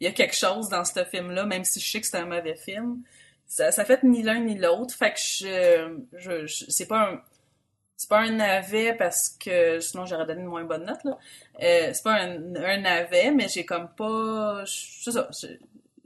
[0.00, 2.24] il y a quelque chose dans ce film-là, même si je sais que c'est un
[2.26, 3.02] mauvais film.
[3.46, 4.94] Ça, ça fait ni l'un ni l'autre.
[4.94, 7.22] Fait que je, je, je- c'est pas un,
[7.96, 11.18] c'est pas un navet parce que sinon j'aurais donné une moins bonne note, là.
[11.62, 15.28] Euh, c'est pas un, un navet, mais j'ai comme pas, c'est ça.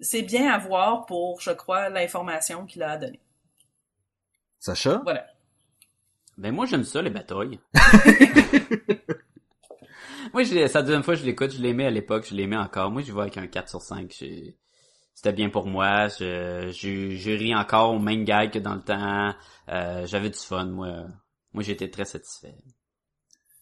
[0.00, 3.20] C'est bien à voir pour, je crois, l'information qu'il a donnée.
[4.58, 5.02] Sacha?
[5.04, 5.33] Voilà.
[6.36, 7.60] Ben moi j'aime ça les batailles.
[10.32, 12.34] moi je l'ai- c'est la deuxième fois que je l'écoute, je l'aimais à l'époque, je
[12.34, 12.90] l'aimais encore.
[12.90, 14.14] Moi je vois avec un 4 sur 5.
[14.18, 14.56] J'ai-
[15.14, 16.08] C'était bien pour moi.
[16.08, 19.32] Je, je, je ris encore au même gag que dans le temps.
[19.68, 21.04] Euh, J'avais du fun, moi.
[21.52, 22.54] Moi j'étais très satisfait.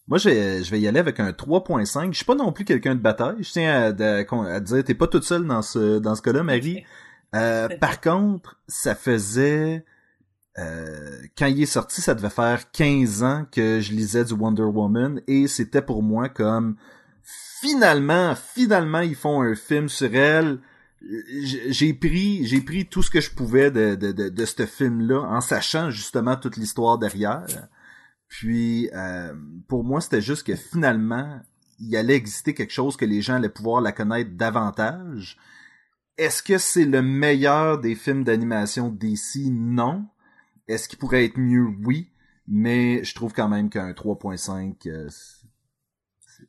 [0.07, 2.11] Moi, je vais, je vais y aller avec un 3.5.
[2.11, 3.41] Je suis pas non plus quelqu'un de bataille.
[3.41, 6.43] Je tiens à, à- à dire, t'es pas toute seule dans ce, dans ce cas-là,
[6.43, 6.83] Marie.
[7.35, 9.83] Euh, par contre, ça faisait...
[10.59, 14.63] euh, quand il est sorti, ça devait faire 15 ans que je lisais du Wonder
[14.63, 16.75] Woman et c'était pour moi comme
[17.61, 20.59] finalement, finalement, ils font un film sur elle.
[21.69, 25.41] J'ai pris, j'ai pris tout ce que je pouvais de, de, de, ce film-là en
[25.41, 27.67] sachant justement toute l'histoire derrière.
[28.29, 29.33] Puis, euh,
[29.67, 31.41] pour moi, c'était juste que finalement,
[31.79, 35.37] il allait exister quelque chose que les gens allaient pouvoir la connaître davantage.
[36.17, 39.49] Est-ce que c'est le meilleur des films d'animation DC?
[39.51, 40.05] Non.
[40.67, 41.67] Est-ce qu'il pourrait être mieux?
[41.85, 42.09] Oui.
[42.47, 45.09] Mais je trouve quand même qu'un 3.5, euh,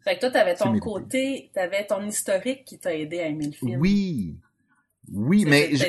[0.02, 3.52] Fait que toi, t'avais ton côté, t'avais ton historique qui t'a aidé à aimer le
[3.52, 3.80] film.
[3.80, 4.38] oui.
[5.12, 5.84] Oui, mais je,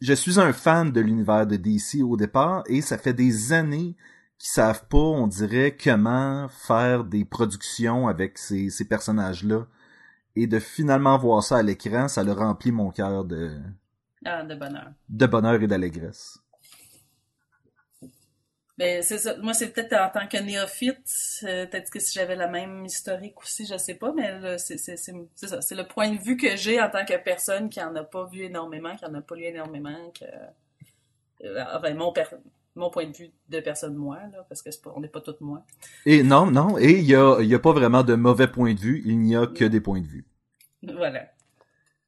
[0.00, 3.94] je suis un fan de l'univers de DC au départ et ça fait des années
[4.38, 9.66] qu'ils savent pas, on dirait, comment faire des productions avec ces, ces personnages-là.
[10.36, 13.58] Et de finalement voir ça à l'écran, ça leur remplit mon cœur de,
[14.24, 14.90] Ah, de bonheur.
[15.10, 16.38] de bonheur et d'allégresse.
[18.78, 19.36] Mais c'est ça.
[19.38, 20.98] Moi, c'est peut-être en tant que néophyte,
[21.44, 24.76] euh, peut-être que si j'avais la même historique aussi, je sais pas, mais là, c'est
[24.76, 25.62] c'est- c'est- c'est ça.
[25.62, 28.26] C'est le point de vue que j'ai en tant que personne qui en a pas
[28.26, 30.26] vu énormément, qui en a pas lu énormément, que
[31.44, 32.24] euh, enfin, mon, per-
[32.74, 35.20] mon point de vue de personne moi, là, parce que c'est pas, on n'est pas
[35.20, 35.62] toutes moi.
[36.04, 38.74] Et non, non, et il y a, il y a pas vraiment de mauvais points
[38.74, 40.26] de vue, il n'y a que des points de vue.
[40.82, 41.26] Voilà.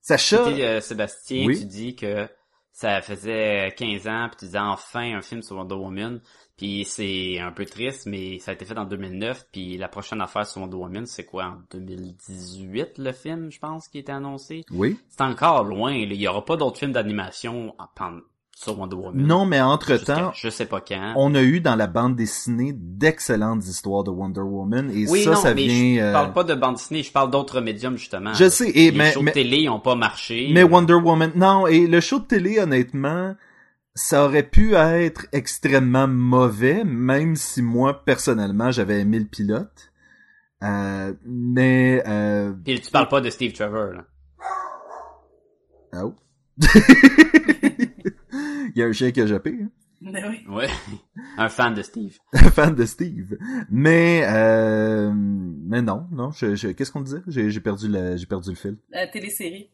[0.00, 1.58] Sacha, Puis, euh, Sébastien, Oui.
[1.58, 2.28] tu dis que
[2.72, 6.20] ça faisait 15 ans, puis tu disais enfin un film sur Wonder Woman.
[6.58, 9.46] Puis c'est un peu triste, mais ça a été fait en 2009.
[9.52, 13.88] Puis la prochaine affaire sur Wonder Woman, c'est quoi, en 2018, le film, je pense,
[13.88, 14.64] qui était annoncé?
[14.72, 14.98] oui.
[15.08, 17.74] C'est encore loin, il y aura pas d'autres films d'animation
[18.56, 19.24] sur Wonder Woman.
[19.24, 21.12] Non, mais entre-temps, Je sais pas quand.
[21.16, 25.30] on a eu dans la bande dessinée d'excellentes histoires de Wonder Woman et Oui, ça,
[25.30, 25.94] non, ça mais vient...
[25.94, 28.34] je euh, parle pas de bande dessinée, je parle d'autres médiums, justement.
[28.34, 30.50] Je sais, et Les mais, shows mais, de télé ont pas marché.
[30.52, 33.36] mais Wonder Woman, non, et le show de télé, honnêtement,
[33.94, 39.92] ça aurait pu être extrêmement mauvais, même si moi, personnellement, j'avais aimé le pilote.
[40.62, 44.04] Euh, mais, euh, Puis tu parles pas de Steve Trevor, là.
[46.02, 46.14] oh.
[48.32, 49.70] Il y a un chien qui a jappé, hein.
[50.00, 50.44] Mais oui.
[50.48, 50.68] Ouais.
[51.38, 52.16] un fan de Steve.
[52.52, 53.36] fan de Steve.
[53.68, 57.22] Mais, euh, mais non, non, je, je- qu'est-ce qu'on disait?
[57.26, 58.76] J'ai, j'ai perdu le, j'ai perdu le fil.
[58.90, 59.70] La télésérie.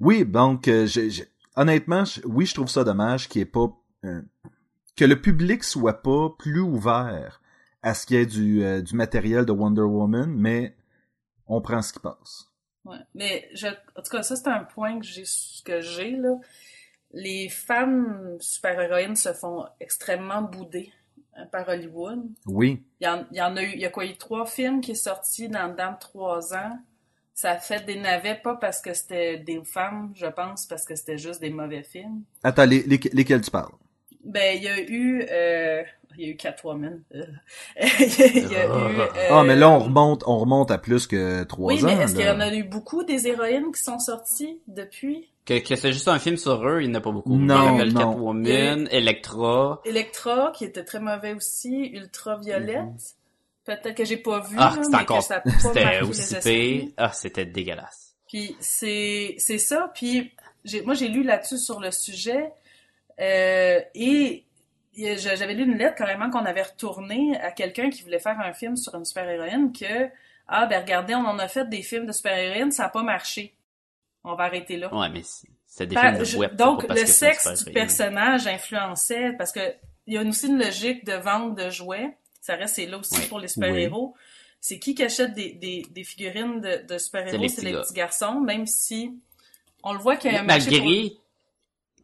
[0.00, 1.22] Oui, donc euh, je-
[1.56, 3.68] honnêtement, oui, je trouve ça dommage qu'il y ait pas
[4.04, 4.22] euh,
[4.96, 7.40] que le public soit pas plus ouvert
[7.82, 10.76] à ce qu'il y ait du, euh, du matériel de Wonder Woman, mais
[11.46, 12.50] on prend ce qui passe.
[12.84, 12.98] Ouais.
[13.14, 15.24] Mais je, en tout cas, ça c'est un point que j'ai
[15.64, 16.36] que j'ai là.
[17.12, 20.92] Les femmes super-héroïnes se font extrêmement bouder
[21.38, 22.24] euh, par Hollywood.
[22.46, 24.10] Oui, Il y, en, il y en a eu, il y a quoi, il y
[24.10, 26.78] a eu trois films qui sont sortis dans, dans trois ans.
[27.38, 30.96] Ça a fait des navets, pas parce que c'était des femmes, je pense, parce que
[30.96, 32.22] c'était juste des mauvais films.
[32.42, 33.72] attends, les, les- lesquels tu parles?
[34.24, 35.82] Ben, il y a eu, euh,
[36.16, 37.02] il y a eu Catwoman.
[37.14, 37.24] euh,
[37.78, 38.68] il y a, eu,
[39.00, 41.86] euh, Ah, mais là, on remonte, on remonte à plus que trois Oui, ans.
[41.86, 45.28] mais est-ce qu'il y en a eu beaucoup des héroïnes qui sont sorties depuis?
[45.44, 47.36] Que, que c'est juste un film sur eux, il n'y en a pas beaucoup.
[47.36, 48.12] Non, Il y a non.
[48.12, 49.80] Catwoman, Electra.
[49.84, 53.14] Electra, qui était très mauvais aussi, Ultraviolette.
[53.66, 56.34] Peut-être que j'ai pas vu, Ah, mais encore, que ça a pas marqué c'était aussi
[56.40, 56.88] pire.
[56.96, 58.14] Ah, c'était dégueulasse.
[58.28, 59.90] Puis c'est c'est ça.
[59.94, 60.32] Puis
[60.64, 62.52] j'ai moi j'ai lu là-dessus sur le sujet
[63.20, 64.44] euh, et
[64.96, 68.76] j'avais lu une lettre carrément qu'on avait retournée à quelqu'un qui voulait faire un film
[68.76, 70.08] sur une super héroïne que
[70.48, 73.02] ah ben regardez on en a fait des films de super héroïnes ça a pas
[73.02, 73.54] marché.
[74.24, 74.92] On va arrêter là.
[74.94, 76.50] Ouais, mais c'est c'est des Par- films de je- web.
[76.52, 79.60] c'est donc le c'est sexe du personnage influençait parce que
[80.06, 82.16] il y a aussi une logique de vente de jouets.
[82.46, 83.26] Ça reste c'est là aussi Oui.
[83.28, 84.14] pour les super-héros.
[84.60, 88.66] C'est qui qui achète des, des, des figurines de, super-héros, c'est les petits garçons, même
[88.66, 89.12] si
[89.82, 91.16] on le voit qu'il y a un Malgré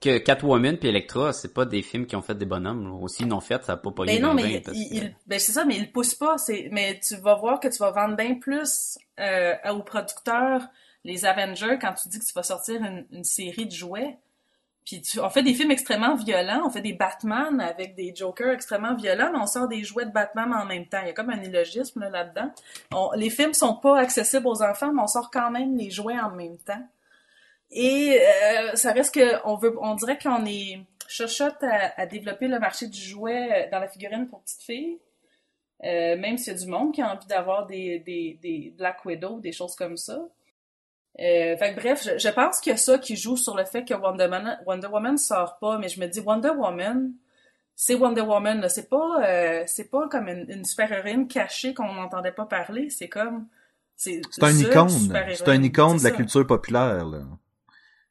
[0.01, 3.01] que Catwoman puis Electra, c'est pas des films qui ont fait des bonhommes.
[3.03, 3.95] Aussi, ils n'ont fait, ça a pas pour...
[3.95, 5.93] pogné Ben non, mais bien, il, parce il- que- il- ben c'est ça, mais il
[5.93, 6.39] pousse pas.
[6.39, 10.63] C'est, mais tu vas voir que tu vas vendre bien plus euh, aux producteurs
[11.05, 14.19] les Avengers quand tu dis que tu vas sortir une, une série de jouets.
[14.85, 18.95] Puis on fait des films extrêmement violents, on fait des Batman avec des Jokers extrêmement
[18.95, 20.99] violents, mais on sort des jouets de Batman en même temps.
[21.03, 22.51] Il y a comme un illogisme là, là-dedans.
[23.15, 26.31] Les films sont pas accessibles aux enfants, mais on sort quand même les jouets en
[26.31, 26.85] même temps.
[27.71, 32.59] Et euh, ça reste que on veut, on dirait qu'on est chochotte à, développer le
[32.59, 34.99] marché du jouet dans la figurine pour petites filles.
[35.85, 39.05] Euh, même s'il y a du monde qui a envie d'avoir des, des, des Black
[39.05, 40.21] Widow, des choses comme ça.
[41.21, 43.65] Euh, fait que bref, je, je pense qu'il y a ça qui joue sur le
[43.65, 47.13] fait que Wonder Woman, Wonder Woman sort pas, mais je me dis Wonder Woman,
[47.77, 52.33] c'est Wonder Woman, c'est pas euh, c'est pas comme une, une super-héroïne cachée qu'on n'entendait
[52.33, 53.47] pas parler, c'est comme
[53.97, 54.89] c'est un icône.
[55.35, 56.17] C'est un icône de la ça.
[56.17, 57.23] culture populaire, là.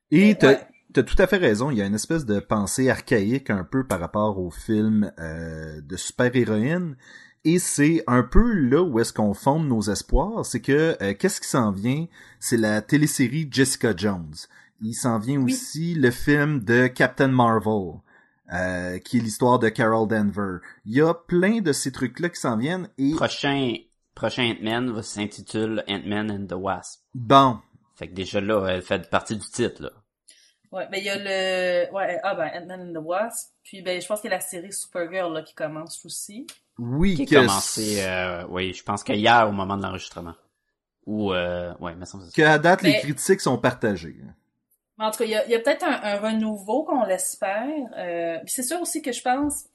[0.10, 0.54] Et t'as
[0.96, 1.04] ouais.
[1.04, 1.72] tout à fait raison.
[1.72, 5.82] Il y a une espèce de pensée archaïque un peu par rapport aux films euh,
[5.82, 6.96] de super-héroïnes.
[7.44, 10.46] Et c'est un peu là où est-ce qu'on fonde nos espoirs.
[10.46, 12.06] C'est que euh, qu'est-ce qui s'en vient?
[12.40, 14.34] C'est la télésérie Jessica Jones.
[14.82, 15.54] Il s'en vient Oui.
[15.54, 17.94] aussi le film de Captain Marvel.
[18.54, 20.58] euh, qui est l'histoire de Carol Denver.
[20.86, 23.76] Il y a plein de ces trucs-là qui s'en viennent et Prochain,
[24.14, 27.00] prochain Ant-Man va s'intitule Ant-Man and the Wasp.
[27.16, 27.60] bon,
[27.96, 29.92] Fait que déjà là, elle fait partie du titre, là.
[30.74, 34.02] Ouais, ben il y a le ouais ah ben Ant-Man and the Wasp, puis ben
[34.02, 36.46] je pense qu'il y a la série Supergirl là qui commence aussi.
[36.82, 40.34] Oui Qui que a commencé, euh, oui, je pense qu'hier au moment de l'enregistrement.
[41.06, 44.18] Ou, euh, ouais, mais ça que qu'à date, les critiques sont partagées.
[44.98, 47.68] Mais En tout cas, il y a, peut-être un, un renouveau qu'on l'espère.
[47.98, 49.66] Euh, puis c'est sûr aussi que je pense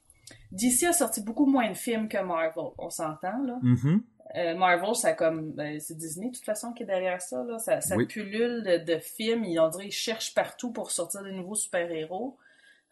[0.51, 3.57] DC a sorti beaucoup moins de films que Marvel, on s'entend là.
[3.61, 4.03] Mhm.
[4.35, 7.59] Euh, Marvel, ça comme ben, c'est Disney de toute façon qui est derrière ça là,
[7.59, 8.05] ça, ça Oui.
[8.07, 12.37] pullule de, de films, ils on dirait ils cherchent partout pour sortir des nouveaux super-héros,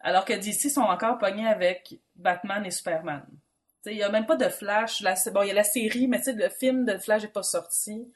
[0.00, 3.22] alors que DC sont encore pognés avec Batman et Superman.
[3.92, 6.08] Il y a même pas de Flash, là c'est bon, il y a la série,
[6.08, 8.06] mais tu sais le film de Flash est pas sorti.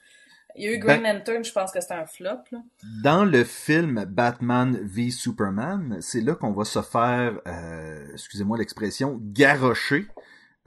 [0.57, 2.59] Il y a eu Green Ben- Lantern, je pense que c'était un flop là.
[3.05, 9.19] Dans le film Batman v Superman, c'est là qu'on va se faire, euh, excusez-moi l'expression,
[9.23, 10.09] garrocher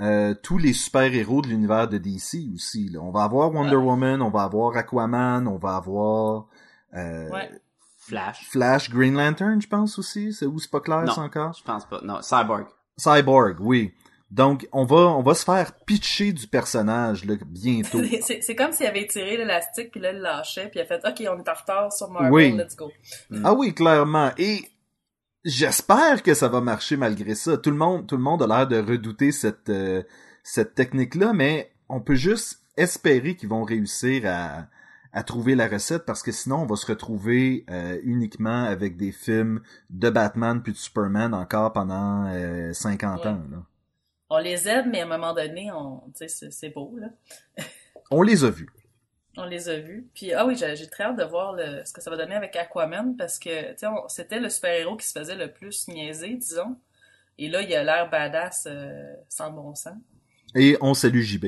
[0.02, 2.90] euh, tous les super-héros de l'univers de DC aussi.
[2.90, 3.00] là.
[3.02, 3.84] On va avoir Wonder Ouais.
[3.84, 6.48] Woman, on va avoir Aquaman, on va avoir
[6.96, 7.52] euh, Ouais.
[7.98, 8.48] Flash.
[8.52, 10.34] Flash, Green Lantern, je pense aussi.
[10.34, 11.14] C'est où c'est pas clair Non.
[11.14, 11.54] ça encore?
[11.54, 12.02] Je pense pas.
[12.04, 12.66] Non, Cyborg.
[12.98, 13.94] Cyborg, oui.
[14.34, 18.00] Donc on va on va se faire pitcher du personnage là, bientôt.
[18.22, 21.02] C'est c'est comme s'il avait tiré l'élastique puis là il lâchait puis il a fait
[21.06, 22.52] OK, on est en retard sur Marvel, Oui.
[22.58, 22.92] let's go.
[23.44, 24.32] Ah oui, clairement.
[24.40, 24.64] Et
[25.46, 27.58] j'espère que ça va marcher malgré ça.
[27.58, 30.02] Tout le monde, tout le monde a l'air de redouter cette euh,
[30.44, 34.66] cette technique-là, mais on peut juste espérer qu'ils vont réussir à
[35.16, 39.12] à trouver la recette parce que sinon on va se retrouver euh, uniquement avec des
[39.12, 39.62] films
[39.92, 43.28] de Batman puis de Superman encore pendant euh, 50 Ouais.
[43.30, 43.42] ans.
[43.52, 43.58] là.
[44.30, 47.08] On les aime mais à un moment donné, on c'est- beau là.
[48.12, 48.70] On les a vus.
[49.38, 50.08] On les a vus.
[50.14, 52.56] Puis ah oui, j'ai très hâte de voir le, ce que ça va donner avec
[52.56, 56.36] Aquaman parce que tu sais on- c'était le super-héros qui se faisait le plus niaiser,
[56.36, 56.78] disons.
[57.40, 59.96] Et là, il a l'air badass euh, sans bon sens.
[60.56, 61.46] Et on salue JB.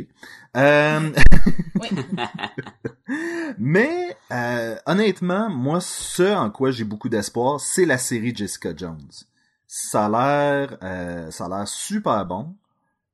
[0.57, 1.11] Euh,
[1.75, 1.89] Oui.
[3.57, 9.09] Mais euh, honnêtement, moi, ce en quoi j'ai beaucoup d'espoir, c'est la série Jessica Jones.
[9.67, 12.55] Ça a l'air, euh, ça a l'air super bon.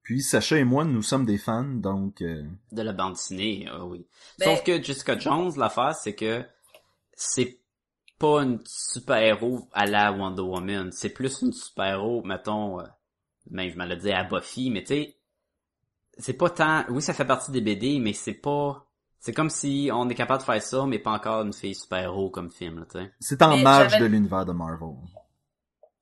[0.04, 3.86] Puis Sacha et moi, nous sommes des fans, donc euh, De la bande dessinée, ah
[3.86, 4.06] oui.
[4.40, 6.44] Ben- Sauf que Jessica Jones, l'affaire, c'est que
[7.14, 7.60] c'est
[8.18, 10.92] pas une super-héros à la Wonder Woman.
[10.92, 12.86] C'est plus une super-héros, mettons, euh,
[13.50, 15.18] même je me l'ai dit à Buffy, mais tu sais,
[16.18, 16.84] c'est pas tant...
[16.90, 18.88] Oui, ça fait partie des BD, mais c'est pas...
[19.20, 22.32] C'est comme si on est capable de faire ça, mais pas encore une fille super-héros
[22.32, 23.12] comme film, là, tu sais.
[23.20, 24.96] c'est en Mais marge de l'univers de Marvel.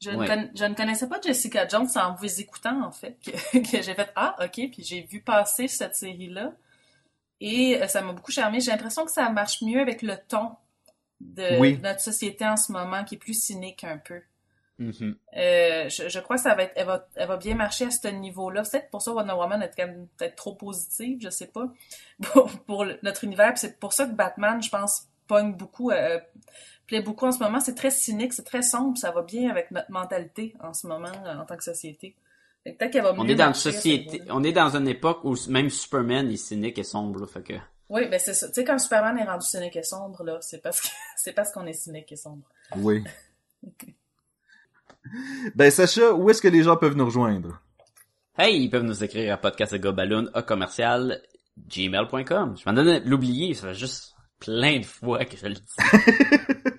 [0.02, 3.94] Je, ne je connaissais pas Jessica Jones en vous écoutant, en fait, que, que j'ai
[3.94, 6.54] fait Ah, ok, puis j'ai vu passer cette série-là.
[7.42, 8.60] Et euh, ça m'a beaucoup charmé.
[8.60, 10.52] J'ai l'impression que ça marche mieux avec le ton
[11.20, 11.78] de Oui.
[11.84, 14.22] notre société en ce moment, qui est plus cynique un peu.
[14.80, 15.18] Mhm.
[15.36, 17.92] Euh, je, je crois que ça va être, elle va, elle va bien marcher à
[17.92, 18.64] ce niveau-là.
[18.64, 21.68] C'est peut-être pour ça Wonder Woman est quand même peut-être trop positive, je sais pas,
[22.66, 23.58] pour, notre univers.
[23.58, 26.20] C'est pour ça que Batman, je pense, pogne beaucoup, euh,
[26.90, 27.60] plaît beaucoup en ce moment.
[27.60, 31.12] C'est très cynique, c'est très sombre, ça va bien avec notre mentalité en ce moment
[31.26, 32.16] en tant que société.
[32.64, 35.24] Fait que Peut-être qu'elle va On est dans une société, on est dans une époque
[35.24, 37.54] où même Superman est cynique et sombre, là, fait que.
[37.90, 38.48] Oui, ben c'est ça.
[38.48, 41.52] Tu sais, quand Superman est rendu cynique et sombre, là, c'est parce que c'est parce
[41.52, 42.44] qu'on est cynique et sombre.
[42.76, 43.04] Oui.
[45.56, 47.60] Ben, Sacha, où est-ce que les gens peuvent nous rejoindre?
[48.38, 51.22] Hey, ils peuvent nous écrire à podcastgobaloon à commercial
[51.68, 52.56] gmail.com.
[52.58, 56.70] Je m'en donnais de l'oublier, ça fait juste plein de fois que je le dis.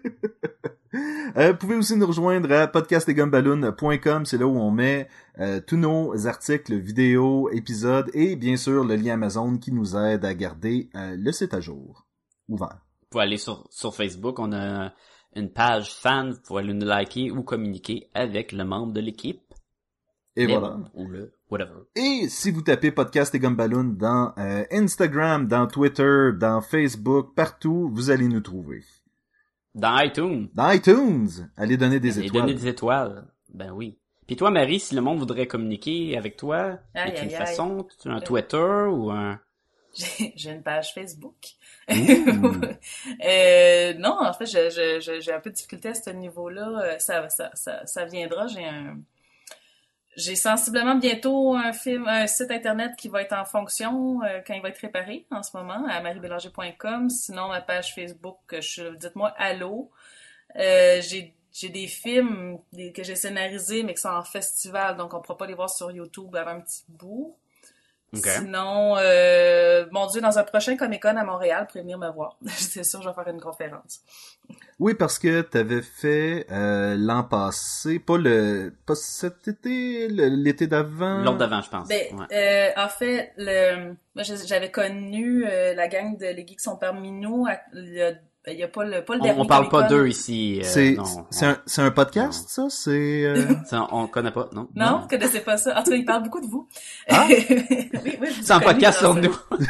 [1.36, 5.09] Euh, vous pouvez aussi nous rejoindre à podcastetgumballoon.com, c'est là où on met
[5.39, 10.24] euh, tous nos articles, vidéos, épisodes et bien sûr le lien Amazon qui nous aide
[10.24, 12.07] à garder euh, le site à jour.
[12.48, 12.81] Ouvert.
[13.02, 14.93] Vous pouvez aller sur, sur Facebook, on a
[15.36, 19.40] une page fan, vous pouvez aller nous liker ou communiquer avec le membre de l'équipe.
[20.36, 20.78] Et voilà.
[20.94, 21.82] Ou le whatever.
[21.97, 27.90] Et si vous tapez Podcast et Gumballoon dans euh, Instagram, dans Twitter, dans Facebook, partout,
[27.93, 28.82] vous allez nous trouver.
[29.75, 30.49] Dans iTunes.
[30.55, 32.43] Dans iTunes, allez donner des étoiles.
[32.43, 33.25] donner des étoiles.
[33.53, 33.99] Ben oui.
[34.27, 37.35] Puis toi, Marie, si le monde voudrait communiquer avec toi, Aïe, y a une aïe,
[37.35, 37.47] aïe.
[37.47, 38.57] façon, tu as un Twitter
[38.91, 39.41] ou un...
[40.37, 41.35] J'ai une page Facebook.
[41.91, 41.95] Ouh.
[43.27, 46.69] Euh, non, en fait, j'ai un peu de difficulté à ce niveau-là.
[46.81, 48.47] Euh, Ça, ça, ça, ça viendra.
[48.47, 48.99] J'ai un,
[50.16, 54.55] j'ai sensiblement bientôt un film, un site internet qui va être en fonction euh, quand
[54.55, 57.09] il va être réparé en ce moment à mariebélanger.com.
[57.09, 59.91] Sinon, ma page Facebook, euh, je, dites-moi allô.
[60.57, 62.59] Euh, j'ai j'ai des films
[62.95, 65.91] que j'ai scénarisés mais qui sont en festival, donc on pourra pas les voir sur
[65.91, 67.37] YouTube avant un petit bout.
[68.12, 68.27] Ok.
[68.27, 72.37] Sinon, euh, mon Dieu, dans un prochain Comic Con à Montréal, pourrez venir me voir.
[72.47, 74.01] C'est sûr, je vais faire une conférence.
[74.81, 81.19] Oui, parce que t'avais fait euh, l'an passé, pas le, pas cet été, l'été d'avant.
[81.19, 81.87] L'autre d'avant, je pense.
[81.87, 82.27] Ben, Ouais.
[82.32, 87.12] euh, en fait, le, moi, j'avais connu euh, la gang de Les Geeks sont parmi
[87.12, 87.47] nous.
[87.49, 88.15] à- le-
[88.47, 90.61] Il y a pas le, pas le On, dernier on parle pas d'eux ici.
[90.61, 91.05] euh, C'est, non,
[91.85, 92.69] un, podcast, ça?
[92.71, 93.55] C'est, euh,
[93.93, 94.69] on connaît pas, non?
[94.75, 95.79] Non, vous connaissez pas ça.
[95.79, 96.67] En tout cas, ils parlent beaucoup de vous.
[97.09, 97.27] Ah?
[97.29, 97.37] oui,
[98.21, 99.37] oui, C'est un podcast sur nous.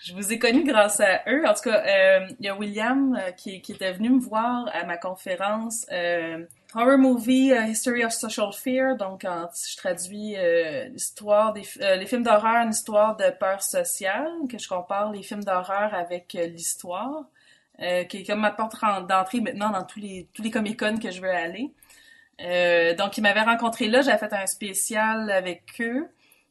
[0.00, 1.44] Je vous ai connu grâce à eux.
[1.46, 4.66] En tout cas, euh, il y a William euh, qui, qui était venu me voir
[4.72, 8.96] à ma conférence euh, Horror Movie euh, History of Social Fear.
[8.96, 13.62] Donc, en, je traduis euh, l'histoire des euh, les films d'horreur, une histoire de peur
[13.62, 17.24] sociale, que je compare les films d'horreur avec euh, l'histoire,
[17.80, 18.76] euh, qui est comme ma porte
[19.08, 21.72] d'entrée maintenant dans tous les tous les Comic Con que je veux aller.
[22.40, 24.02] Euh, donc, ils m'avaient rencontré là.
[24.02, 26.06] J'avais fait un spécial avec eux.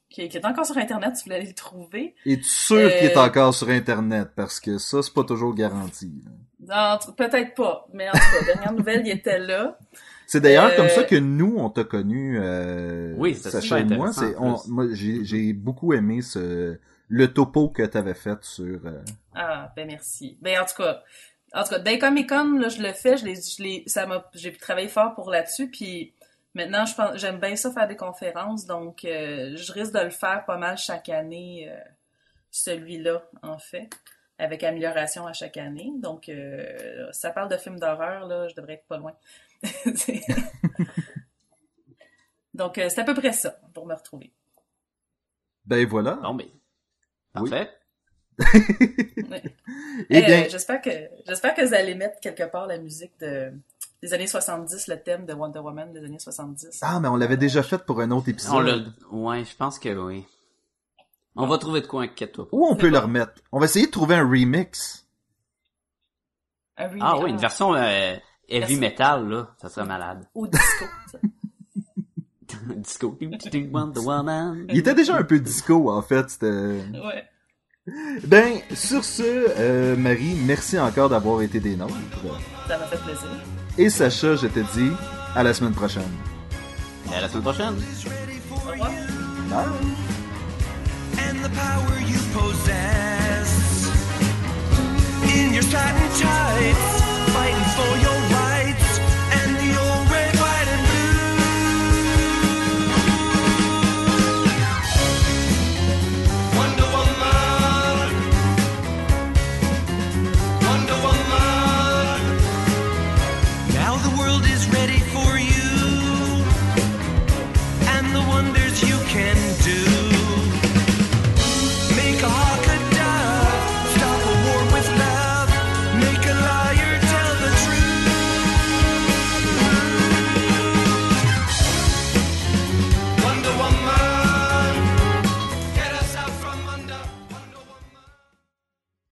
[0.09, 2.15] Qui, qui est encore sur Internet, si vous voulez aller le trouver.
[2.25, 4.29] es-tu sûr qu'il est Euh, encore sur Internet?
[4.35, 6.11] Parce que ça, c'est pas toujours garanti.
[6.67, 6.99] là.
[7.17, 9.77] Peut-être pas, mais en tout cas, dernière nouvelle, il était là.
[10.25, 14.11] C'est d'ailleurs Euh, comme ça que nous, on t'a connu, euh, Oui, Sacha et moi.
[14.39, 16.77] on, moi, j'ai, j'ai beaucoup aimé ce,
[17.09, 19.01] le topo que t'avais fait sur, euh,
[19.35, 20.37] Ah, ben merci.
[20.41, 21.01] Ben en tout cas,
[21.53, 24.05] en tout cas, dès Comic Con, là, je le fais, je l'ai, je l'ai, ça
[24.05, 26.13] m'a, j'ai travaillé fort pour là-dessus, puis
[26.57, 30.09] maintenant, je pense, j'aime bien ça faire des conférences, donc euh, je risque de le
[30.09, 31.79] faire pas mal chaque année, euh,
[32.51, 33.89] celui-là, en fait,
[34.37, 35.91] avec amélioration à chaque année.
[35.97, 39.13] Donc, euh, ça parle de films d'horreur, là, je devrais être pas loin.
[42.53, 44.31] Donc, euh, c'est à peu près ça pour me retrouver.
[45.65, 46.15] ben voilà.
[46.15, 46.47] Bon, ben.
[47.33, 47.69] Parfait.
[49.29, 49.41] Ouais.
[50.09, 50.91] Eh Eh, bien, euh, j'espère que
[51.27, 53.51] j'espère que vous allez mettre quelque part la musique de
[54.03, 56.79] des années 70, le thème de Wonder Woman des années 70.
[56.81, 58.65] ah, mais on l'avait déjà fait pour un autre On épisode.
[58.65, 60.25] l'a, ouais, je pense que oui.
[61.35, 62.47] On va trouver de quoi inquiète-toi.
[62.51, 63.33] Où on peut le remettre?
[63.51, 65.05] On va essayer de trouver un remix.
[66.77, 68.15] Un remake- Ah oui, une version euh,
[68.49, 69.55] heavy metal, là.
[69.61, 70.27] Ça serait malade.
[70.33, 70.85] au disco.
[71.11, 71.17] ça.
[72.75, 73.17] Disco.
[73.71, 74.65] Wonder Woman.
[74.69, 76.29] Il était déjà un peu disco, en fait.
[76.29, 76.47] C'était...
[76.49, 77.27] ouais.
[78.25, 81.93] Ben, sur ce, euh, Marie, merci encore d'avoir été des nôtres.
[82.67, 83.29] Ça m'a fait plaisir
[83.77, 84.91] et Sacha, je te dis
[85.35, 86.11] à la semaine prochaine.
[87.11, 87.75] Et à la semaine prochaine.
[91.19, 93.89] And the power you possess.
[95.23, 97.01] In your satin tights,
[97.33, 98.26] fighting for your